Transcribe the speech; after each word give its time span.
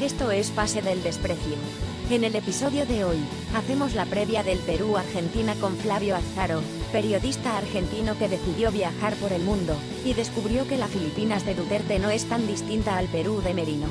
Esto 0.00 0.30
es 0.30 0.50
Pase 0.50 0.80
del 0.80 1.02
Desprecio. 1.02 1.56
En 2.08 2.22
el 2.22 2.36
episodio 2.36 2.86
de 2.86 3.02
hoy, 3.02 3.18
hacemos 3.52 3.94
la 3.96 4.06
previa 4.06 4.44
del 4.44 4.58
Perú-Argentina 4.60 5.56
con 5.60 5.76
Flavio 5.76 6.14
Azzaro, 6.14 6.60
periodista 6.92 7.58
argentino 7.58 8.16
que 8.16 8.28
decidió 8.28 8.70
viajar 8.70 9.14
por 9.16 9.32
el 9.32 9.42
mundo, 9.42 9.74
y 10.04 10.14
descubrió 10.14 10.68
que 10.68 10.78
la 10.78 10.86
Filipinas 10.86 11.44
de 11.44 11.56
Duterte 11.56 11.98
no 11.98 12.10
es 12.10 12.26
tan 12.26 12.46
distinta 12.46 12.96
al 12.96 13.06
Perú 13.06 13.40
de 13.42 13.54
Merino. 13.54 13.88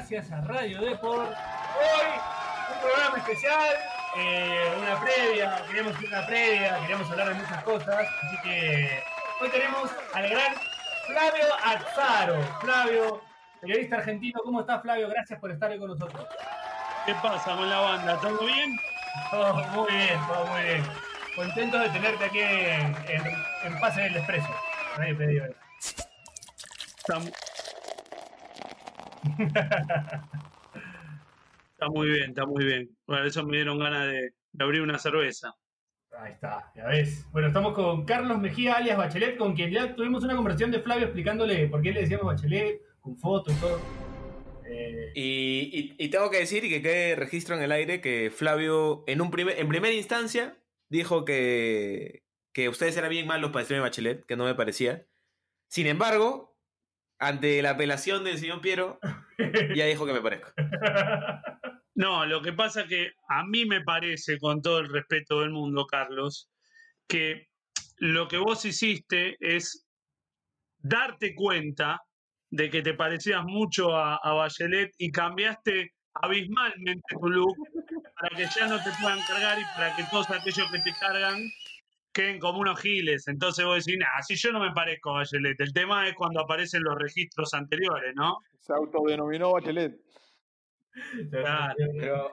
Gracias 0.00 0.32
a 0.32 0.40
Radio 0.42 0.80
Deport. 0.80 1.28
Hoy 1.30 2.08
un 2.74 2.80
programa 2.80 3.18
especial, 3.18 3.68
eh, 4.16 4.74
una 4.80 4.98
previa, 4.98 5.62
queríamos 5.66 5.94
hacer 5.94 6.08
una 6.08 6.26
previa, 6.26 6.78
queríamos 6.80 7.10
hablar 7.10 7.28
de 7.28 7.34
muchas 7.34 7.62
cosas, 7.64 8.06
así 8.22 8.36
que 8.42 9.02
hoy 9.42 9.48
tenemos 9.50 9.90
al 10.14 10.28
gran 10.30 10.54
Flavio 11.06 11.44
Azzaro. 11.64 12.42
Flavio, 12.62 13.22
periodista 13.60 13.96
argentino, 13.96 14.40
¿cómo 14.42 14.60
estás 14.60 14.80
Flavio? 14.80 15.10
Gracias 15.10 15.38
por 15.38 15.50
estar 15.50 15.70
hoy 15.70 15.78
con 15.78 15.88
nosotros. 15.88 16.26
¿Qué 17.04 17.14
pasa 17.16 17.54
con 17.54 17.68
la 17.68 17.78
banda? 17.80 18.18
¿Todo 18.20 18.38
bien? 18.38 18.76
Todo 19.30 19.54
muy 19.54 19.92
bien, 19.92 20.18
todo 20.28 20.46
muy 20.46 20.62
bien. 20.62 20.82
Contento 21.36 21.78
de 21.78 21.88
tenerte 21.90 22.24
aquí 22.24 22.40
en, 22.40 22.96
en- 23.06 23.44
en 23.64 23.80
Pase 23.80 24.00
del 24.00 24.14
Desprecio. 24.14 24.54
Nadie 24.96 25.14
pidió 25.14 25.44
eso. 25.44 25.54
Está, 26.96 27.18
mu- 27.18 27.30
Está 31.72 31.88
muy 31.88 32.08
bien, 32.10 32.30
está 32.30 32.46
muy 32.46 32.64
bien. 32.64 32.90
Por 33.06 33.24
eso 33.26 33.44
me 33.46 33.56
dieron 33.56 33.78
ganas 33.78 34.06
de, 34.06 34.34
de 34.52 34.64
abrir 34.64 34.82
una 34.82 34.98
cerveza. 34.98 35.54
Ahí 36.18 36.32
está, 36.32 36.70
ya 36.74 36.86
ves. 36.86 37.26
Bueno, 37.32 37.48
estamos 37.48 37.72
con 37.74 38.04
Carlos 38.04 38.38
Mejía, 38.38 38.74
alias 38.74 38.98
Bachelet, 38.98 39.36
con 39.38 39.54
quien 39.54 39.70
ya 39.70 39.94
tuvimos 39.94 40.22
una 40.24 40.36
conversación 40.36 40.70
de 40.70 40.80
Flavio 40.82 41.06
explicándole 41.06 41.68
por 41.68 41.80
qué 41.82 41.92
le 41.92 42.00
decíamos 42.02 42.26
Bachelet, 42.26 42.82
con 43.00 43.16
foto 43.16 43.50
y 43.52 43.54
todo. 43.54 43.80
Eh, 44.68 45.12
Y, 45.14 45.70
y- 45.98 46.04
y 46.04 46.08
tengo 46.10 46.30
que 46.30 46.38
decir 46.38 46.64
y 46.64 46.68
que 46.70 46.82
quede 46.82 47.16
registro 47.16 47.56
en 47.56 47.62
el 47.62 47.72
aire 47.72 48.00
que 48.00 48.30
Flavio, 48.30 49.04
en, 49.06 49.20
un 49.22 49.30
primer, 49.30 49.58
en 49.58 49.68
primera 49.68 49.94
instancia, 49.94 50.58
dijo 50.88 51.24
que, 51.24 52.24
que 52.52 52.68
ustedes 52.68 52.96
eran 52.96 53.10
bien 53.10 53.26
malos 53.26 53.52
para 53.52 53.62
decirme 53.62 53.80
Bachelet, 53.82 54.24
que 54.26 54.36
no 54.36 54.44
me 54.44 54.54
parecía. 54.54 55.06
Sin 55.68 55.86
embargo, 55.86 56.49
ante 57.20 57.62
la 57.62 57.70
apelación 57.70 58.24
del 58.24 58.38
señor 58.38 58.60
Piero, 58.60 58.98
ya 59.76 59.86
dijo 59.86 60.06
que 60.06 60.12
me 60.12 60.20
parezco. 60.20 60.50
No, 61.92 62.24
lo 62.24 62.40
que 62.40 62.54
pasa 62.54 62.86
que 62.86 63.12
a 63.28 63.44
mí 63.44 63.66
me 63.66 63.82
parece, 63.82 64.38
con 64.38 64.62
todo 64.62 64.78
el 64.78 64.88
respeto 64.88 65.40
del 65.40 65.50
mundo, 65.50 65.86
Carlos, 65.86 66.48
que 67.06 67.48
lo 67.98 68.26
que 68.26 68.38
vos 68.38 68.64
hiciste 68.64 69.36
es 69.38 69.86
darte 70.78 71.34
cuenta 71.34 72.00
de 72.48 72.70
que 72.70 72.80
te 72.80 72.94
parecías 72.94 73.44
mucho 73.44 73.94
a, 73.94 74.16
a 74.16 74.32
Bachelet 74.32 74.94
y 74.96 75.10
cambiaste 75.10 75.92
abismalmente 76.14 77.02
tu 77.20 77.28
look 77.28 77.56
para 78.18 78.34
que 78.34 78.46
ya 78.58 78.66
no 78.66 78.82
te 78.82 78.90
puedan 79.02 79.20
cargar 79.26 79.58
y 79.58 79.64
para 79.76 79.94
que 79.94 80.04
todos 80.10 80.30
aquellos 80.30 80.70
que 80.70 80.78
te 80.78 80.92
cargan 80.98 81.36
queden 82.12 82.38
como 82.38 82.60
unos 82.60 82.80
giles. 82.80 83.28
Entonces 83.28 83.64
vos 83.64 83.84
decís, 83.84 83.98
nah, 83.98 84.22
si 84.22 84.36
yo 84.36 84.52
no 84.52 84.60
me 84.60 84.72
parezco 84.72 85.10
a 85.10 85.20
Bachelet. 85.20 85.60
El 85.60 85.72
tema 85.72 86.08
es 86.08 86.14
cuando 86.14 86.40
aparecen 86.40 86.82
los 86.82 86.96
registros 86.96 87.54
anteriores, 87.54 88.14
¿no? 88.14 88.38
Se 88.60 88.72
autodenominó 88.72 89.52
Bachelet. 89.52 90.00
Claro, 91.30 91.74
Pero, 91.98 92.32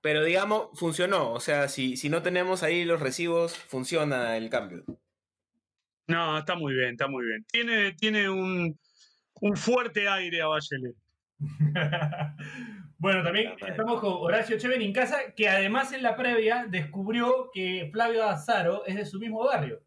pero 0.00 0.24
digamos, 0.24 0.68
funcionó. 0.74 1.32
O 1.32 1.40
sea, 1.40 1.68
si, 1.68 1.96
si 1.96 2.08
no 2.08 2.22
tenemos 2.22 2.62
ahí 2.62 2.84
los 2.84 3.00
recibos, 3.00 3.56
funciona 3.56 4.36
el 4.36 4.50
cambio. 4.50 4.84
No, 6.08 6.38
está 6.38 6.54
muy 6.56 6.74
bien, 6.74 6.90
está 6.90 7.08
muy 7.08 7.24
bien. 7.24 7.44
Tiene, 7.50 7.92
tiene 7.92 8.28
un, 8.28 8.78
un 9.40 9.56
fuerte 9.56 10.08
aire 10.08 10.42
a 10.42 10.48
Bachelet. 10.48 10.94
bueno, 12.98 13.22
también 13.22 13.54
estamos 13.66 14.00
con 14.00 14.12
Horacio 14.14 14.58
Cheven 14.58 14.80
en 14.82 14.92
casa, 14.92 15.18
que 15.36 15.48
además 15.48 15.92
en 15.92 16.02
la 16.02 16.16
previa 16.16 16.66
descubrió 16.68 17.50
que 17.52 17.88
Flavio 17.92 18.24
Azzaro 18.24 18.84
es 18.86 18.96
de 18.96 19.04
su 19.06 19.18
mismo 19.18 19.44
barrio. 19.44 19.80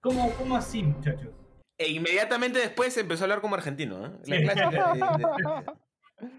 ¿Cómo, 0.00 0.30
cómo 0.38 0.56
así, 0.56 0.82
muchachos? 0.82 1.28
E 1.76 1.88
inmediatamente 1.90 2.58
después 2.58 2.96
empezó 2.96 3.22
a 3.22 3.26
hablar 3.26 3.40
como 3.40 3.54
argentino. 3.54 4.06
¿eh? 4.06 4.10
La 4.24 4.36
Sí. 4.36 4.42
clásica 4.42 4.92
de- 4.94 5.00
de- 5.00 6.30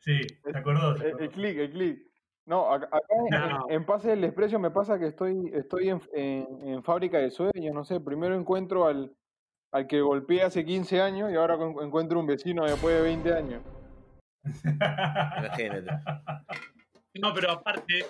Sí, 0.00 0.20
se 0.44 0.56
acordó. 0.58 0.96
se 0.96 1.04
El, 1.04 1.08
acordó. 1.10 1.24
el 1.24 1.30
clic, 1.30 1.58
el 1.58 1.70
clic. 1.70 1.98
No, 2.46 2.72
acá, 2.72 2.86
acá 2.86 3.06
en- 3.10 3.50
No. 3.50 3.66
en, 3.68 3.84
Pase 3.84 4.10
del 4.10 4.20
Desprecio 4.20 4.58
me 4.60 4.70
pasa 4.70 4.98
que 4.98 5.06
estoy, 5.06 5.50
estoy 5.52 5.88
en, 5.90 6.00
en- 6.14 6.68
en 6.68 6.82
fábrica 6.84 7.18
de 7.18 7.30
sueños, 7.30 7.74
no 7.74 7.84
sé, 7.84 7.98
primero 8.00 8.36
encuentro 8.36 8.86
al, 8.86 9.12
al 9.72 9.86
que 9.88 10.00
golpeé 10.00 10.42
hace 10.42 10.64
15 10.64 11.00
años 11.00 11.32
y 11.32 11.34
ahora 11.36 11.54
encuentro 11.82 12.20
un 12.20 12.26
vecino 12.26 12.64
después 12.64 12.94
de 12.96 13.02
20 13.02 13.32
años. 13.34 13.62
Imagínate. 14.64 15.90
No, 17.18 17.32
pero 17.32 17.50
aparte, 17.52 18.04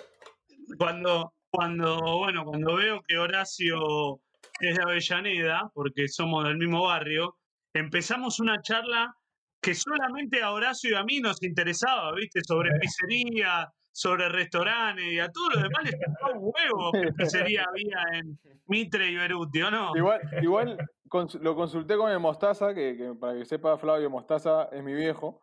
cuando, 0.77 1.33
cuando, 1.49 2.17
bueno, 2.17 2.43
cuando 2.43 2.75
veo 2.75 3.01
que 3.07 3.17
Horacio 3.17 4.19
es 4.59 4.75
de 4.75 4.83
Avellaneda, 4.83 5.71
porque 5.73 6.09
somos 6.09 6.43
del 6.43 6.57
mismo 6.57 6.83
barrio, 6.83 7.37
empezamos 7.73 8.41
una 8.41 8.61
charla 8.61 9.15
que 9.61 9.73
solamente 9.73 10.43
a 10.43 10.51
Horacio 10.51 10.91
y 10.91 10.95
a 10.95 11.03
mí 11.05 11.21
nos 11.21 11.41
interesaba, 11.41 12.11
¿viste? 12.15 12.41
Sobre 12.45 12.77
pizzería, 12.79 13.71
sobre 13.93 14.27
restaurantes, 14.27 15.05
y 15.05 15.19
a 15.19 15.29
todos 15.31 15.53
los 15.53 15.63
demás 15.63 15.83
les 15.85 15.95
tocaba 16.01 16.37
un 16.37 16.51
huevo 16.53 16.91
qué 16.91 17.13
pizzería 17.13 17.65
había 17.69 18.19
en 18.19 18.37
Mitre 18.65 19.09
y 19.09 19.15
Beruti, 19.15 19.61
¿o 19.61 19.71
no? 19.71 19.95
Igual, 19.95 20.19
igual 20.41 20.77
cons- 21.07 21.39
lo 21.39 21.55
consulté 21.55 21.95
con 21.95 22.11
el 22.11 22.19
Mostaza, 22.19 22.73
que, 22.73 22.97
que 22.97 23.13
para 23.17 23.35
que 23.37 23.45
sepa 23.45 23.77
Flavio, 23.77 24.09
Mostaza 24.09 24.65
es 24.73 24.83
mi 24.83 24.93
viejo, 24.93 25.41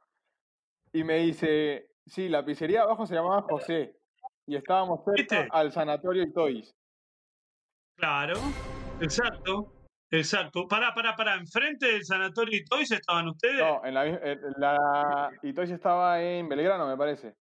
y 0.95 1.03
me 1.03 1.17
dice, 1.19 1.89
sí, 2.07 2.29
la 2.29 2.45
pizzería 2.45 2.83
abajo 2.83 3.05
se 3.05 3.15
llamaba 3.15 3.43
José, 3.43 3.97
y 4.47 4.55
estábamos 4.55 5.01
cerca 5.05 5.41
¿Viste? 5.41 5.49
al 5.51 5.73
sanatorio 5.73 6.25
Toys. 6.33 6.73
Claro, 7.97 8.41
exacto, 9.01 9.73
exacto. 10.11 10.69
Pará, 10.69 10.95
pará, 10.95 11.17
pará, 11.17 11.35
enfrente 11.35 11.87
del 11.87 12.05
sanatorio 12.05 12.59
y 12.59 12.65
Toys 12.65 12.93
estaban 12.93 13.29
ustedes. 13.29 13.59
No, 13.59 13.85
en 13.85 13.95
la, 13.95 14.07
en 14.07 14.39
la 14.57 15.31
y 15.43 15.53
Toys 15.53 15.71
estaba 15.71 16.23
en 16.23 16.49
Belgrano, 16.49 16.87
me 16.87 16.97
parece. 16.97 17.35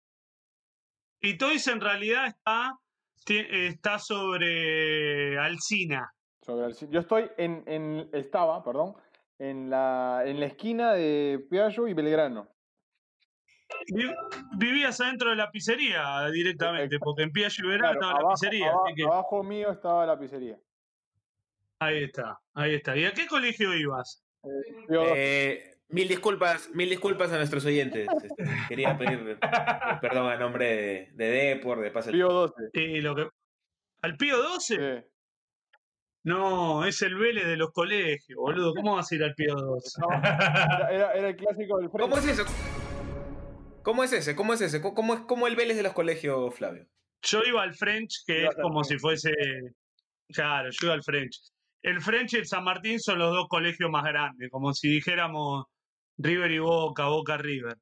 Y 1.20 1.38
Toys 1.38 1.66
en 1.68 1.80
realidad 1.80 2.26
está, 2.26 2.76
está 3.26 4.00
sobre 4.00 5.38
Alcina. 5.38 6.12
Sobre 6.42 6.74
si- 6.74 6.88
yo 6.88 7.00
estoy 7.00 7.30
en, 7.38 7.62
en 7.66 8.10
estaba, 8.12 8.62
perdón, 8.64 8.96
en 9.38 9.70
la 9.70 10.22
en 10.26 10.40
la 10.40 10.46
esquina 10.46 10.92
de 10.92 11.46
Piaggio 11.48 11.86
y 11.86 11.94
Belgrano. 11.94 12.53
Vi- 13.88 14.14
Vivías 14.56 15.00
adentro 15.00 15.30
de 15.30 15.36
la 15.36 15.50
pizzería 15.50 16.28
directamente, 16.30 16.98
porque 16.98 17.22
en 17.22 17.32
Verano 17.32 17.78
Claro, 17.78 17.92
estaba 17.92 18.12
la 18.12 18.18
abajo, 18.20 18.30
pizzería. 18.34 18.70
aba- 18.70 18.82
así 18.84 18.94
que 18.94 19.02
abajo 19.04 19.42
mío 19.42 19.70
estaba 19.70 20.06
la 20.06 20.18
pizzería. 20.18 20.58
ahí 21.80 22.04
está, 22.04 22.38
ahí 22.54 22.74
está. 22.74 22.96
¿Y 22.96 23.04
a 23.04 23.12
qué 23.12 23.26
colegio 23.26 23.74
ibas? 23.74 24.24
Yo- 24.88 25.04
Eh, 25.16 25.70
mil 25.88 26.08
disculpas, 26.08 26.70
mil 26.74 26.88
disculpas 26.88 27.32
a 27.32 27.36
nuestros 27.36 27.64
oyentes. 27.66 28.06
Este, 28.32 28.44
quería 28.68 28.96
pedir 28.96 29.20
eh, 29.28 29.38
perdón 30.00 30.28
a 30.32 30.36
nombre 30.36 30.66
de, 30.76 31.08
de 31.12 31.30
Depor, 31.30 31.80
de 31.80 31.90
Pase. 31.90 32.10
Pío 32.12 32.28
12. 32.28 32.54
Y 32.74 33.00
lo 33.00 33.14
que... 33.14 33.28
¿Al 34.02 34.16
Pío 34.16 34.36
12? 34.42 34.76
sí. 35.02 35.08
No, 36.26 36.86
es 36.86 37.02
el 37.02 37.16
Vélez 37.16 37.46
de 37.46 37.58
los 37.58 37.70
colegios, 37.70 38.38
boludo. 38.38 38.72
¿Cómo 38.74 38.96
vas 38.96 39.12
a 39.12 39.14
ir 39.14 39.22
al 39.24 39.34
Pío 39.34 39.54
12? 39.54 40.00
No, 40.00 40.08
era, 40.90 41.12
el 41.12 41.36
clásico 41.36 41.76
del 41.78 41.90
¿Cómo 41.90 42.16
frente. 42.16 42.32
es 42.32 42.38
eso? 42.38 42.50
¿Cómo 43.84 44.02
es 44.02 44.14
ese? 44.14 44.34
¿Cómo 44.34 44.54
es 44.54 44.62
ese? 44.62 44.80
¿Cómo, 44.80 44.94
cómo 44.94 45.14
es 45.14 45.20
como 45.20 45.46
el 45.46 45.56
Vélez 45.56 45.76
de 45.76 45.82
los 45.82 45.92
colegios, 45.92 46.54
Flavio? 46.54 46.86
Yo 47.22 47.42
iba 47.44 47.62
al 47.62 47.74
French, 47.74 48.24
que 48.26 48.46
es 48.46 48.54
como 48.60 48.82
si 48.82 48.98
fuese. 48.98 49.30
Claro, 50.28 50.70
yo 50.70 50.86
iba 50.86 50.94
al 50.94 51.02
French. 51.02 51.38
El 51.82 52.00
French 52.00 52.32
y 52.32 52.36
el 52.38 52.46
San 52.46 52.64
Martín 52.64 52.98
son 52.98 53.18
los 53.18 53.34
dos 53.34 53.46
colegios 53.46 53.90
más 53.90 54.04
grandes, 54.04 54.50
como 54.50 54.72
si 54.72 54.88
dijéramos 54.88 55.66
River 56.16 56.50
y 56.50 56.58
Boca, 56.60 57.08
Boca 57.08 57.36
River. 57.36 57.76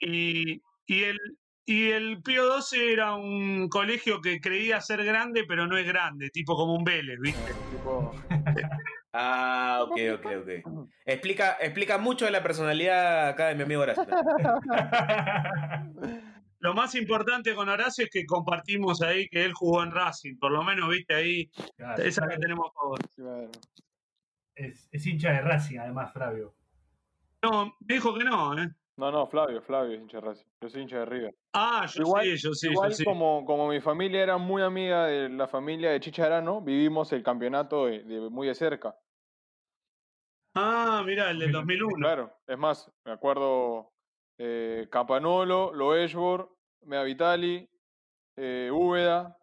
Y, 0.00 0.60
y 0.86 1.02
el, 1.04 1.18
y 1.64 1.90
el 1.90 2.20
Pío 2.20 2.44
12 2.46 2.92
era 2.92 3.14
un 3.14 3.68
colegio 3.68 4.20
que 4.20 4.40
creía 4.40 4.80
ser 4.80 5.04
grande, 5.04 5.44
pero 5.46 5.68
no 5.68 5.78
es 5.78 5.86
grande, 5.86 6.28
tipo 6.30 6.56
como 6.56 6.74
un 6.74 6.82
Vélez, 6.82 7.20
¿viste? 7.20 7.52
Tipo, 7.70 8.12
Ah, 9.16 9.78
ok, 9.84 9.96
ok, 10.18 10.26
ok. 10.42 10.88
Explica, 11.06 11.56
explica 11.60 11.98
mucho 11.98 12.24
de 12.24 12.32
la 12.32 12.42
personalidad 12.42 13.28
acá 13.28 13.46
de 13.48 13.54
mi 13.54 13.62
amigo 13.62 13.82
Horacio. 13.82 14.04
lo 16.58 16.74
más 16.74 16.94
importante 16.96 17.54
con 17.54 17.68
Horacio 17.68 18.04
es 18.04 18.10
que 18.10 18.26
compartimos 18.26 19.02
ahí 19.02 19.28
que 19.28 19.44
él 19.44 19.52
jugó 19.52 19.84
en 19.84 19.92
Racing, 19.92 20.36
por 20.38 20.50
lo 20.50 20.64
menos 20.64 20.88
viste 20.90 21.14
ahí, 21.14 21.48
Claro, 21.76 22.02
esa 22.02 22.26
que 22.26 22.38
tenemos 22.38 22.72
favor. 22.74 22.98
Claro. 23.14 23.50
es, 24.56 24.88
es 24.90 25.06
hincha 25.06 25.30
de 25.30 25.42
Racing, 25.42 25.78
además, 25.78 26.12
Flavio. 26.12 26.52
No, 27.42 27.66
me 27.86 27.94
dijo 27.94 28.14
que 28.18 28.24
no, 28.24 28.58
¿eh? 28.58 28.68
No, 28.96 29.10
no, 29.10 29.26
Flavio, 29.26 29.60
Flavio 29.60 29.94
es 29.96 30.00
hincha 30.00 30.20
de 30.20 30.26
Racing. 30.26 30.44
Yo 30.60 30.68
soy 30.68 30.82
hincha 30.82 30.98
de 31.00 31.04
River. 31.04 31.34
Ah, 31.52 31.86
yo 31.92 32.02
Igual- 32.02 32.24
sí, 32.24 32.36
yo 32.36 32.54
sí, 32.54 32.68
Igual 32.70 32.90
yo 32.90 32.96
sí. 32.96 33.04
como, 33.04 33.44
como 33.44 33.68
mi 33.68 33.80
familia 33.80 34.22
era 34.22 34.38
muy 34.38 34.62
amiga 34.62 35.06
de 35.06 35.28
la 35.28 35.46
familia 35.46 35.90
de 35.90 36.00
Chicharano, 36.00 36.62
vivimos 36.62 37.12
el 37.12 37.22
campeonato 37.22 37.86
de, 37.86 38.02
de 38.04 38.30
muy 38.30 38.46
de 38.48 38.54
cerca. 38.54 38.96
Ah, 40.54 41.02
mira, 41.04 41.30
el 41.30 41.38
del 41.40 41.52
2001. 41.52 41.96
Claro, 41.96 42.36
es 42.46 42.58
más, 42.58 42.90
me 43.04 43.12
acuerdo 43.12 43.92
eh, 44.38 44.86
Campanolo, 44.90 45.72
Loeshbor, 45.72 46.56
Mea 46.82 47.02
Vitali, 47.02 47.68
eh, 48.36 48.70
Úbeda, 48.72 49.36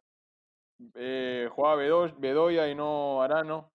eh, 0.96 1.50
jugaba 1.52 1.76
Bedo- 1.76 2.16
Bedoya 2.18 2.68
y 2.70 2.76
no 2.76 3.22
Arano, 3.22 3.74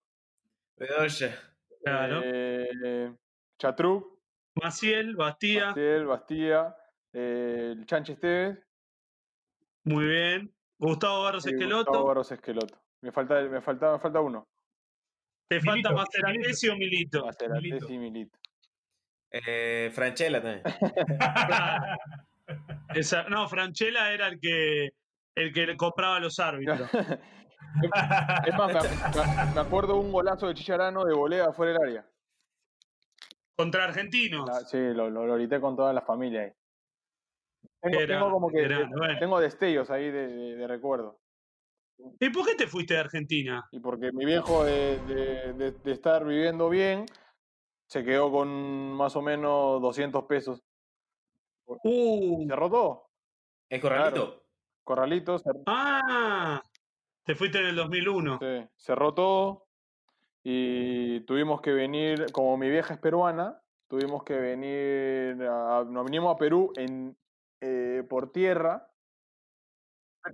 Bedoya. 0.77 1.35
Claro. 1.83 2.21
eh, 2.23 3.15
Chatruc, 3.59 4.19
Maciel, 4.55 5.15
Bastía, 5.15 5.67
Maciel, 5.67 6.05
Bastía, 6.07 6.75
eh, 7.13 7.73
el 7.77 7.85
Chanche 7.85 8.13
Esteves 8.13 8.59
muy 9.83 10.05
bien. 10.05 10.53
Gustavo 10.79 11.23
Barros 11.23 11.45
Esqueloto. 11.47 11.91
Gustavo 11.91 12.07
Barros 12.07 12.31
Esqueloto. 12.31 12.81
Me 13.01 13.11
falta, 13.11 13.41
me 13.43 13.61
falta, 13.61 13.93
me 13.93 13.99
falta 13.99 14.19
uno. 14.19 14.47
Te 15.47 15.61
falta 15.61 15.91
Maceratesi 15.91 16.67
o 16.69 16.75
Milito. 16.75 17.25
Maceratesi 17.25 17.69
Milito. 17.71 17.93
y 17.93 17.97
Milito. 17.97 18.39
Eh, 19.31 19.91
Franchella 19.93 20.41
también. 20.41 20.63
Esa- 22.95 23.23
no, 23.29 23.47
Franchella 23.47 24.11
era 24.11 24.27
el 24.27 24.39
que 24.39 24.89
el 25.35 25.53
que 25.53 25.67
le 25.67 25.77
compraba 25.77 26.19
los 26.19 26.39
árbitros. 26.39 26.89
Es 28.45 28.55
más, 28.55 28.73
me, 29.53 29.59
acuerdo 29.59 29.99
un 29.99 30.11
golazo 30.11 30.47
de 30.47 30.53
Chicharano 30.53 31.03
de 31.03 31.13
volea 31.13 31.51
fuera 31.51 31.73
del 31.73 31.81
área. 31.81 32.09
Contra 33.55 33.83
argentinos. 33.83 34.47
La- 34.47 34.61
sí, 34.61 34.77
lo, 34.77 35.09
lo, 35.09 35.27
lo 35.27 35.35
grité 35.35 35.59
con 35.59 35.75
toda 35.75 35.91
la 35.93 36.01
familia 36.01 36.41
ahí. 36.43 36.51
Tengo, 37.81 37.99
Era- 37.99 38.15
tengo 38.19 38.31
como 38.31 38.49
que 38.49 38.63
era, 38.63 38.79
de- 38.79 38.85
bueno. 38.85 39.19
tengo 39.19 39.39
destellos 39.39 39.91
ahí 39.91 40.09
de, 40.09 40.27
de- 40.27 40.55
de 40.55 40.67
recuerdo. 40.67 41.19
¿Y 42.19 42.29
por 42.29 42.45
qué 42.45 42.55
te 42.55 42.67
fuiste 42.67 42.93
de 42.93 42.99
Argentina? 43.01 43.67
Y 43.71 43.79
porque 43.79 44.11
mi 44.11 44.25
viejo 44.25 44.63
de, 44.63 44.99
de- 45.05 45.53
de- 45.53 45.71
de 45.71 45.91
estar 45.91 46.23
viviendo 46.25 46.69
bien 46.69 47.05
se 47.87 48.03
quedó 48.03 48.31
con 48.31 48.47
más 48.93 49.15
o 49.15 49.21
menos 49.21 49.81
200 49.81 50.25
pesos. 50.25 50.61
Uh, 51.65 52.45
Cerró 52.47 52.69
todo. 52.69 53.09
¿El 53.69 53.81
corralito? 53.81 54.43
Corralitos, 54.83 55.43
ah, 55.65 56.61
te 57.25 57.35
fuiste 57.35 57.59
en 57.59 57.65
el 57.67 57.75
2001. 57.75 58.39
Sí, 58.39 58.69
cerró 58.77 59.13
todo 59.13 59.67
y 60.43 61.19
tuvimos 61.21 61.59
que 61.59 61.73
venir, 61.73 62.27
como 62.31 62.55
mi 62.55 62.69
vieja 62.69 62.93
es 62.93 62.99
peruana, 63.01 63.61
tuvimos 63.89 64.23
que 64.23 64.35
venir, 64.37 65.43
a- 65.45 65.83
nos 65.85 66.05
vinimos 66.05 66.33
a 66.33 66.37
Perú 66.37 66.71
en, 66.77 67.17
eh, 67.59 68.05
por 68.09 68.31
tierra, 68.31 68.89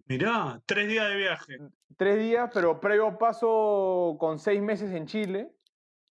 Mirá, 0.08 0.62
tres 0.66 0.88
días 0.88 1.10
de 1.10 1.16
viaje. 1.16 1.58
tres 1.98 2.20
días, 2.20 2.50
pero 2.54 2.80
previo 2.80 3.18
paso 3.18 4.16
con 4.20 4.40
seis 4.40 4.62
meses 4.62 4.92
en 4.92 5.06
Chile, 5.06 5.52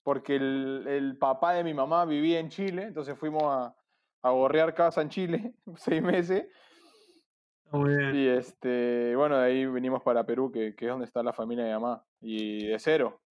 porque 0.03 0.35
el, 0.35 0.85
el 0.87 1.17
papá 1.17 1.53
de 1.53 1.63
mi 1.63 1.73
mamá 1.73 2.05
vivía 2.05 2.39
en 2.39 2.49
Chile, 2.49 2.83
entonces 2.83 3.17
fuimos 3.17 3.43
a, 3.45 3.75
a 4.21 4.29
gorrear 4.31 4.73
casa 4.73 5.01
en 5.01 5.09
Chile, 5.09 5.53
seis 5.77 6.01
meses, 6.01 6.47
Muy 7.71 7.95
bien. 7.95 8.15
y 8.15 8.27
este, 8.27 9.15
bueno, 9.15 9.37
de 9.37 9.45
ahí 9.45 9.65
venimos 9.65 10.01
para 10.03 10.25
Perú, 10.25 10.51
que, 10.51 10.75
que 10.75 10.85
es 10.85 10.91
donde 10.91 11.05
está 11.05 11.21
la 11.23 11.33
familia 11.33 11.65
de 11.65 11.71
mi 11.75 11.79
mamá, 11.81 12.05
y 12.19 12.67
de 12.67 12.79
cero. 12.79 13.21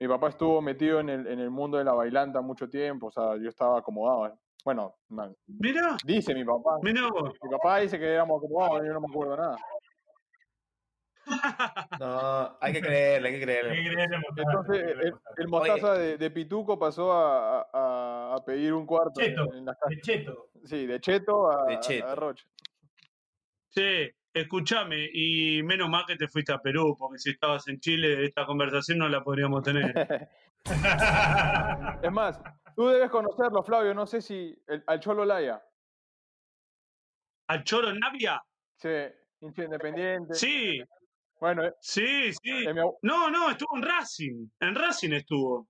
Mi 0.00 0.08
papá 0.08 0.28
estuvo 0.28 0.60
metido 0.60 1.00
en 1.00 1.08
el, 1.08 1.26
en 1.26 1.38
el 1.40 1.50
mundo 1.50 1.78
de 1.78 1.84
la 1.84 1.94
bailanta 1.94 2.40
mucho 2.42 2.68
tiempo, 2.68 3.06
o 3.06 3.12
sea, 3.12 3.36
yo 3.36 3.48
estaba 3.48 3.78
acomodado. 3.78 4.26
¿eh? 4.28 4.32
Bueno, 4.64 4.94
man, 5.08 5.34
Mirá, 5.46 5.96
dice 6.04 6.34
mi 6.34 6.44
papá. 6.44 6.78
mirá 6.82 7.08
vos. 7.08 7.32
Mi 7.42 7.50
papá 7.50 7.78
dice 7.80 7.98
que 7.98 8.06
éramos 8.12 8.38
acomodados, 8.42 8.86
yo 8.86 8.92
no 8.92 9.00
me 9.00 9.06
acuerdo 9.10 9.36
nada. 9.36 9.56
No, 12.00 12.58
hay 12.60 12.72
que 12.74 12.80
creerle, 12.82 13.28
hay 13.30 13.34
que 13.38 13.40
creerle. 13.44 13.78
Entonces, 13.78 13.78
hay 13.78 13.84
que 13.84 14.66
creerle 14.66 15.06
a 15.06 15.08
el, 15.08 15.08
Mostaza. 15.08 15.32
el 15.38 15.48
mostaza 15.48 15.94
de, 15.94 16.18
de 16.18 16.30
Pituco 16.30 16.78
pasó 16.78 17.12
a, 17.12 17.62
a- 17.72 18.34
a 18.36 18.44
pedir 18.44 18.74
un 18.74 18.84
cuarto 18.84 19.20
en, 19.20 19.28
Cheto. 19.28 19.54
en 19.54 19.64
las 19.64 19.76
casas. 19.78 19.90
De 19.90 20.00
Cheto. 20.02 20.48
Sí, 20.64 20.86
de 20.86 21.00
Cheto 21.00 21.50
a, 21.50 21.64
De 21.66 21.80
Cheto. 21.80 22.06
a 22.08 22.14
Rocha. 22.14 22.44
Che, 23.70 24.14
escúchame, 24.34 25.08
y 25.14 25.62
menos 25.62 25.88
mal 25.88 26.04
que 26.06 26.16
te 26.16 26.28
fuiste 26.28 26.52
a 26.52 26.58
Perú, 26.58 26.94
porque 26.98 27.18
si 27.18 27.30
estabas 27.30 27.66
en 27.68 27.80
Chile, 27.80 28.24
esta 28.24 28.44
conversación 28.44 28.98
no 28.98 29.08
la 29.08 29.22
podríamos 29.24 29.62
tener. 29.62 30.28
Es 32.02 32.12
más, 32.12 32.40
tú 32.74 32.86
debes 32.88 33.10
conocerlo, 33.10 33.62
Flavio, 33.62 33.94
no 33.94 34.06
sé 34.06 34.20
si 34.20 34.56
el- 34.66 34.82
al 34.86 35.00
Cholo 35.00 35.24
Laya. 35.24 35.62
¿Al 37.48 37.62
Choro 37.64 37.92
Navia? 37.94 38.42
Sí, 38.76 38.88
hincha 39.40 39.64
independiente. 39.64 40.34
Sí, 40.34 40.82
Bueno, 41.40 41.64
eh, 41.64 41.74
sí, 41.80 42.32
sí. 42.32 42.66
eh, 42.66 42.72
mi 42.72 42.80
No, 43.02 43.30
no, 43.30 43.50
estuvo 43.50 43.76
en 43.76 43.82
Racing. 43.82 44.46
En 44.60 44.74
Racing 44.74 45.12
estuvo. 45.12 45.68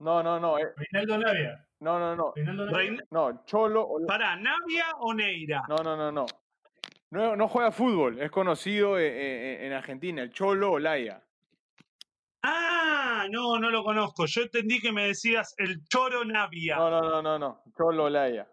no, 0.00 0.22
no, 0.22 0.38
no, 0.40 0.58
eh, 0.58 0.72
Reinaldo 0.76 1.18
Navia. 1.18 1.66
no, 1.80 1.98
no, 1.98 2.16
no. 2.16 2.32
Reinaldo 2.34 2.66
Navia. 2.66 2.78
Rein- 2.78 3.04
No, 3.10 3.44
Cholo. 3.44 3.82
o- 3.82 4.06
¿Para 4.06 4.34
Navia 4.36 4.86
o 4.98 5.14
Neira? 5.14 5.62
No, 5.68 5.76
no, 5.76 5.96
no, 5.96 6.10
no. 6.10 6.26
No, 7.10 7.36
no 7.36 7.48
juega 7.48 7.70
fútbol, 7.72 8.20
es 8.20 8.30
conocido 8.30 8.98
eh, 8.98 9.06
eh, 9.08 9.66
en 9.66 9.72
Argentina, 9.72 10.22
el 10.22 10.30
Cholo 10.32 10.72
Olaya. 10.72 11.22
Ah, 13.20 13.26
no, 13.30 13.58
no 13.58 13.70
lo 13.70 13.82
conozco. 13.82 14.26
Yo 14.26 14.42
entendí 14.42 14.80
que 14.80 14.92
me 14.92 15.06
decías 15.08 15.54
el 15.58 15.82
Choro 15.84 16.24
Navia. 16.24 16.76
No, 16.76 16.90
no, 16.90 17.00
no, 17.02 17.22
no, 17.22 17.38
no. 17.38 17.62
Cholo 17.76 18.04
Olaya. 18.04 18.46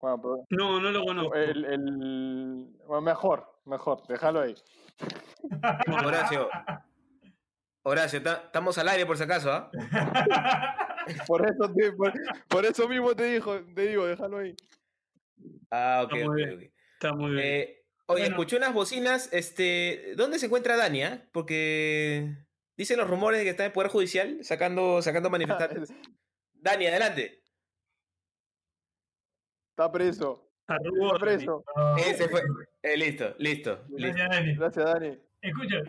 Bueno, 0.00 0.20
pero 0.20 0.36
No, 0.50 0.80
no 0.80 0.90
lo 0.90 1.04
conozco. 1.04 1.34
el, 1.34 1.64
el- 1.64 2.76
bueno, 2.86 3.00
mejor, 3.00 3.60
mejor, 3.64 4.06
déjalo 4.06 4.40
ahí. 4.42 4.54
Horacio. 6.04 6.48
Horacio, 7.82 8.22
ta- 8.22 8.42
estamos 8.46 8.76
al 8.78 8.88
aire 8.88 9.04
por 9.06 9.16
si 9.16 9.24
acaso, 9.24 9.52
¿ah? 9.52 9.70
Por 11.26 11.42
eso, 11.46 11.70
te- 11.74 11.92
por, 11.92 12.12
por 12.48 12.64
eso 12.64 12.88
mismo 12.88 13.14
te 13.14 13.24
dijo, 13.24 13.60
te 13.74 13.88
digo, 13.88 14.06
déjalo 14.06 14.38
ahí. 14.38 14.56
Ah, 15.70 16.00
ok, 16.04 16.12
Está 16.14 16.26
muy 16.26 16.36
bien. 16.42 16.54
ok. 16.56 16.62
Está 16.94 17.12
muy 17.12 17.30
bien. 17.32 17.44
Eh, 17.46 17.84
oye, 18.06 18.20
Bueno. 18.22 18.26
escuché 18.36 18.56
unas 18.56 18.72
bocinas, 18.72 19.30
este, 19.32 20.14
¿dónde 20.16 20.38
se 20.38 20.46
encuentra 20.46 20.78
Dania? 20.78 21.28
Porque 21.32 22.34
dicen 22.76 22.98
los 22.98 23.08
rumores 23.08 23.38
de 23.38 23.44
que 23.44 23.50
está 23.50 23.64
en 23.64 23.68
el 23.68 23.72
Poder 23.72 23.90
Judicial 23.90 24.38
sacando, 24.42 25.02
sacando 25.02 25.30
manifestantes. 25.30 25.92
Dani, 26.54 26.86
adelante. 26.86 27.42
Está 29.70 29.90
preso, 29.90 30.50
Arrugó, 30.66 31.14
está 31.14 31.18
preso. 31.18 31.64
No. 31.76 31.96
Ese 31.96 32.28
fue. 32.28 32.42
Eh, 32.82 32.96
listo, 32.96 33.34
listo, 33.38 33.84
listo. 33.90 34.14
Gracias, 34.16 34.30
Dani. 34.30 34.54
Gracias, 34.54 34.84
Dani. 34.84 35.18
Escucha, 35.42 35.82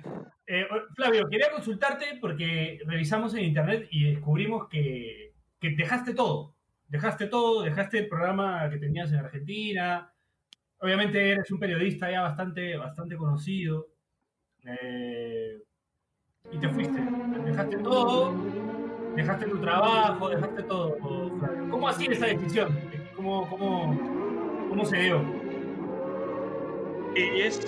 eh, 0.47 0.67
Flavio, 0.95 1.27
quería 1.29 1.49
consultarte 1.51 2.17
porque 2.19 2.79
revisamos 2.85 3.33
en 3.35 3.45
internet 3.45 3.87
y 3.89 4.11
descubrimos 4.11 4.67
que, 4.67 5.33
que 5.59 5.69
dejaste 5.71 6.13
todo. 6.13 6.55
Dejaste 6.87 7.27
todo, 7.27 7.63
dejaste 7.63 7.99
el 7.99 8.07
programa 8.09 8.69
que 8.69 8.77
tenías 8.77 9.11
en 9.11 9.19
Argentina. 9.19 10.13
Obviamente 10.79 11.31
eres 11.31 11.49
un 11.51 11.59
periodista 11.59 12.11
ya 12.11 12.21
bastante, 12.21 12.75
bastante 12.75 13.15
conocido. 13.15 13.87
Eh, 14.65 15.61
y 16.51 16.57
te 16.57 16.69
fuiste. 16.69 16.99
Dejaste 17.45 17.77
todo, 17.77 18.33
dejaste 19.15 19.45
tu 19.47 19.59
trabajo, 19.59 20.29
dejaste 20.29 20.63
todo. 20.63 20.97
¿Cómo 21.69 21.87
así 21.87 22.07
esa 22.09 22.27
decisión? 22.27 22.77
¿Cómo, 23.15 23.49
cómo, 23.49 24.67
cómo 24.69 24.85
se 24.85 24.97
dio? 24.97 25.21
Y 27.15 27.41
es. 27.41 27.61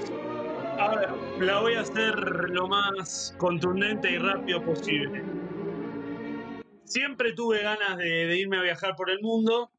A 0.79 0.95
la 1.39 1.59
voy 1.59 1.73
a 1.73 1.81
hacer 1.81 2.15
lo 2.49 2.67
más 2.67 3.33
contundente 3.39 4.11
y 4.11 4.17
rápido 4.19 4.63
posible. 4.63 5.23
Siempre 6.83 7.33
tuve 7.33 7.63
ganas 7.63 7.97
de, 7.97 8.27
de 8.27 8.37
irme 8.37 8.57
a 8.57 8.61
viajar 8.61 8.95
por 8.95 9.09
el 9.09 9.19
mundo. 9.21 9.71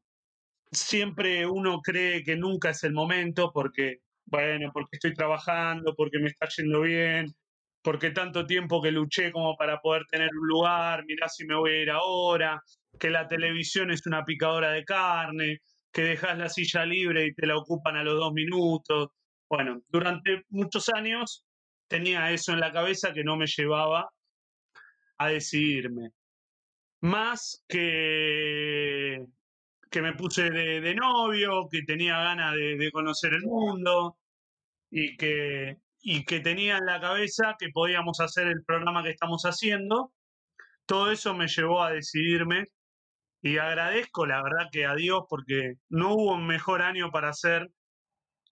Siempre 0.71 1.47
uno 1.47 1.81
cree 1.81 2.23
que 2.23 2.35
nunca 2.35 2.71
es 2.71 2.83
el 2.83 2.93
momento 2.93 3.51
porque, 3.53 4.01
bueno, 4.25 4.71
porque 4.73 4.97
estoy 4.97 5.13
trabajando, 5.13 5.95
porque 5.95 6.19
me 6.19 6.27
está 6.27 6.47
yendo 6.49 6.81
bien, 6.81 7.33
porque 7.81 8.11
tanto 8.11 8.45
tiempo 8.45 8.81
que 8.81 8.91
luché 8.91 9.31
como 9.31 9.55
para 9.55 9.79
poder 9.79 10.03
tener 10.09 10.29
un 10.33 10.47
lugar, 10.47 11.05
mirá 11.05 11.29
si 11.29 11.45
me 11.45 11.55
voy 11.55 11.71
a 11.71 11.81
ir 11.81 11.91
ahora, 11.91 12.61
que 12.99 13.09
la 13.09 13.27
televisión 13.27 13.91
es 13.91 14.05
una 14.05 14.25
picadora 14.25 14.71
de 14.71 14.83
carne, 14.83 15.59
que 15.91 16.01
dejas 16.03 16.37
la 16.37 16.49
silla 16.49 16.85
libre 16.85 17.25
y 17.25 17.33
te 17.33 17.47
la 17.47 17.57
ocupan 17.57 17.95
a 17.95 18.03
los 18.03 18.15
dos 18.15 18.33
minutos. 18.33 19.09
Bueno, 19.49 19.81
durante 19.87 20.43
muchos 20.49 20.89
años 20.89 21.45
tenía 21.87 22.31
eso 22.31 22.53
en 22.53 22.59
la 22.59 22.71
cabeza 22.71 23.13
que 23.13 23.23
no 23.23 23.37
me 23.37 23.47
llevaba 23.47 24.09
a 25.17 25.29
decidirme. 25.29 26.11
Más 27.01 27.63
que, 27.67 29.25
que 29.89 30.01
me 30.01 30.13
puse 30.13 30.49
de, 30.51 30.81
de 30.81 30.95
novio, 30.95 31.67
que 31.71 31.83
tenía 31.83 32.17
ganas 32.19 32.55
de, 32.55 32.77
de 32.77 32.91
conocer 32.91 33.33
el 33.33 33.43
mundo 33.43 34.17
y 34.91 35.15
que, 35.17 35.77
y 36.01 36.25
que 36.25 36.39
tenía 36.39 36.77
en 36.77 36.85
la 36.85 36.99
cabeza 36.99 37.55
que 37.59 37.69
podíamos 37.69 38.19
hacer 38.19 38.47
el 38.47 38.63
programa 38.63 39.03
que 39.03 39.09
estamos 39.09 39.43
haciendo. 39.43 40.11
Todo 40.85 41.11
eso 41.11 41.33
me 41.33 41.47
llevó 41.47 41.83
a 41.83 41.91
decidirme 41.91 42.65
y 43.41 43.57
agradezco 43.57 44.25
la 44.25 44.41
verdad 44.41 44.69
que 44.71 44.85
a 44.85 44.95
Dios 44.95 45.23
porque 45.29 45.75
no 45.89 46.13
hubo 46.13 46.33
un 46.35 46.47
mejor 46.47 46.81
año 46.81 47.11
para 47.11 47.29
hacer 47.29 47.69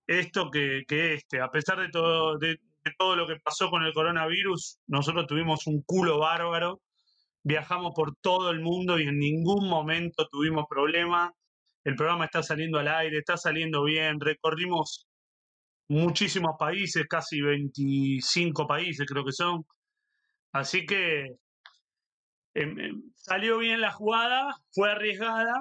esto 0.08 0.52
que, 0.52 0.84
que 0.88 1.14
este. 1.14 1.42
A 1.42 1.52
pesar 1.52 1.80
de 1.80 1.90
todo, 1.90 2.38
de, 2.38 2.60
de 2.84 2.94
todo 2.98 3.16
lo 3.16 3.28
que 3.28 3.38
pasó 3.38 3.70
con 3.70 3.84
el 3.84 3.94
coronavirus, 3.94 4.80
nosotros 4.88 5.28
tuvimos 5.28 5.68
un 5.68 5.82
culo 5.84 6.20
bárbaro, 6.20 6.82
viajamos 7.44 7.94
por 7.96 8.16
todo 8.22 8.52
el 8.52 8.62
mundo 8.62 9.00
y 9.00 9.04
en 9.04 9.18
ningún 9.20 9.68
momento 9.70 10.28
tuvimos 10.30 10.66
problema. 10.70 11.34
El 11.84 11.96
programa 11.96 12.26
está 12.26 12.44
saliendo 12.44 12.80
al 12.80 12.88
aire, 12.88 13.20
está 13.20 13.38
saliendo 13.38 13.84
bien, 13.84 14.20
recorrimos 14.20 15.08
muchísimos 15.90 16.56
países, 16.60 17.06
casi 17.08 17.42
25 17.42 18.68
países 18.68 19.06
creo 19.08 19.26
que 19.26 19.32
son. 19.32 19.66
Así 20.52 20.86
que 20.86 21.36
em, 22.54 22.80
em, 22.80 23.04
salió 23.16 23.58
bien 23.60 23.82
la 23.82 23.92
jugada, 23.92 24.56
fue 24.72 24.92
arriesgada, 24.92 25.54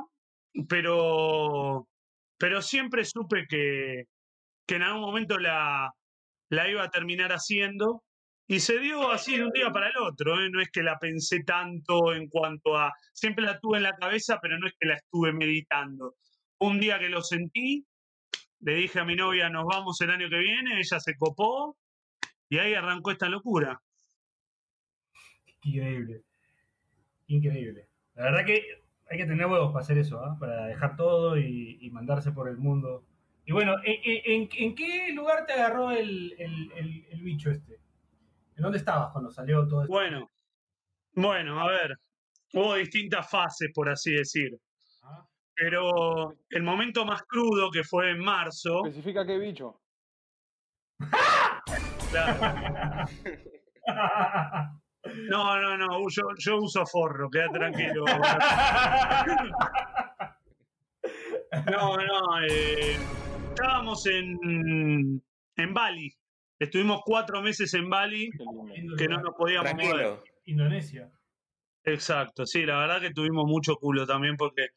pero, 0.68 1.88
pero 2.38 2.62
siempre 2.62 3.04
supe 3.04 3.46
que, 3.48 4.04
que 4.66 4.76
en 4.76 4.82
algún 4.82 5.02
momento 5.02 5.38
la, 5.38 5.90
la 6.50 6.68
iba 6.70 6.84
a 6.84 6.90
terminar 6.90 7.32
haciendo. 7.32 8.02
Y 8.48 8.60
se 8.60 8.78
dio 8.78 9.10
así 9.10 9.36
de 9.36 9.44
un 9.44 9.50
día 9.50 9.70
para 9.72 9.88
el 9.88 9.96
otro, 9.98 10.40
¿eh? 10.40 10.48
no 10.50 10.60
es 10.60 10.70
que 10.70 10.82
la 10.82 10.98
pensé 11.00 11.42
tanto 11.44 12.14
en 12.14 12.28
cuanto 12.28 12.76
a, 12.76 12.92
siempre 13.12 13.44
la 13.44 13.58
tuve 13.58 13.78
en 13.78 13.82
la 13.82 13.96
cabeza, 13.96 14.38
pero 14.40 14.56
no 14.58 14.68
es 14.68 14.74
que 14.78 14.86
la 14.86 14.94
estuve 14.94 15.32
meditando. 15.32 16.14
Un 16.60 16.78
día 16.78 16.98
que 17.00 17.08
lo 17.08 17.22
sentí, 17.22 17.84
le 18.60 18.74
dije 18.74 19.00
a 19.00 19.04
mi 19.04 19.14
novia, 19.16 19.48
nos 19.50 19.64
vamos 19.66 20.00
el 20.00 20.10
año 20.10 20.28
que 20.28 20.38
viene, 20.38 20.78
ella 20.78 21.00
se 21.00 21.16
copó 21.16 21.76
y 22.48 22.58
ahí 22.58 22.74
arrancó 22.74 23.10
esta 23.10 23.28
locura. 23.28 23.80
Increíble. 25.62 26.22
Increíble. 27.26 27.88
La 28.14 28.24
verdad 28.24 28.44
que 28.46 28.62
hay 29.10 29.18
que 29.18 29.26
tener 29.26 29.46
huevos 29.46 29.72
para 29.72 29.84
hacer 29.84 29.98
eso, 29.98 30.22
¿ah? 30.24 30.36
para 30.38 30.66
dejar 30.66 30.96
todo 30.96 31.36
y, 31.38 31.78
y 31.80 31.90
mandarse 31.90 32.32
por 32.32 32.48
el 32.48 32.56
mundo. 32.56 33.04
Y 33.44 33.52
bueno, 33.52 33.74
¿en, 33.84 34.22
en- 34.24 34.48
en 34.52 34.74
qué 34.74 35.12
lugar 35.12 35.46
te 35.46 35.52
agarró 35.52 35.90
el, 35.90 36.34
el- 36.38 36.72
el- 36.72 37.06
el 37.10 37.20
bicho 37.22 37.50
este? 37.50 37.74
¿En 38.56 38.62
dónde 38.62 38.78
estabas 38.78 39.12
cuando 39.12 39.30
salió 39.30 39.66
todo 39.68 39.82
esto? 39.82 39.92
Bueno, 39.92 40.30
bueno, 41.14 41.60
a 41.60 41.68
ver, 41.70 41.96
hubo 42.54 42.74
distintas 42.74 43.28
fases, 43.30 43.70
por 43.74 43.88
así 43.88 44.12
decir. 44.12 44.56
Pero 45.56 46.34
el 46.50 46.62
momento 46.62 47.06
más 47.06 47.22
crudo, 47.22 47.70
que 47.70 47.82
fue 47.82 48.10
en 48.10 48.18
marzo, 48.18 48.84
Especifica 48.84 49.26
qué 49.26 49.38
bicho. 49.38 49.80
claro, 52.10 53.06
no, 55.30 55.60
no, 55.60 55.76
no, 55.78 56.08
yo, 56.10 56.22
yo 56.38 56.58
uso 56.58 56.84
forro, 56.86 57.30
queda 57.30 57.48
tranquilo. 57.50 58.04
No, 61.70 61.96
no, 61.96 62.40
eh, 62.42 62.96
estábamos 63.48 64.06
en, 64.06 65.22
en 65.56 65.74
Bali. 65.74 66.12
Estuvimos 66.58 67.00
cuatro 67.04 67.40
meses 67.40 67.72
en 67.74 67.88
Bali 67.88 68.30
que 68.98 69.08
no 69.08 69.20
nos 69.20 69.34
podíamos 69.34 69.72
mover. 69.72 69.88
Tranquilo. 69.88 70.22
Indonesia. 70.44 71.10
Exacto, 71.84 72.46
sí, 72.46 72.66
la 72.66 72.78
verdad 72.78 73.00
que 73.00 73.12
tuvimos 73.12 73.44
mucho 73.46 73.76
culo 73.76 74.06
también 74.06 74.36
porque 74.36 74.68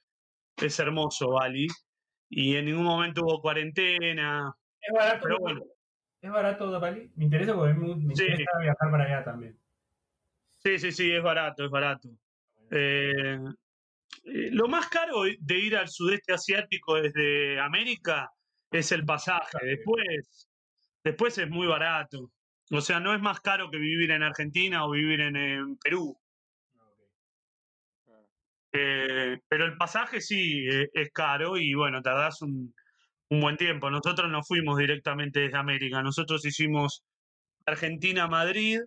es 0.62 0.80
hermoso 0.80 1.30
Bali 1.32 1.68
y 2.30 2.56
en 2.56 2.66
ningún 2.66 2.86
momento 2.86 3.24
hubo 3.24 3.42
cuarentena, 3.42 4.54
¿Es 4.82 4.94
barato? 4.94 5.20
pero 5.24 5.40
bueno, 5.40 5.62
¿Es 6.22 6.32
barato 6.32 6.80
Bali? 6.80 7.12
Me 7.16 7.26
interesa 7.26 7.54
porque 7.56 7.74
me, 7.74 7.96
me 7.96 8.16
Sí. 8.16 8.24
interesa 8.24 8.58
viajar 8.62 8.92
para 8.92 9.04
allá 9.06 9.24
también. 9.24 9.58
sí, 10.64 10.78
sí, 10.80 10.92
sí, 10.92 11.12
es 11.12 11.24
barato, 11.24 11.64
es 11.66 11.72
barato. 11.72 12.10
Eh, 12.72 13.40
eh, 14.26 14.50
lo 14.52 14.68
más 14.68 14.90
caro 14.90 15.24
de 15.24 15.58
ir 15.58 15.76
al 15.78 15.88
sudeste 15.90 16.34
asiático 16.34 16.96
desde 17.02 17.60
América 17.60 18.32
es 18.72 18.92
el 18.92 19.06
pasaje, 19.06 19.58
después, 19.64 20.50
después 21.04 21.38
es 21.38 21.50
muy 21.50 21.68
barato. 21.68 22.32
O 22.72 22.82
sea, 22.82 23.00
no 23.00 23.16
es 23.16 23.22
más 23.22 23.40
caro 23.42 23.72
que 23.72 23.78
vivir 23.78 24.12
en 24.12 24.22
Argentina 24.22 24.86
o 24.86 24.92
vivir 24.92 25.22
en, 25.22 25.36
en 25.36 25.78
Perú. 25.78 26.19
Eh, 28.72 29.38
pero 29.48 29.66
el 29.66 29.78
pasaje 29.78 30.22
sí 30.22 30.68
eh, 30.70 30.90
es 30.94 31.12
caro 31.12 31.58
y 31.58 31.74
bueno, 31.74 32.02
tardás 32.02 32.42
un, 32.42 32.74
un 33.30 33.42
buen 33.42 33.58
tiempo. 33.58 33.90
Nosotros 33.90 34.30
no 34.30 34.44
fuimos 34.44 34.78
directamente 34.78 35.42
desde 35.42 35.58
América, 35.58 36.02
nosotros 36.02 36.46
hicimos 36.46 37.04
Argentina-Madrid, 37.66 38.80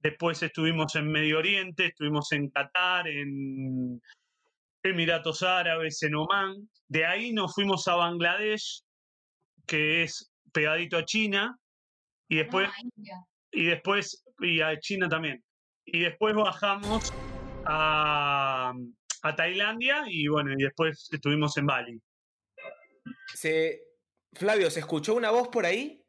después 0.00 0.42
estuvimos 0.42 0.94
en 0.96 1.10
Medio 1.10 1.38
Oriente, 1.38 1.86
estuvimos 1.86 2.30
en 2.32 2.50
Qatar, 2.50 3.08
en 3.08 4.00
Emiratos 4.82 5.42
Árabes, 5.42 6.02
en 6.02 6.14
Omán. 6.14 6.68
De 6.88 7.04
ahí 7.04 7.32
nos 7.32 7.54
fuimos 7.54 7.88
a 7.88 7.96
Bangladesh, 7.96 8.82
que 9.66 10.02
es 10.04 10.32
pegadito 10.52 10.96
a 10.96 11.04
China, 11.04 11.58
y 12.28 12.36
después 12.36 12.68
Ah, 12.68 13.22
y 13.56 13.64
después, 13.64 14.22
y 14.40 14.60
a 14.60 14.78
China 14.78 15.08
también. 15.08 15.42
Y 15.86 16.00
después 16.00 16.34
bajamos 16.34 17.12
a, 17.66 18.72
a 19.22 19.36
Tailandia 19.36 20.04
y 20.06 20.28
bueno, 20.28 20.52
y 20.52 20.62
después 20.62 21.08
estuvimos 21.12 21.56
en 21.56 21.66
Bali. 21.66 22.00
Se... 23.34 23.80
Flavio, 24.32 24.70
¿se 24.70 24.80
escuchó 24.80 25.14
una 25.14 25.30
voz 25.30 25.48
por 25.48 25.64
ahí? 25.64 26.02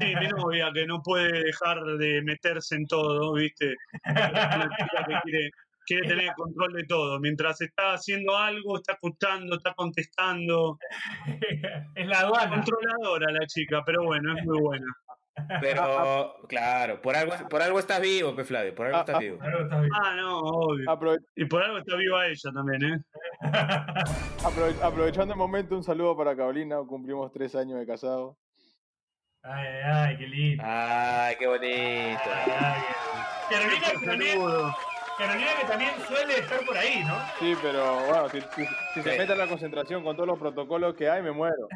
Sí, 0.00 0.14
mi 0.20 0.28
novia 0.28 0.70
que 0.72 0.86
no 0.86 1.02
puede 1.02 1.44
dejar 1.44 1.82
de 1.84 2.22
meterse 2.22 2.76
en 2.76 2.86
todo, 2.86 3.34
¿viste? 3.34 3.74
Una 4.06 4.68
chica 4.78 5.04
que 5.06 5.20
quiere, 5.22 5.50
quiere 5.84 6.08
tener 6.08 6.32
control 6.36 6.72
de 6.72 6.84
todo. 6.84 7.20
Mientras 7.20 7.60
está 7.60 7.94
haciendo 7.94 8.36
algo, 8.36 8.76
está 8.76 8.94
escuchando, 8.94 9.56
está 9.56 9.74
contestando. 9.74 10.78
es 11.94 12.06
la 12.06 12.20
aduana. 12.20 12.56
Controladora 12.56 13.30
la 13.32 13.46
chica, 13.46 13.82
pero 13.84 14.04
bueno, 14.04 14.36
es 14.36 14.44
muy 14.44 14.60
buena. 14.60 14.86
Pero, 15.60 16.36
claro, 16.48 17.02
por 17.02 17.16
algo, 17.16 17.34
por 17.48 17.60
algo 17.62 17.78
estás 17.78 18.00
vivo, 18.00 18.34
pe 18.36 18.44
Flavio, 18.44 18.74
por 18.74 18.86
algo 18.86 18.98
Ah, 18.98 19.00
estás 19.00 19.16
ah. 19.16 19.18
vivo. 19.18 19.38
Claro, 19.38 19.62
está 19.62 19.80
bien. 19.80 19.90
Ah, 20.02 20.14
no, 20.16 20.38
obvio. 20.38 21.18
Y 21.36 21.44
por 21.46 21.62
algo 21.62 21.78
está 21.78 21.96
viva 21.96 22.26
ella 22.26 22.50
también, 22.52 22.84
¿eh? 22.84 22.98
aprove- 24.44 24.80
aprovechando 24.82 25.34
el 25.34 25.38
momento, 25.38 25.74
un 25.76 25.82
saludo 25.84 26.16
para 26.16 26.36
Carolina. 26.36 26.76
Cumplimos 26.86 27.32
tres 27.32 27.54
años 27.54 27.78
de 27.78 27.86
casado. 27.86 28.36
Ay, 29.42 29.66
ay, 29.66 29.82
ay, 29.92 30.16
qué 30.18 30.26
lindo. 30.26 30.62
Ay, 30.66 31.36
qué 31.38 31.46
bonito. 31.46 32.20
Ay, 32.32 32.52
ay, 32.58 32.82
qué- 33.50 33.54
Carolina, 33.54 33.86
que 34.00 34.06
también, 34.06 34.38
Saludo. 34.38 34.76
Carolina 35.18 35.50
que 35.60 35.66
también 35.66 35.90
suele 36.08 36.38
estar 36.38 36.64
por 36.64 36.76
ahí, 36.78 37.04
¿no? 37.04 37.14
Sí, 37.38 37.54
pero 37.62 37.96
bueno, 38.06 38.28
si, 38.30 38.40
si- 38.40 38.66
si 38.94 39.02
se 39.02 39.18
mete 39.18 39.32
a 39.32 39.36
la 39.36 39.46
concentración 39.46 40.02
con 40.02 40.16
todos 40.16 40.28
los 40.28 40.38
protocolos 40.38 40.94
que 40.94 41.10
hay, 41.10 41.22
me 41.22 41.32
muero. 41.32 41.68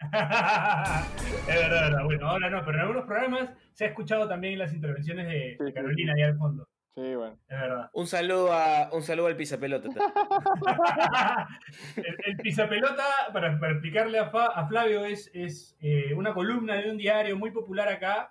es 0.04 0.10
verdad, 0.10 1.06
es 1.48 1.60
verdad. 1.70 2.04
Bueno, 2.04 2.28
ahora 2.28 2.50
no, 2.50 2.64
pero 2.64 2.74
en 2.76 2.80
algunos 2.82 3.04
programas 3.04 3.50
se 3.72 3.84
ha 3.84 3.88
escuchado 3.88 4.28
también 4.28 4.58
las 4.58 4.72
intervenciones 4.74 5.26
de, 5.26 5.56
Sí, 5.58 5.64
de 5.64 5.70
sí, 5.70 5.74
Carolina 5.74 6.12
ahí 6.16 6.22
al 6.22 6.36
fondo. 6.36 6.68
Sí, 6.96 7.14
bueno. 7.16 7.36
Es 7.48 7.58
verdad. 7.60 7.90
Un 7.92 8.06
saludo 8.06 8.52
a 8.52 8.88
un 8.92 9.02
saludo 9.02 9.26
al 9.26 9.36
pisapelota. 9.36 9.88
el, 11.96 12.16
el 12.26 12.36
pisapelota, 12.36 13.04
para, 13.32 13.58
para 13.58 13.72
explicarle 13.72 14.18
a, 14.18 14.30
Fa- 14.30 14.52
a 14.54 14.66
Flavio, 14.68 15.04
es, 15.04 15.30
es 15.34 15.76
eh, 15.80 16.14
una 16.14 16.32
columna 16.34 16.74
de 16.76 16.90
un 16.90 16.96
diario 16.96 17.36
muy 17.36 17.50
popular 17.50 17.88
acá 17.88 18.30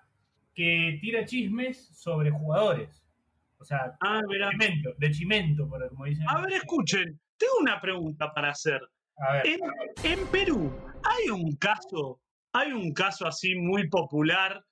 que 0.53 0.97
tira 1.01 1.25
chismes 1.25 1.87
sobre 1.97 2.29
jugadores. 2.31 3.03
O 3.57 3.65
sea, 3.65 3.93
Ah, 4.01 4.21
de 4.27 4.49
chimento, 4.49 4.93
de 4.97 5.11
chimento, 5.11 5.67
como 5.67 6.05
dicen. 6.05 6.25
A 6.29 6.41
ver, 6.41 6.53
escuchen, 6.53 7.19
tengo 7.37 7.53
una 7.61 7.79
pregunta 7.81 8.33
para 8.33 8.49
hacer. 8.49 8.81
A 9.17 9.33
ver. 9.33 9.47
En, 9.47 9.59
en 10.19 10.27
Perú, 10.27 10.71
¿hay 11.03 11.29
un 11.29 11.55
caso, 11.55 12.21
hay 12.53 12.71
un 12.71 12.93
caso 12.93 13.27
así 13.27 13.55
muy 13.55 13.89
popular 13.89 14.63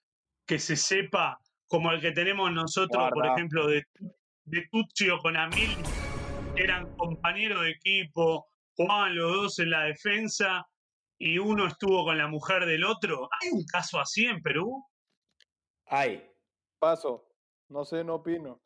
que 0.45 0.59
se 0.59 0.75
sepa 0.75 1.39
como 1.67 1.91
el 1.91 2.01
que 2.01 2.11
tenemos 2.11 2.51
nosotros, 2.51 3.09
por 3.13 3.25
ejemplo, 3.25 3.67
de, 3.67 3.85
de 4.43 4.67
Tuccio 4.71 5.19
con 5.19 5.38
Amil, 5.38 5.77
que 6.55 6.63
eran 6.63 6.93
compañeros 6.95 7.63
de 7.63 7.71
equipo, 7.71 8.47
jugaban 8.75 9.15
los 9.15 9.33
dos 9.33 9.59
en 9.59 9.69
la 9.69 9.83
defensa 9.83 10.67
y 11.17 11.38
uno 11.38 11.67
estuvo 11.67 12.03
con 12.03 12.17
la 12.17 12.27
mujer 12.27 12.65
del 12.65 12.83
otro? 12.83 13.29
¿Hay 13.39 13.50
un 13.51 13.63
caso 13.65 14.00
así 14.00 14.25
en 14.25 14.41
Perú? 14.41 14.83
Ay, 15.85 16.31
Paso. 16.81 17.29
No 17.69 17.85
sé, 17.85 18.03
no 18.03 18.15
opino. 18.15 18.59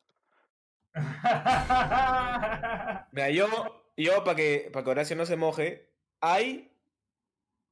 mira, 3.11 3.29
yo, 3.29 3.91
yo 3.97 4.23
para 4.23 4.37
que, 4.37 4.69
para 4.71 4.85
que 4.85 4.89
Horacio 4.89 5.17
no 5.17 5.25
se 5.25 5.35
moje, 5.35 5.93
hay, 6.21 6.74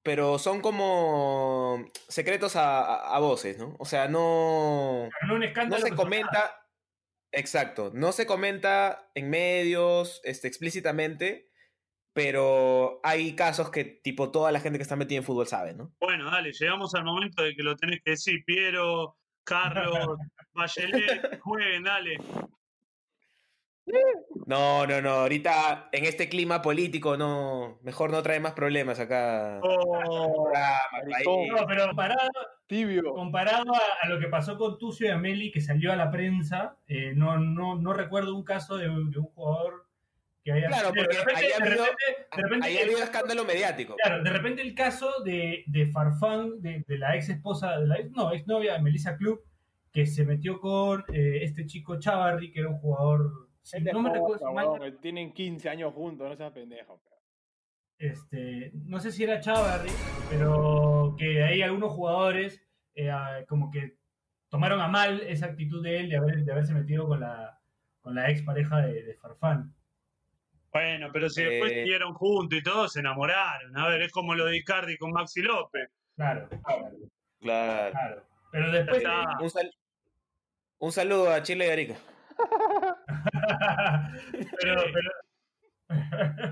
pero 0.03 0.38
son 0.38 0.62
como 0.62 1.86
secretos 2.10 2.55
a, 2.55 2.81
a- 2.81 3.15
a 3.15 3.19
voces, 3.19 3.57
¿no? 3.57 3.75
O 3.79 3.86
sea, 3.86 4.07
no, 4.07 5.10
no 5.27 5.36
un 5.36 5.39
no 5.69 5.77
se 5.79 5.95
comenta, 5.95 6.67
exacto, 7.31 7.91
no 7.93 8.12
se 8.12 8.25
comenta 8.25 9.10
en 9.15 9.29
medios, 9.29 10.22
este, 10.24 10.48
explícitamente, 10.48 11.50
pero 12.13 13.00
hay 13.03 13.36
casos 13.36 13.72
que 13.72 13.86
tipo 13.86 14.29
toda 14.31 14.51
la 14.51 14.60
gente 14.60 14.77
que 14.77 14.83
está 14.83 14.95
metida 14.95 15.17
en 15.17 15.24
fútbol 15.24 15.48
sabe, 15.48 15.74
¿no? 15.74 15.91
Bueno, 16.00 16.29
dale, 16.29 16.51
llegamos 16.51 16.93
al 16.95 17.05
momento 17.05 17.41
de 17.41 17.55
que 17.55 17.63
lo 17.63 17.75
tenés 17.75 18.01
que 18.03 18.12
decir. 18.12 18.43
Piero, 18.45 19.17
Carlos, 19.43 20.17
Bachelet, 20.53 21.39
jueguen, 21.39 21.83
dale. 21.83 22.17
No, 24.45 24.85
no, 24.87 25.01
no. 25.01 25.09
Ahorita 25.09 25.89
en 25.91 26.05
este 26.05 26.29
clima 26.29 26.61
político, 26.61 27.17
no. 27.17 27.79
Mejor 27.83 28.11
no 28.11 28.21
trae 28.23 28.39
más 28.39 28.53
problemas 28.53 28.99
acá. 28.99 29.59
Oh, 29.61 30.51
No, 31.49 31.65
pero 31.67 31.87
comparado, 31.87 32.29
Tibio. 32.67 33.03
comparado 33.13 33.73
a, 33.73 33.81
a 34.01 34.09
lo 34.09 34.19
que 34.19 34.27
pasó 34.27 34.57
con 34.57 34.77
Tucio 34.77 35.07
y 35.07 35.11
Ameli, 35.11 35.51
que 35.51 35.61
salió 35.61 35.91
a 35.91 35.95
la 35.95 36.11
prensa, 36.11 36.77
eh, 36.87 37.13
no, 37.15 37.37
no, 37.37 37.75
no 37.75 37.93
recuerdo 37.93 38.35
un 38.35 38.43
caso 38.43 38.77
de, 38.77 38.89
un 38.89 39.11
de 39.11 39.19
un 39.19 39.25
jugador 39.27 39.85
que 40.43 40.51
haya... 40.51 40.67
Claro, 40.67 40.91
de 40.91 41.01
porque 41.03 41.17
repente- 41.17 41.39
ahí 41.45 41.51
ha 41.51 41.57
de 41.63 41.69
habido- 41.69 41.85
repente- 41.85 42.27
de 42.35 42.41
repente- 42.43 42.67
Ahí 42.67 42.77
ha 42.77 42.81
habido 42.83 42.99
escándalo 43.03 43.45
mediático. 43.45 43.95
Claro, 44.03 44.23
de 44.23 44.29
repente 44.29 44.61
el 44.61 44.75
caso 44.75 45.21
de, 45.23 45.63
de 45.67 45.87
Farfán, 45.87 46.61
de, 46.61 46.83
de 46.87 46.97
la 46.97 47.15
ex 47.15 47.29
esposa, 47.29 47.79
de 47.79 47.87
la 47.87 47.95
ex, 47.99 48.11
no, 48.11 48.31
ex 48.33 48.45
novia 48.47 48.73
de 48.73 48.81
Melissa 48.81 49.15
Club, 49.17 49.41
que 49.91 50.05
se 50.05 50.25
metió 50.25 50.59
con 50.59 51.05
eh, 51.13 51.39
este 51.43 51.65
chico 51.65 51.99
Chavarri, 51.99 52.51
que 52.51 52.61
era 52.61 52.69
un 52.69 52.79
jugador. 52.79 53.47
No 53.93 54.01
me 54.01 54.10
recuerdo 54.13 54.48
si 54.48 54.53
mal- 54.53 54.98
tienen 55.01 55.34
15 55.34 55.70
años 55.70 55.93
juntos, 55.93 56.29
no 56.29 56.36
seas 56.36 56.51
pendejo. 56.51 57.01
este, 57.98 58.72
no 58.86 59.00
sé 59.00 59.12
si 59.12 59.24
era 59.24 59.39
Chavarri, 59.39 59.91
pero 60.29 61.15
que 61.17 61.43
ahí 61.43 61.62
algunos 61.62 61.91
jugadores 61.93 62.62
eh, 62.96 63.10
ah, 63.10 63.43
como 63.48 63.72
que 63.72 63.96
tomaron 64.50 64.82
a 64.82 64.88
mal 64.88 65.22
esa 65.22 65.46
actitud 65.48 65.82
de 65.84 66.00
él 66.00 66.10
de, 66.10 66.17
haber, 66.17 66.43
de 66.43 66.51
haberse 66.51 66.74
metido 66.74 67.08
con 67.08 67.20
la, 67.22 67.60
con 68.01 68.13
la 68.15 68.29
ex 68.29 68.41
pareja 68.41 68.82
de, 68.82 69.03
de 69.03 69.13
Farfán. 69.15 69.74
Bueno, 70.72 71.10
pero 71.13 71.29
si 71.29 71.43
después 71.43 71.72
Eh. 71.72 71.75
siguieron 71.84 72.13
juntos 72.13 72.58
y 72.60 72.63
todos 72.63 72.93
se 72.93 73.00
enamoraron. 73.00 73.77
A 73.77 73.88
ver, 73.88 74.01
es 74.01 74.12
como 74.12 74.34
lo 74.36 74.46
de 74.46 74.58
Icardi 74.58 74.98
con 74.98 75.12
Maxi 75.12 75.41
López. 75.41 75.89
Claro, 76.15 76.50
claro, 76.50 76.89
Claro. 77.39 77.91
claro. 77.91 78.24
Pero 78.51 78.72
después. 78.72 79.03
Un, 79.39 79.50
sal- 79.50 79.75
un 80.79 80.91
saludo 80.91 81.32
a 81.32 81.41
Chile 81.43 81.67
y 81.67 81.70
Arica. 81.70 81.96
pero, 84.60 84.84
pero, 84.94 85.12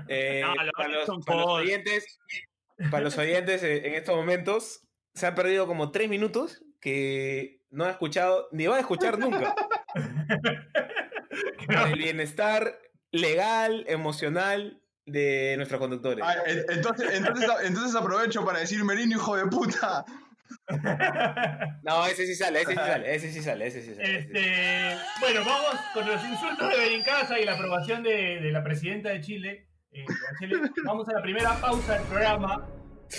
Eh, 0.08 0.42
No, 0.44 0.54
lo 0.64 0.72
para, 0.72 0.88
los, 0.88 1.08
para 1.24 1.44
oyentes, 1.44 2.18
para 2.90 3.02
los 3.04 3.16
oyentes 3.18 3.62
eh, 3.62 3.86
en 3.88 3.94
estos 3.94 4.14
momentos, 4.14 4.86
se 5.14 5.26
han 5.26 5.34
perdido 5.34 5.66
como 5.66 5.90
tres 5.90 6.08
minutos 6.08 6.62
que 6.80 7.60
no 7.70 7.84
ha 7.84 7.90
escuchado 7.90 8.48
ni 8.52 8.66
va 8.66 8.76
a 8.76 8.80
escuchar 8.80 9.18
nunca. 9.18 9.54
El 11.86 11.98
bienestar 11.98 12.78
legal, 13.10 13.84
emocional 13.88 14.80
de 15.06 15.54
nuestros 15.56 15.80
conductores. 15.80 16.24
En- 16.46 16.64
entonces, 16.76 17.10
entonces, 17.14 17.48
entonces 17.64 17.94
aprovecho 17.94 18.44
para 18.44 18.60
decir 18.60 18.84
Merino, 18.84 19.16
hijo 19.16 19.36
de 19.36 19.46
puta. 19.46 20.04
No, 21.82 22.06
ese 22.06 22.26
sí 22.26 22.34
sale, 22.34 22.60
ese 22.62 22.70
sí 22.72 22.76
sale, 22.76 23.14
ese 23.14 23.32
sí 23.32 23.42
sale, 23.42 23.66
ese 23.66 23.82
sí 23.82 23.94
sale. 23.94 24.02
ese. 24.04 24.18
Este, 24.18 24.96
bueno, 25.20 25.40
vamos 25.44 25.80
con 25.94 26.06
los 26.06 26.24
insultos 26.24 26.68
de 26.70 26.76
Berincasa 26.78 27.38
y 27.40 27.44
la 27.44 27.54
aprobación 27.54 28.02
de, 28.02 28.40
de 28.40 28.52
la 28.52 28.62
presidenta 28.62 29.10
de 29.10 29.20
Chile. 29.20 29.68
eh. 29.92 30.04
Vamos 30.84 31.08
a 31.08 31.14
la 31.14 31.22
primera 31.22 31.54
pausa 31.60 31.94
del 31.94 32.02
programa. 32.04 32.66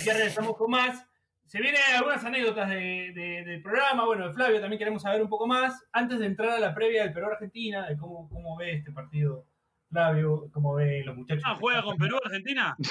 Ya 0.04 0.12
regresamos 0.14 0.56
con 0.56 0.70
más. 0.70 1.06
Se 1.46 1.60
vienen 1.60 1.80
algunas 1.94 2.24
anécdotas 2.24 2.68
de- 2.70 3.12
de- 3.14 3.44
del 3.44 3.62
programa. 3.62 4.06
Bueno, 4.06 4.26
de 4.28 4.34
Flavio 4.34 4.60
también 4.60 4.78
queremos 4.78 5.02
saber 5.02 5.22
un 5.22 5.28
poco 5.28 5.46
más. 5.46 5.84
Antes 5.92 6.18
de 6.18 6.26
entrar 6.26 6.50
a 6.50 6.58
la 6.58 6.74
previa 6.74 7.02
del 7.04 7.12
Perú-Argentina, 7.12 7.86
de 7.86 7.96
cómo, 7.96 8.28
cómo 8.28 8.56
ve 8.56 8.72
este 8.72 8.90
partido 8.92 9.46
Flavio, 9.94 10.50
cómo 10.52 10.74
ve 10.74 11.04
los 11.04 11.16
muchachos. 11.16 11.44
Ah, 11.46 11.56
juega 11.60 11.80
con 11.84 11.96
Perú, 11.96 12.18
Argentina. 12.24 12.76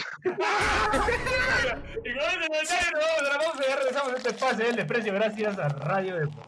Y 2.06 2.14
con 2.14 2.24
este 2.24 2.48
comentario 2.48 2.92
nos 2.94 3.02
vamos 3.04 3.20
a 3.20 3.24
la 3.24 3.40
pausa 3.40 3.64
y 3.64 3.70
ya 3.70 3.76
regresamos 3.76 4.14
a 4.14 4.18
este 4.18 4.30
espacio 4.30 4.66
del 4.66 4.76
desprecio 4.78 5.14
gracias 5.14 5.60
a 5.60 5.68
Radio 5.70 6.16
Depor. 6.18 6.46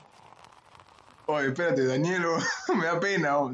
Oye, 1.26 1.48
espérate, 1.48 1.86
Danielo, 1.86 2.38
me 2.78 2.86
da 2.86 3.00
pena. 3.00 3.38
oh. 3.38 3.52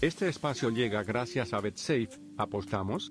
Este 0.00 0.28
espacio 0.28 0.70
llega 0.70 1.02
gracias 1.02 1.52
a 1.52 1.60
BetSafe. 1.60 2.10
¿Apostamos? 2.38 3.10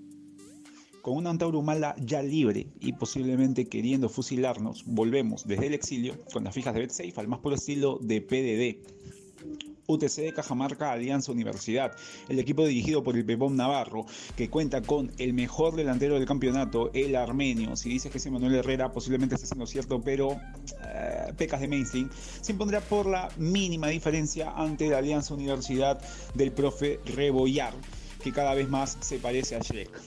Con 1.06 1.18
una 1.18 1.30
Antauro 1.30 1.60
Humala 1.60 1.96
ya 2.00 2.24
libre 2.24 2.66
y 2.80 2.94
posiblemente 2.94 3.70
queriendo 3.70 4.10
fusilarnos, 4.10 4.86
volvemos 4.88 5.46
desde 5.46 5.68
el 5.68 5.76
exilio 5.76 6.16
con 6.34 6.44
las 6.44 6.56
fijas 6.56 6.74
de 6.74 6.80
BetSafe 6.80 7.14
al 7.18 7.28
más 7.28 7.42
puro 7.42 7.54
estilo 7.54 8.00
de 8.02 8.22
PDD. 8.22 9.86
UTC 9.86 10.16
de 10.16 10.34
Cajamarca 10.34 10.92
Alianza 10.92 11.32
Universidad, 11.32 11.96
el 12.28 12.40
equipo 12.40 12.66
dirigido 12.66 13.04
por 13.04 13.16
el 13.16 13.24
Pepón 13.24 13.56
Navarro, 13.56 14.08
que 14.36 14.50
cuenta 14.50 14.82
con 14.82 15.12
el 15.20 15.34
mejor 15.34 15.76
delantero 15.76 16.16
del 16.16 16.26
campeonato, 16.26 16.90
el 16.96 17.16
armenio. 17.16 17.76
Si 17.76 17.88
dices 17.88 18.12
que 18.12 18.18
es 18.18 18.32
Manuel 18.32 18.56
Herrera, 18.56 18.92
posiblemente 18.92 19.36
estés 19.36 19.52
en 19.52 19.60
lo 19.60 19.68
cierto, 19.68 20.02
pero 20.02 20.32
eh, 20.32 21.34
pecas 21.38 21.62
de 21.62 21.68
mainstream. 21.68 22.10
Se 22.42 22.54
impondrá 22.54 22.82
por 22.82 23.06
la 23.06 23.30
mínima 23.38 23.90
diferencia 23.90 24.54
ante 24.56 24.90
la 24.90 24.98
Alianza 24.98 25.36
Universidad 25.36 26.02
del 26.34 26.52
profe 26.52 27.00
Rebollar, 27.06 27.76
que 28.24 28.32
cada 28.32 28.56
vez 28.56 28.68
más 28.68 28.98
se 29.02 29.20
parece 29.20 29.56
a 29.56 29.60
Shrek. 29.60 30.02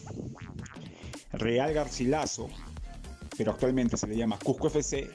Real 1.32 1.72
Garcilaso, 1.72 2.48
pero 3.36 3.52
actualmente 3.52 3.96
se 3.96 4.06
le 4.06 4.16
llama 4.16 4.38
Cusco 4.38 4.68
FC, 4.68 5.08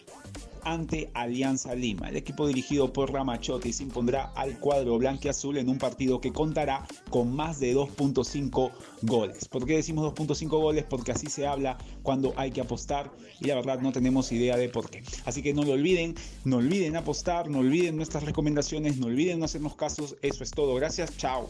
ante 0.64 1.10
Alianza 1.14 1.76
Lima. 1.76 2.10
El 2.10 2.18
equipo 2.18 2.48
dirigido 2.48 2.92
por 2.92 3.12
Ramachotti 3.12 3.74
se 3.74 3.84
impondrá 3.84 4.32
al 4.36 4.60
cuadro 4.60 4.98
blanquiazul 4.98 5.58
en 5.58 5.70
un 5.70 5.78
partido 5.78 6.22
que 6.22 6.32
contará 6.32 6.86
con 7.10 7.36
más 7.36 7.60
de 7.60 7.76
2.5 7.76 8.72
goles. 9.02 9.48
¿Por 9.48 9.66
qué 9.66 9.76
decimos 9.76 10.06
2.5 10.14 10.48
goles? 10.50 10.86
Porque 10.90 11.12
así 11.12 11.28
se 11.28 11.48
habla 11.48 11.78
cuando 12.02 12.34
hay 12.38 12.52
que 12.52 12.62
apostar 12.62 13.12
y 13.40 13.48
la 13.48 13.56
verdad 13.56 13.80
no 13.80 13.92
tenemos 13.92 14.32
idea 14.32 14.58
de 14.58 14.70
por 14.70 14.90
qué. 14.90 15.04
Así 15.26 15.42
que 15.42 15.54
no 15.54 15.64
lo 15.64 15.74
olviden, 15.74 16.16
no 16.46 16.58
olviden 16.58 16.96
apostar, 16.96 17.50
no 17.50 17.60
olviden 17.60 17.98
nuestras 17.98 18.24
recomendaciones, 18.24 18.98
no 18.98 19.08
olviden 19.08 19.40
no 19.40 19.46
hacernos 19.46 19.76
casos. 19.76 20.16
Eso 20.22 20.44
es 20.44 20.52
todo. 20.52 20.76
Gracias, 20.76 21.18
chao. 21.18 21.50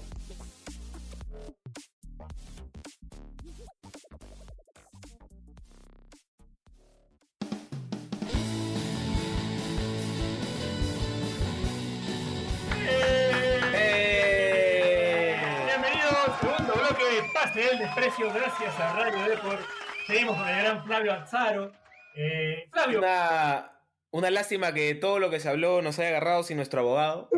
Pase 17.32 17.60
del 17.60 17.80
Desprecio, 17.80 18.32
gracias 18.34 18.80
a 18.80 18.94
Radio 18.94 19.30
Deport. 19.30 19.62
Seguimos 20.08 20.38
con 20.38 20.48
el 20.48 20.58
gran 20.58 20.84
Flavio 20.86 21.14
Azzaro. 21.14 21.72
Eh, 22.16 22.68
Flavio, 22.72 23.00
Una, 23.00 23.72
una 24.12 24.30
lástima 24.32 24.74
que 24.74 24.96
todo 24.96 25.20
lo 25.20 25.30
que 25.30 25.40
se 25.40 25.50
habló 25.50 25.82
nos 25.82 26.00
haya 26.00 26.10
agarrado 26.10 26.44
sin 26.44 26.58
nuestro 26.58 26.82
abogado, 26.82 27.30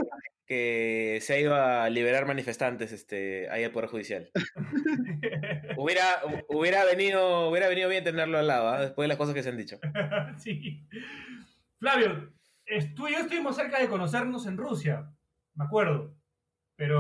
que 0.46 1.20
se 1.22 1.34
ha 1.34 1.40
ido 1.40 1.56
a 1.56 1.90
liberar 1.90 2.26
manifestantes 2.26 2.92
este, 2.92 3.50
ahí 3.50 3.64
al 3.64 3.72
Poder 3.72 3.90
Judicial. 3.90 4.30
Hubiera, 5.78 6.22
hu- 6.24 6.46
hubiera, 6.50 6.86
venido, 6.86 7.50
hubiera 7.50 7.68
venido 7.68 7.90
bien 7.90 8.04
tenerlo 8.04 8.38
al 8.38 8.48
lado, 8.48 8.70
¿ah? 8.70 8.82
después 8.82 9.04
de 9.06 9.10
las 9.10 9.18
cosas 9.18 9.34
que 9.34 9.44
se 9.44 9.50
han 9.50 9.58
dicho. 9.58 9.80
sí. 10.38 10.88
Flavio, 11.80 12.32
tú 12.96 13.08
y 13.08 13.14
yo 13.14 13.20
estuvimos 13.20 13.56
cerca 13.56 13.80
de 13.80 13.88
conocernos 13.88 14.46
en 14.48 14.58
Rusia, 14.58 15.10
me 15.56 15.66
acuerdo. 15.66 16.15
Pero 16.78 17.00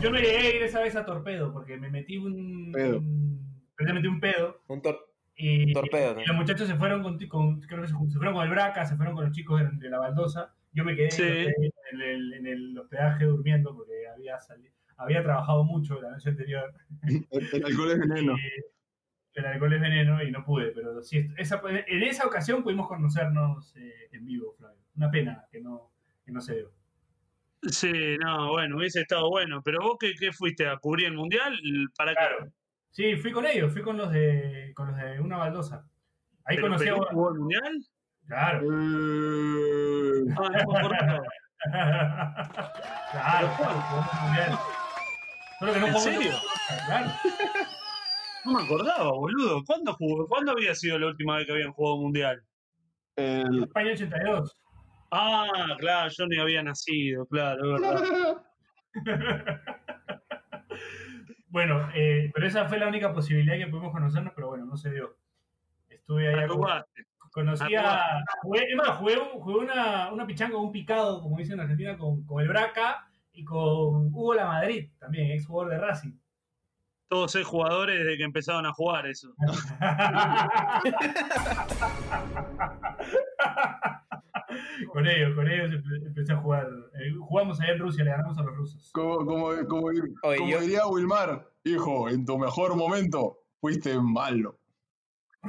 yo 0.00 0.10
no 0.10 0.16
llegué 0.18 0.36
a 0.38 0.56
ir 0.56 0.62
esa 0.62 0.80
vez 0.80 0.96
a 0.96 1.04
Torpedo 1.04 1.52
porque 1.52 1.76
me 1.76 1.90
metí 1.90 2.16
un. 2.16 2.72
Pedo. 2.72 2.98
un- 2.98 3.36
me 3.78 3.92
metí 3.92 4.06
un 4.06 4.20
pedo. 4.20 4.62
Un 4.68 4.80
tor- 4.80 5.00
Y, 5.34 5.72
Torpedo, 5.74 6.14
¿no? 6.14 6.22
y 6.22 6.24
los 6.24 6.36
muchachos 6.36 6.66
se 6.66 6.76
fueron 6.76 7.02
con, 7.02 7.18
con- 7.28 7.60
creo 7.60 7.82
que 7.82 7.88
se, 7.88 7.94
se 7.94 8.16
fueron 8.16 8.34
con 8.34 8.44
el 8.44 8.50
Braca, 8.50 8.86
se 8.86 8.96
fueron 8.96 9.14
con 9.14 9.24
los 9.26 9.34
chicos 9.34 9.60
de, 9.60 9.68
de 9.76 9.90
la 9.90 9.98
baldosa. 9.98 10.54
Yo 10.72 10.82
me 10.84 10.96
quedé 10.96 11.10
Sí. 11.10 11.22
en, 11.22 12.00
el, 12.00 12.32
en 12.34 12.46
el 12.46 12.78
hospedaje 12.78 13.24
durmiendo 13.26 13.74
porque 13.76 14.06
había 14.08 14.40
salido, 14.40 14.72
había 14.96 15.22
trabajado 15.22 15.64
mucho 15.64 16.00
la 16.00 16.10
noche 16.12 16.30
anterior. 16.30 16.72
El, 17.02 17.26
el 17.52 17.64
alcohol 17.64 17.90
es 17.92 17.98
veneno. 17.98 18.34
Y 19.34 19.38
el 19.40 19.44
alcohol 19.44 19.74
es 19.74 19.80
veneno 19.82 20.22
y 20.22 20.30
no 20.30 20.42
pude, 20.42 20.68
pero 20.68 21.02
sí, 21.02 21.28
esa, 21.36 21.60
en 21.68 22.02
esa 22.04 22.26
ocasión 22.26 22.62
pudimos 22.62 22.88
conocernos 22.88 23.76
eh, 23.76 24.08
en 24.12 24.24
vivo, 24.24 24.54
Flavio. 24.56 24.80
Una 24.96 25.10
pena 25.10 25.44
que 25.52 25.60
no, 25.60 25.90
que 26.24 26.32
no 26.32 26.40
se 26.40 26.54
dio. 26.54 26.72
Sí, 27.68 28.16
no, 28.18 28.50
bueno, 28.52 28.76
hubiese 28.76 29.00
estado 29.02 29.28
bueno. 29.28 29.62
Pero 29.64 29.80
vos, 29.80 29.96
¿qué, 29.98 30.14
qué 30.18 30.32
fuiste? 30.32 30.68
¿A 30.68 30.76
cubrir 30.76 31.06
el 31.08 31.14
mundial? 31.14 31.58
¿Para 31.96 32.12
qué? 32.12 32.16
Claro. 32.16 32.52
Sí, 32.90 33.16
fui 33.16 33.32
con 33.32 33.44
ellos, 33.46 33.72
fui 33.72 33.82
con 33.82 33.96
los 33.96 34.10
de, 34.10 34.72
con 34.74 34.88
los 34.88 34.96
de 34.96 35.20
una 35.20 35.36
baldosa. 35.36 35.84
Ahí 36.44 36.56
¿Pero 36.56 36.68
conocí 36.68 36.88
a... 36.88 36.94
Perú 36.94 37.06
jugó 37.10 37.32
el 37.32 37.38
mundial? 37.40 37.86
Claro. 38.26 38.68
Ah, 40.38 40.48
no 40.48 40.50
me 40.50 40.78
acordaba. 40.78 41.22
claro, 43.12 43.48
el 43.58 44.22
mundial. 44.26 44.58
Solo 45.58 45.72
que 45.72 45.80
no 45.80 45.86
¿En 45.86 45.98
serio? 45.98 46.32
Claro. 46.86 47.10
No 48.44 48.52
me 48.52 48.62
acordaba, 48.62 49.10
boludo. 49.10 49.64
¿Cuándo 49.64 49.92
jugó? 49.94 50.28
¿Cuándo 50.28 50.52
había 50.52 50.72
sido 50.72 51.00
la 51.00 51.08
última 51.08 51.34
vez 51.36 51.46
que 51.46 51.52
habían 51.52 51.72
jugado 51.72 51.96
mundial? 51.96 52.40
el- 53.16 53.64
España 53.64 53.90
82. 53.90 54.56
Ah, 55.18 55.74
claro, 55.78 56.10
yo 56.16 56.26
ni 56.26 56.38
había 56.38 56.62
nacido, 56.62 57.24
claro, 57.26 57.76
es 57.76 57.80
verdad. 57.80 58.42
Bueno, 61.48 61.88
eh, 61.94 62.30
pero 62.34 62.46
esa 62.46 62.66
fue 62.66 62.78
la 62.78 62.86
única 62.86 63.14
posibilidad 63.14 63.56
que 63.56 63.66
pudimos 63.68 63.90
conocernos, 63.90 64.34
pero 64.34 64.48
bueno, 64.48 64.66
no 64.66 64.76
se 64.76 64.90
dio. 64.90 65.16
Estuve 65.88 66.28
ahí. 66.28 66.44
Arrugaste. 66.44 67.06
Conocí 67.30 67.74
a. 67.74 68.22
Jugué, 68.42 68.66
es 68.68 68.76
más, 68.76 68.90
jugué, 68.98 69.16
jugué 69.16 69.60
una, 69.60 70.12
una 70.12 70.26
pichanga, 70.26 70.58
un 70.58 70.70
picado, 70.70 71.22
como 71.22 71.38
dicen 71.38 71.54
en 71.54 71.60
Argentina, 71.60 71.96
con, 71.96 72.26
con 72.26 72.42
el 72.42 72.48
Braca 72.48 73.08
y 73.32 73.42
con 73.42 74.12
Hugo 74.12 74.34
La 74.34 74.44
Madrid, 74.44 74.90
también, 74.98 75.30
ex 75.30 75.46
jugador 75.46 75.72
de 75.72 75.78
Racing. 75.78 76.12
Todos 77.08 77.32
seis 77.32 77.46
jugadores 77.46 78.00
desde 78.00 78.18
que 78.18 78.24
empezaron 78.24 78.66
a 78.66 78.74
jugar 78.74 79.06
eso. 79.06 79.32
con 84.96 85.06
ellos, 85.06 85.34
con 85.34 85.46
ellos 85.46 85.68
empe- 85.72 86.06
empecé 86.06 86.32
a 86.32 86.36
jugar. 86.36 86.66
Eh, 86.94 87.12
jugamos 87.20 87.60
allá 87.60 87.72
en 87.72 87.78
Rusia, 87.80 88.02
le 88.02 88.10
ganamos 88.12 88.38
a 88.38 88.42
los 88.44 88.56
rusos. 88.56 88.90
Como, 88.92 89.18
como, 89.26 89.54
como, 89.68 89.86
Oye, 89.88 90.00
como 90.38 90.48
yo- 90.48 90.60
diría 90.62 90.86
Wilmar, 90.86 91.50
hijo, 91.64 92.08
en 92.08 92.24
tu 92.24 92.38
mejor 92.38 92.74
momento 92.76 93.42
fuiste 93.60 93.94
malo. 94.00 94.58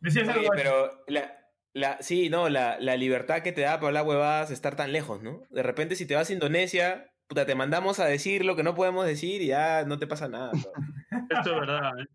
Decías 0.00 0.28
algo 0.28 0.40
Oye, 0.40 0.48
pero 0.54 0.90
la, 1.08 1.32
la, 1.74 2.00
sí, 2.00 2.28
no, 2.30 2.48
la, 2.48 2.78
la 2.78 2.96
libertad 2.96 3.42
que 3.42 3.50
te 3.50 3.62
da 3.62 3.74
para 3.78 3.88
hablar 3.88 4.06
huevadas 4.06 4.52
estar 4.52 4.76
tan 4.76 4.92
lejos, 4.92 5.24
¿no? 5.24 5.42
De 5.50 5.64
repente, 5.64 5.96
si 5.96 6.06
te 6.06 6.14
vas 6.14 6.30
a 6.30 6.34
Indonesia, 6.34 7.12
puta, 7.26 7.46
te 7.46 7.56
mandamos 7.56 7.98
a 7.98 8.06
decir 8.06 8.44
lo 8.44 8.54
que 8.54 8.62
no 8.62 8.76
podemos 8.76 9.06
decir 9.06 9.42
y 9.42 9.48
ya 9.48 9.84
no 9.86 9.98
te 9.98 10.06
pasa 10.06 10.28
nada. 10.28 10.52
Esto 11.30 11.50
es 11.54 11.60
verdad. 11.60 11.92
¿eh? 11.98 12.06